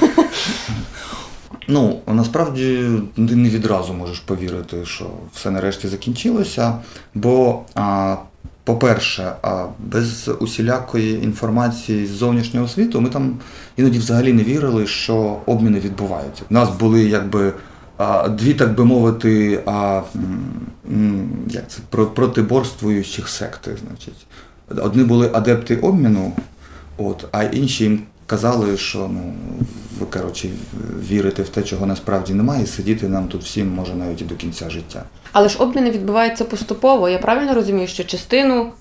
Ну, 1.67 1.99
насправді 2.07 2.89
ти 3.15 3.35
не 3.35 3.49
відразу 3.49 3.93
можеш 3.93 4.19
повірити, 4.19 4.85
що 4.85 5.05
все 5.33 5.51
нарешті 5.51 5.87
закінчилося. 5.87 6.77
Бо, 7.13 7.61
по-перше, 8.63 9.31
без 9.79 10.31
усілякої 10.39 11.23
інформації 11.23 12.05
з 12.05 12.09
зовнішнього 12.09 12.67
світу 12.67 13.01
ми 13.01 13.09
там 13.09 13.39
іноді 13.77 13.99
взагалі 13.99 14.33
не 14.33 14.43
вірили, 14.43 14.87
що 14.87 15.37
обміни 15.45 15.79
відбуваються. 15.79 16.43
У 16.49 16.53
нас 16.53 16.69
були 16.69 17.03
якби 17.03 17.53
дві, 18.29 18.53
так 18.53 18.75
би 18.75 18.85
мовити, 18.85 19.59
а, 19.65 20.01
як 21.49 21.63
це, 21.67 21.79
протиборствуючих 21.89 23.29
секти. 23.29 23.77
Значить. 23.87 24.25
Одні 24.85 25.03
були 25.03 25.29
адепти 25.33 25.75
обміну, 25.77 26.33
От, 26.97 27.25
а 27.31 27.43
інші 27.43 27.83
їм 27.83 28.01
казали, 28.27 28.77
що 28.77 28.99
ну, 28.99 29.33
ви 29.99 30.05
коротше, 30.05 30.49
вірите 31.09 31.43
в 31.43 31.49
те, 31.49 31.61
чого 31.63 31.85
насправді 31.85 32.33
немає, 32.33 32.63
і 32.63 32.67
сидіти 32.67 33.07
нам 33.09 33.27
тут 33.27 33.43
всім 33.43 33.73
може 33.73 33.95
навіть 33.95 34.21
і 34.21 34.23
до 34.23 34.35
кінця 34.35 34.69
життя. 34.69 35.03
Але 35.31 35.49
ж 35.49 35.57
обміни 35.59 35.91
відбуваються 35.91 36.45
поступово. 36.45 37.09
Я 37.09 37.17
правильно 37.17 37.53
розумію, 37.53 37.87
що 37.87 38.03
частину 38.03 38.71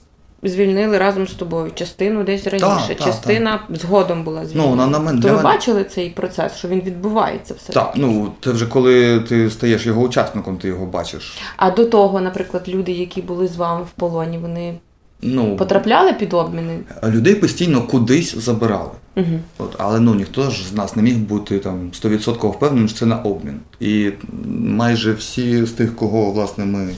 звільнили 0.42 0.98
разом 0.98 1.28
з 1.28 1.32
тобою, 1.32 1.72
частину 1.74 2.24
десь 2.24 2.46
раніше, 2.46 2.88
так, 2.88 2.98
частина 2.98 3.60
згодом 3.70 4.24
була 4.24 4.46
звільнена. 4.46 4.70
Ну, 4.70 4.76
на- 4.76 4.86
на 4.86 4.98
мен- 4.98 5.20
То 5.20 5.28
ви 5.28 5.34
мене- 5.34 5.44
бачили 5.44 5.84
цей 5.84 6.10
процес, 6.10 6.56
що 6.56 6.68
він 6.68 6.80
відбувається 6.80 7.54
все? 7.58 7.72
Так, 7.72 7.92
ну 7.96 8.32
це 8.44 8.50
вже 8.50 8.66
коли 8.66 9.20
ти 9.20 9.50
стаєш 9.50 9.86
його 9.86 10.02
учасником, 10.02 10.56
ти 10.56 10.68
його 10.68 10.86
бачиш. 10.86 11.38
А 11.56 11.70
до 11.70 11.84
того, 11.84 12.20
наприклад, 12.20 12.64
люди, 12.68 12.92
які 12.92 13.22
були 13.22 13.48
з 13.48 13.56
вами 13.56 13.84
в 13.84 13.90
полоні, 13.90 14.38
вони 14.38 14.74
Ну, 15.22 15.56
потрапляли 15.56 16.12
під 16.12 16.34
обміни? 16.34 16.78
людей 17.04 17.34
постійно 17.34 17.82
кудись 17.82 18.36
забирали. 18.36 18.90
Угу. 19.16 19.40
От, 19.58 19.74
але 19.78 20.00
ну 20.00 20.14
ніхто 20.14 20.50
ж 20.50 20.68
з 20.68 20.72
нас 20.72 20.96
не 20.96 21.02
міг 21.02 21.18
бути 21.18 21.58
там 21.58 21.90
100% 22.02 22.50
впевненим, 22.50 22.88
що 22.88 22.98
це 22.98 23.06
на 23.06 23.16
обмін. 23.16 23.60
І 23.80 24.10
майже 24.58 25.12
всі 25.12 25.66
з 25.66 25.70
тих, 25.70 25.96
кого 25.96 26.30
власне 26.30 26.64
ми 26.64 26.88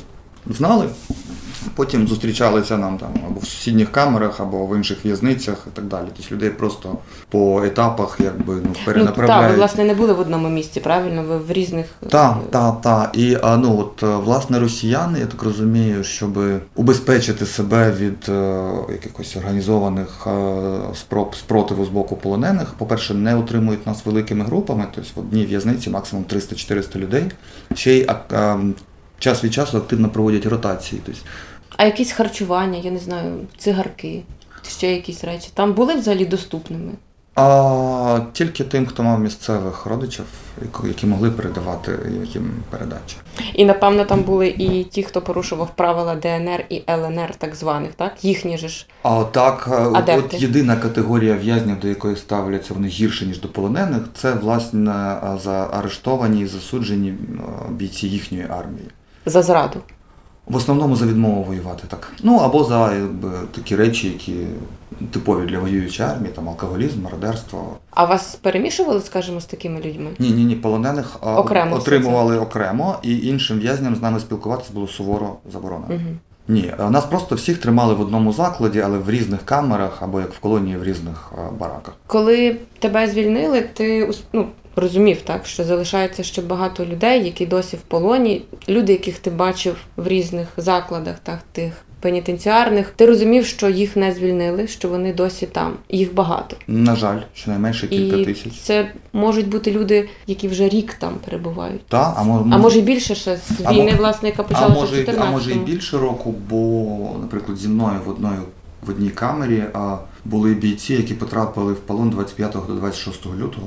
знали, 0.50 0.88
потім 1.74 2.08
зустрічалися 2.08 2.76
нам 2.78 2.98
там 2.98 3.08
або 3.26 3.40
в 3.40 3.44
сусідніх 3.44 3.92
камерах, 3.92 4.40
або 4.40 4.66
в 4.66 4.76
інших 4.76 4.98
в'язницях 5.04 5.66
і 5.66 5.76
так 5.76 5.84
далі. 5.84 6.06
Тобто 6.16 6.34
людей 6.34 6.50
просто 6.50 6.98
по 7.28 7.64
етапах 7.64 8.18
якби 8.20 8.54
ну, 8.54 8.94
Ну, 8.96 9.26
так, 9.26 9.50
ви, 9.50 9.56
власне, 9.56 9.84
не 9.84 9.94
були 9.94 10.12
в 10.12 10.20
одному 10.20 10.48
місці, 10.48 10.80
правильно? 10.80 11.22
Ви 11.22 11.38
в 11.38 11.52
різних. 11.52 11.86
Так, 12.08 12.36
так, 12.50 12.80
так. 12.80 13.10
І 13.12 13.38
а, 13.42 13.56
ну, 13.56 13.78
от, 13.78 14.02
е, 14.02 14.16
власне 14.16 14.60
росіяни, 14.60 15.18
я 15.18 15.26
так 15.26 15.42
розумію, 15.42 16.04
щоб 16.04 16.38
убезпечити 16.74 17.46
себе 17.46 17.92
від 17.92 18.28
е, 18.28 18.70
якихось 18.88 19.36
організованих 19.36 20.26
е, 20.26 20.94
спроб 20.94 21.34
спротиву 21.34 21.84
з 21.84 21.88
боку 21.88 22.16
полонених, 22.16 22.74
по-перше, 22.78 23.14
не 23.14 23.36
утримують 23.36 23.86
нас 23.86 24.06
великими 24.06 24.44
групами, 24.44 24.86
тобто 24.94 25.10
в 25.14 25.18
одній 25.18 25.46
в'язниці 25.46 25.90
максимум 25.90 26.24
300-400 26.24 26.98
людей. 26.98 27.24
Ще 27.74 27.92
й 27.92 28.06
а, 28.08 28.34
а, 28.34 28.58
час 29.18 29.44
від 29.44 29.54
часу 29.54 29.76
активно 29.76 30.08
проводять 30.08 30.46
ротації. 30.46 31.02
Тобто, 31.06 31.20
А 31.76 31.84
якісь 31.84 32.12
харчування, 32.12 32.78
я 32.78 32.90
не 32.90 32.98
знаю, 32.98 33.40
цигарки, 33.58 34.22
ще 34.68 34.92
якісь 34.92 35.24
речі. 35.24 35.48
Там 35.54 35.72
були 35.72 35.94
взагалі 35.94 36.24
доступними? 36.24 36.92
а 37.36 38.20
тільки 38.32 38.64
тим, 38.64 38.86
хто 38.86 39.02
мав 39.02 39.20
місцевих 39.20 39.86
родичів, 39.86 40.24
які- 40.84 41.06
могли 41.06 41.30
передавати 41.30 41.98
їм 42.34 42.52
передачі. 42.70 43.16
І 43.54 43.64
напевно 43.64 44.04
там 44.04 44.22
були 44.22 44.48
і 44.48 44.84
ті, 44.84 45.02
хто 45.02 45.22
порушував 45.22 45.76
правила 45.76 46.14
ДНР 46.14 46.64
і 46.68 46.82
ЛНР, 46.90 47.34
так 47.38 47.54
званих, 47.54 47.94
так? 47.94 48.24
Їхні 48.24 48.58
же 48.58 48.68
ж. 48.68 48.86
А 49.02 49.24
так, 49.24 49.68
е, 49.72 49.74
Адепти. 49.94 50.36
от 50.36 50.42
єдина 50.42 50.76
категорія 50.76 51.36
в'язнів, 51.36 51.80
до 51.80 51.88
якої 51.88 52.16
ставляться 52.16 52.74
вони 52.74 52.88
гірше, 52.88 53.26
ніж 53.26 53.40
до 53.40 53.48
полонених, 53.48 54.02
це 54.14 54.32
власне 54.32 54.90
е, 55.24 55.38
заарештовані 55.44 56.40
і 56.40 56.46
засуджені 56.46 57.08
е, 57.08 57.42
бійці 57.70 58.08
їхньої 58.08 58.46
армії. 58.50 58.88
За 59.26 59.42
зраду. 59.42 59.80
В 60.46 60.56
основному 60.56 60.96
за 60.96 61.06
відмову 61.06 61.42
воювати 61.42 61.82
так. 61.88 62.12
Ну 62.22 62.36
або 62.36 62.64
за 62.64 62.94
якби, 62.94 63.30
такі 63.54 63.76
речі, 63.76 64.08
які 64.08 64.34
типові 65.10 65.46
для 65.46 65.58
воюючої 65.58 66.08
армії, 66.08 66.32
там 66.34 66.48
алкоголізм, 66.48 67.02
мародерство. 67.02 67.76
А 67.90 68.04
вас 68.04 68.34
перемішували, 68.34 69.00
скажімо, 69.00 69.40
з 69.40 69.46
такими 69.46 69.80
людьми? 69.80 70.10
Ні, 70.18 70.30
ні, 70.30 70.44
ні, 70.44 70.56
полонених 70.56 71.18
Окремо 71.22 71.76
отримували 71.76 72.38
окремо, 72.38 72.98
і 73.02 73.26
іншим 73.26 73.58
в'язням 73.58 73.96
з 73.96 74.02
нами 74.02 74.20
спілкуватися 74.20 74.70
було 74.74 74.88
суворо 74.88 75.36
заборонено. 75.52 75.94
Угу. 75.94 76.16
Ні, 76.48 76.72
е, 76.80 76.90
нас 76.90 77.04
просто 77.04 77.34
всіх 77.34 77.58
тримали 77.58 77.94
в 77.94 78.00
одному 78.00 78.32
закладі, 78.32 78.80
але 78.80 78.98
в 78.98 79.10
різних 79.10 79.42
камерах 79.44 80.02
або 80.02 80.20
як 80.20 80.32
в 80.32 80.38
колонії 80.38 80.76
в 80.76 80.84
різних 80.84 81.32
е, 81.38 81.50
бараках. 81.58 81.94
Коли 82.06 82.56
тебе 82.78 83.08
звільнили, 83.08 83.60
ти 83.60 84.10
ну, 84.32 84.46
розумів, 84.76 85.20
так, 85.22 85.46
що 85.46 85.64
залишається 85.64 86.22
ще 86.22 86.42
багато 86.42 86.84
людей, 86.86 87.24
які 87.24 87.46
досі 87.46 87.76
в 87.76 87.80
полоні, 87.80 88.42
люди, 88.68 88.92
яких 88.92 89.18
ти 89.18 89.30
бачив 89.30 89.76
в 89.96 90.08
різних 90.08 90.48
закладах, 90.56 91.14
так, 91.22 91.38
тих 91.52 91.72
пенітенціарних. 92.00 92.92
Ти 92.96 93.06
розумів, 93.06 93.46
що 93.46 93.68
їх 93.68 93.96
не 93.96 94.12
звільнили, 94.12 94.66
що 94.66 94.88
вони 94.88 95.12
досі 95.12 95.46
там. 95.46 95.72
Їх 95.90 96.14
багато. 96.14 96.56
На 96.66 96.96
жаль, 96.96 97.18
щонайменше 97.34 97.88
кілька 97.88 98.16
І 98.16 98.24
тисяч. 98.24 98.52
це 98.60 98.90
можуть 99.12 99.48
бути 99.48 99.70
люди, 99.70 100.08
які 100.26 100.48
вже 100.48 100.68
рік 100.68 100.94
там 100.94 101.14
перебувають. 101.24 101.86
Та, 101.86 102.14
а, 102.16 102.22
мо- 102.22 102.48
А 102.52 102.58
може 102.58 102.78
й 102.78 102.82
більше 102.82 103.14
ще 103.14 103.36
з 103.36 103.60
війни, 103.60 103.90
мо- 103.92 103.98
власне, 103.98 104.28
яка 104.28 104.42
почалася 104.42 104.74
в 104.74 104.80
може, 104.80 104.94
й- 104.96 104.98
14 105.04 105.28
а 105.28 105.30
може 105.30 105.52
і 105.52 105.54
більше 105.58 105.98
року, 105.98 106.34
бо, 106.50 106.86
наприклад, 107.20 107.58
зі 107.58 107.68
мною 107.68 108.00
в 108.06 108.08
одної 108.08 108.38
в 108.86 108.90
одній 108.90 109.10
камері 109.10 109.62
а, 109.74 109.96
були 110.24 110.54
бійці, 110.54 110.94
які 110.94 111.14
потрапили 111.14 111.72
в 111.72 111.76
полон 111.80 112.10
25 112.10 112.52
до 112.66 112.72
26 112.74 113.26
лютого 113.26 113.66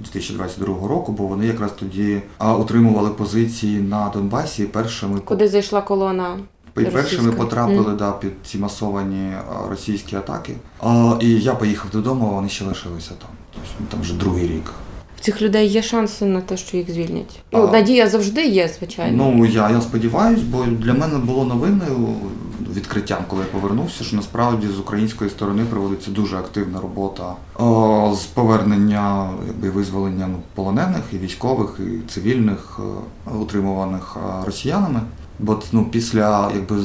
2022 0.00 0.88
року, 0.88 1.12
бо 1.12 1.26
вони 1.26 1.46
якраз 1.46 1.70
тоді 1.72 2.22
а, 2.38 2.56
утримували 2.56 3.10
позиції 3.10 3.80
на 3.80 4.08
Донбасі 4.14 4.64
першими 4.64 5.20
Куди 5.20 5.48
зайшла 5.48 5.80
колона? 5.80 6.36
І 6.80 6.84
першими 6.84 7.32
потрапили 7.32 7.80
Мгм. 7.88 7.96
да, 7.96 8.12
під 8.12 8.32
ці 8.44 8.58
масовані 8.58 9.32
російські 9.70 10.16
атаки. 10.16 10.52
А, 10.80 11.16
і 11.20 11.30
я 11.30 11.54
поїхав 11.54 11.90
додому, 11.90 12.28
а 12.32 12.34
вони 12.34 12.48
ще 12.48 12.64
лишилися 12.64 13.10
там. 13.10 13.30
Тобто 13.54 13.90
там 13.90 14.00
вже 14.00 14.14
другий 14.14 14.46
рік. 14.46 14.72
В 15.16 15.20
цих 15.20 15.42
людей 15.42 15.68
є 15.68 15.82
шанси 15.82 16.24
на 16.24 16.40
те, 16.40 16.56
що 16.56 16.76
їх 16.76 16.90
звільнять. 16.90 17.40
Ну, 17.52 17.66
А. 17.68 17.72
надія 17.72 18.08
завжди 18.08 18.46
є, 18.46 18.70
звичайно. 18.78 19.32
Ну 19.36 19.46
я, 19.46 19.70
я 19.70 19.80
сподіваюся, 19.80 20.42
бо 20.50 20.64
для 20.64 20.94
мене 20.94 21.18
було 21.18 21.44
новиною 21.44 22.08
відкриттям, 22.76 23.24
коли 23.28 23.42
я 23.42 23.48
повернувся, 23.48 24.04
що 24.04 24.16
насправді 24.16 24.66
з 24.66 24.78
української 24.78 25.30
сторони 25.30 25.64
проводиться 25.70 26.10
дуже 26.10 26.36
активна 26.36 26.80
робота 26.80 27.34
о, 27.58 28.14
з 28.16 28.24
повернення 28.24 29.30
якби 29.46 29.70
визволення 29.70 30.26
ну, 30.26 30.38
полонених 30.54 31.02
і 31.12 31.18
військових, 31.18 31.80
і 31.80 32.08
цивільних, 32.08 32.80
е, 33.26 33.30
утримуваних 33.30 34.16
е, 34.16 34.46
росіянами. 34.46 35.00
Бо 35.38 35.62
ну, 35.72 35.84
після 35.84 36.50
якби 36.54 36.76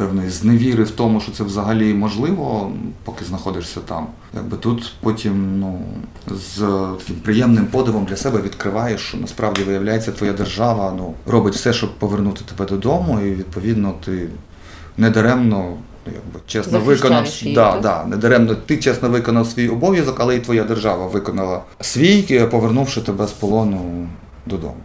певної 0.00 0.30
зневіри 0.30 0.84
в 0.84 0.90
тому, 0.90 1.20
що 1.20 1.32
це 1.32 1.44
взагалі 1.44 1.94
можливо, 1.94 2.72
поки 3.04 3.24
знаходишся 3.24 3.80
там. 3.80 4.06
Якби 4.34 4.56
тут 4.56 4.92
потім 5.00 5.60
ну, 5.60 5.80
з 6.26 6.58
таким 6.98 7.16
приємним 7.16 7.66
подивом 7.66 8.04
для 8.04 8.16
себе 8.16 8.42
відкриваєш, 8.42 9.00
що 9.00 9.18
насправді 9.18 9.62
виявляється, 9.62 10.12
твоя 10.12 10.32
держава 10.32 10.94
ну, 10.96 11.14
робить 11.26 11.54
все, 11.54 11.72
щоб 11.72 11.98
повернути 11.98 12.40
тебе 12.44 12.66
додому, 12.66 13.20
і 13.20 13.30
відповідно 13.30 13.94
ти 14.04 14.28
недаремно. 15.00 15.56
ну, 15.58 15.76
Якби 16.06 16.40
чесно 16.46 16.72
Захищаєш 16.72 17.00
виконав 17.02 17.26
її, 17.26 17.54
да, 17.54 17.72
так? 17.72 17.82
да, 17.82 18.04
недаремно 18.04 18.54
ти 18.54 18.76
чесно 18.76 19.08
виконав 19.08 19.46
свій 19.46 19.68
обов'язок, 19.68 20.16
але 20.20 20.36
і 20.36 20.40
твоя 20.40 20.64
держава 20.64 21.06
виконала 21.06 21.62
свій, 21.80 22.26
е, 22.30 22.46
повернувши 22.46 23.00
тебе 23.00 23.26
з 23.26 23.32
полону 23.32 24.08
додому. 24.46 24.76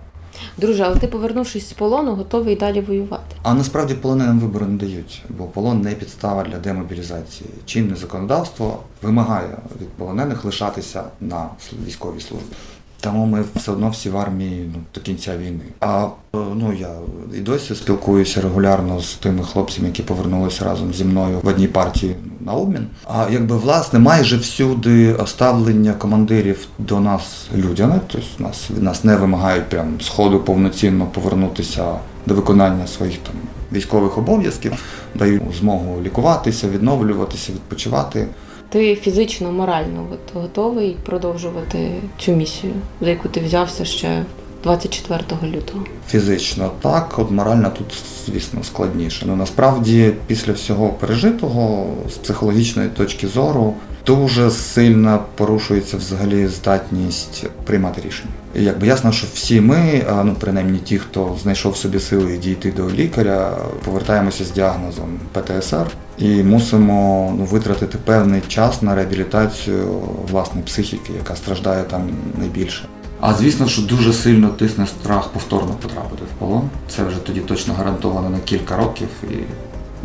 Друже, 0.57 0.83
але 0.83 0.95
ти, 0.95 1.07
повернувшись 1.07 1.69
з 1.69 1.73
полону, 1.73 2.15
готовий 2.15 2.55
далі 2.55 2.81
воювати. 2.81 3.35
А 3.43 3.53
насправді 3.53 3.93
полоненим 3.93 4.39
вибору 4.39 4.65
не 4.65 4.77
дають, 4.77 5.23
бо 5.29 5.43
полон 5.43 5.81
не 5.81 5.91
підстава 5.91 6.43
для 6.43 6.57
демобілізації. 6.57 7.49
Чинне 7.65 7.95
законодавство 7.95 8.79
вимагає 9.01 9.57
від 9.81 9.89
полонених 9.89 10.45
лишатися 10.45 11.03
на 11.21 11.49
військовій 11.85 12.21
службі. 12.21 12.55
Тому 12.99 13.25
ми 13.25 13.43
все 13.55 13.71
одно 13.71 13.89
всі 13.89 14.09
в 14.09 14.17
армії 14.17 14.71
ну, 14.73 14.79
до 14.95 15.01
кінця 15.01 15.37
війни. 15.37 15.63
А 15.79 16.03
е, 16.05 16.37
ну 16.55 16.73
я 16.79 16.89
і 17.37 17.39
досі 17.39 17.75
спілкуюся 17.75 18.41
регулярно 18.41 19.01
з 19.01 19.13
тими 19.13 19.43
хлопцями, 19.43 19.87
які 19.87 20.03
повернулися 20.03 20.65
разом 20.65 20.93
зі 20.93 21.03
мною 21.03 21.39
в 21.43 21.47
одній 21.47 21.67
партії 21.67 22.15
на 22.39 22.53
обмін. 22.53 22.87
А 23.07 23.27
якби 23.31 23.57
власне 23.57 23.99
майже 23.99 24.37
всюди 24.37 25.15
ставлення 25.25 25.93
командирів 25.93 26.67
до 26.79 26.99
нас 26.99 27.47
людяне, 27.55 27.99
тобто 28.07 28.43
нас 28.43 28.71
від 28.71 28.83
нас 28.83 29.03
не 29.03 29.15
вимагають 29.15 29.69
прям 29.69 30.01
сходу 30.01 30.39
повноцінно 30.39 31.05
повернутися 31.05 31.93
до 32.25 32.33
виконання 32.33 32.87
своїх 32.87 33.17
там 33.17 33.35
військових 33.71 34.17
обов'язків, 34.17 34.73
дають 35.15 35.43
змогу 35.59 36.01
лікуватися, 36.01 36.69
відновлюватися, 36.69 37.51
відпочивати. 37.51 38.27
Ти 38.69 38.95
фізично, 38.95 39.51
морально 39.51 40.07
от, 40.11 40.41
готовий 40.41 40.97
продовжувати 41.05 41.91
цю 42.19 42.31
місію, 42.31 42.73
за 43.01 43.09
яку 43.09 43.29
ти 43.29 43.39
взявся 43.39 43.85
ще 43.85 44.23
24 44.63 45.21
лютого. 45.43 45.83
Фізично 46.07 46.71
так, 46.81 47.19
от 47.19 47.31
морально 47.31 47.69
тут, 47.69 48.03
звісно, 48.25 48.63
складніше. 48.63 49.25
Ну 49.27 49.35
насправді, 49.35 50.13
після 50.27 50.53
всього 50.53 50.89
пережитого, 50.89 51.87
з 52.09 52.13
психологічної 52.13 52.89
точки 52.89 53.27
зору, 53.27 53.73
дуже 54.05 54.51
сильно 54.51 55.23
порушується 55.35 55.97
взагалі 55.97 56.47
здатність 56.47 57.45
приймати 57.63 58.01
рішення. 58.05 58.33
Якби 58.55 58.87
ясно, 58.87 59.11
що 59.11 59.27
всі 59.33 59.61
ми, 59.61 60.05
ну 60.23 60.35
принаймні 60.39 60.77
ті, 60.77 60.97
хто 60.97 61.37
знайшов 61.41 61.77
собі 61.77 61.99
сили 61.99 62.37
дійти 62.37 62.71
до 62.71 62.89
лікаря, 62.89 63.57
повертаємося 63.85 64.45
з 64.45 64.51
діагнозом 64.51 65.19
ПТСР 65.31 65.85
і 66.17 66.43
мусимо 66.43 67.33
ну, 67.37 67.45
витратити 67.45 67.97
певний 67.97 68.41
час 68.47 68.81
на 68.81 68.95
реабілітацію 68.95 70.01
власної 70.31 70.65
психіки, 70.65 71.13
яка 71.17 71.35
страждає 71.35 71.83
там 71.83 72.09
найбільше. 72.37 72.87
А 73.19 73.33
звісно, 73.33 73.67
що 73.67 73.81
дуже 73.81 74.13
сильно 74.13 74.49
тисне 74.49 74.87
страх 74.87 75.29
повторно 75.29 75.73
потрапити 75.81 76.23
в 76.23 76.39
полон. 76.39 76.69
Це 76.89 77.03
вже 77.03 77.17
тоді 77.17 77.39
точно 77.39 77.73
гарантовано 77.73 78.29
на 78.29 78.39
кілька 78.39 78.77
років 78.77 79.07
і 79.23 79.35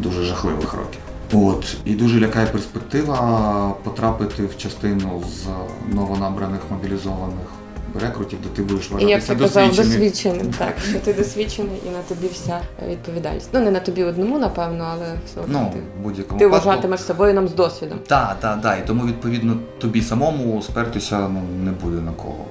дуже 0.02 0.22
жахливих 0.24 0.74
років. 0.74 1.00
От 1.32 1.76
і 1.84 1.94
дуже 1.94 2.20
лякає 2.20 2.46
перспектива 2.46 3.74
потрапити 3.84 4.42
в 4.42 4.56
частину 4.56 5.22
з 5.28 5.46
новонабраних 5.94 6.60
мобілізованих 6.70 7.59
рекрутів, 8.00 8.38
де 8.42 8.48
ти 8.48 8.62
будеш 8.62 8.90
І 8.98 9.04
як 9.04 9.24
ти 9.24 9.36
казав, 9.36 9.76
досвідченим. 9.76 10.46
так, 10.58 10.74
що 10.90 10.98
ти 10.98 11.12
досвідчений 11.12 11.76
і 11.86 11.90
на 11.90 11.98
тобі 12.08 12.26
вся 12.32 12.60
відповідальність. 12.88 13.48
Ну, 13.52 13.60
не 13.60 13.70
на 13.70 13.80
тобі 13.80 14.04
одному, 14.04 14.38
напевно, 14.38 14.84
але 14.92 15.06
все 15.26 15.40
Ну, 15.46 15.70
ти, 15.72 15.78
в 16.00 16.02
будь-якому 16.02 16.38
ти 16.38 16.46
випадку. 16.46 16.68
вважатимеш 16.68 17.00
собою 17.00 17.34
нам 17.34 17.48
з 17.48 17.52
досвідом. 17.54 17.98
Так, 18.06 18.36
так, 18.40 18.62
так. 18.62 18.78
І 18.84 18.86
тому 18.86 19.06
відповідно 19.06 19.56
тобі 19.78 20.02
самому 20.02 20.62
спертися 20.62 21.18
ну, 21.28 21.42
не 21.64 21.70
буде 21.70 22.00
на 22.00 22.12
кого. 22.12 22.44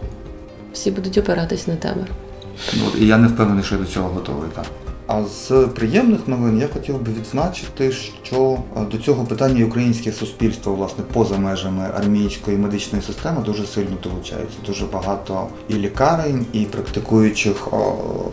Всі 0.73 0.91
будуть 0.91 1.17
опиратись 1.17 1.67
на 1.67 1.75
тебе. 1.75 2.05
Ну, 2.77 2.83
і 2.99 3.07
я 3.07 3.17
не 3.17 3.27
впевнений, 3.27 3.63
що 3.63 3.75
я 3.75 3.81
до 3.81 3.87
цього 3.87 4.09
готовий. 4.09 4.49
Так. 4.55 4.65
А 5.11 5.23
з 5.23 5.67
приємних 5.75 6.27
новин 6.27 6.59
я 6.59 6.67
хотів 6.67 7.01
би 7.01 7.11
відзначити, 7.13 7.91
що 8.23 8.57
е, 8.77 8.85
до 8.91 8.97
цього 8.97 9.25
питання 9.25 9.65
українське 9.65 10.11
суспільство, 10.11 10.73
власне, 10.75 11.03
поза 11.13 11.37
межами 11.37 11.89
армійської 11.95 12.57
медичної 12.57 13.03
системи 13.03 13.41
дуже 13.45 13.65
сильно 13.65 13.97
долучається. 14.03 14.57
Дуже 14.65 14.85
багато 14.85 15.47
і 15.69 15.73
лікарень, 15.73 16.45
і 16.53 16.65
практикуючих 16.65 17.67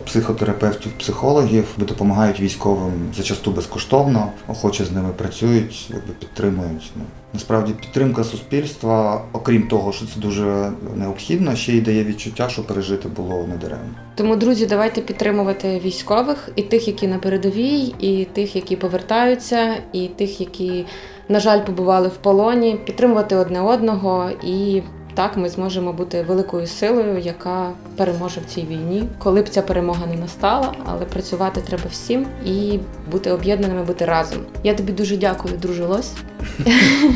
психотерапевтів, 0.05 0.91
психологів 0.91 1.65
допомагають 1.77 2.39
військовим 2.39 2.93
зачасту 3.15 3.51
безкоштовно, 3.51 4.31
охоче 4.47 4.85
з 4.85 4.91
ними 4.91 5.09
працюють, 5.17 5.93
підтримують. 6.19 6.91
Насправді 7.33 7.73
підтримка 7.73 8.23
суспільства, 8.23 9.21
окрім 9.33 9.67
того, 9.67 9.91
що 9.91 10.05
це 10.05 10.19
дуже 10.19 10.71
необхідно, 10.95 11.55
ще 11.55 11.73
й 11.73 11.81
дає 11.81 12.03
відчуття, 12.03 12.49
що 12.49 12.63
пережити 12.63 13.09
було 13.09 13.47
недаремно. 13.47 13.95
Тому, 14.15 14.35
друзі, 14.35 14.65
давайте 14.65 15.01
підтримувати 15.01 15.81
військових 15.85 16.49
і 16.55 16.61
тих, 16.61 16.87
які 16.87 17.07
на 17.07 17.19
передовій, 17.19 17.93
і 17.99 18.25
тих, 18.25 18.55
які 18.55 18.75
повертаються, 18.75 19.75
і 19.93 20.07
тих, 20.07 20.41
які, 20.41 20.85
на 21.29 21.39
жаль, 21.39 21.65
побували 21.65 22.07
в 22.07 22.17
полоні, 22.17 22.79
підтримувати 22.85 23.35
одне 23.35 23.61
одного 23.61 24.29
і. 24.43 24.81
Так, 25.17 25.37
ми 25.37 25.49
зможемо 25.49 25.93
бути 25.93 26.21
великою 26.21 26.67
силою, 26.67 27.17
яка 27.17 27.71
переможе 27.95 28.41
в 28.41 28.53
цій 28.53 28.61
війні, 28.61 29.03
коли 29.17 29.41
б 29.41 29.49
ця 29.49 29.61
перемога 29.61 30.05
не 30.05 30.15
настала, 30.15 30.73
але 30.85 31.05
працювати 31.05 31.61
треба 31.61 31.83
всім 31.91 32.27
і 32.45 32.79
бути 33.11 33.31
об'єднаними, 33.31 33.83
бути 33.83 34.05
разом. 34.05 34.39
Я 34.63 34.73
тобі 34.73 34.91
дуже 34.91 35.17
дякую, 35.17 35.57
друже 35.57 35.85
Лось. 35.85 36.11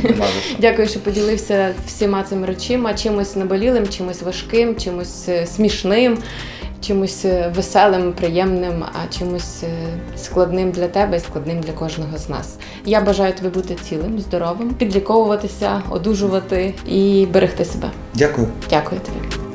Нема 0.04 0.26
за 0.26 0.42
що. 0.42 0.58
Дякую, 0.60 0.88
що 0.88 1.00
поділився 1.00 1.74
всіма 1.88 2.24
цими 2.24 2.48
речима, 2.48 2.94
чимось 2.94 3.36
наболілим, 3.36 3.88
чимось 3.88 4.22
важким, 4.22 4.76
чимось 4.76 5.30
е, 5.30 5.46
смішним, 5.46 6.18
чимось 6.82 7.26
е, 7.26 7.54
веселим, 7.56 8.14
приємним, 8.14 8.84
а 8.84 9.14
чимось 9.18 9.64
е, 9.64 9.68
складним 10.18 10.72
для 10.72 10.88
тебе 10.88 11.18
і 11.18 11.20
складним 11.20 11.60
для 11.60 11.74
кожного 11.74 12.18
з 12.18 12.30
нас. 12.30 12.56
Я 12.86 13.02
бажаю 13.02 13.34
тобі 13.34 13.50
бути 13.50 13.76
цілим, 13.76 14.20
здоровим, 14.20 14.70
підліковуватися, 14.70 15.82
одужувати 15.90 16.74
і 16.88 17.28
берегти 17.34 17.66
себе. 17.66 17.92
Дякую. 18.14 18.48
Дякую 18.70 19.02
тобі. 19.02 19.51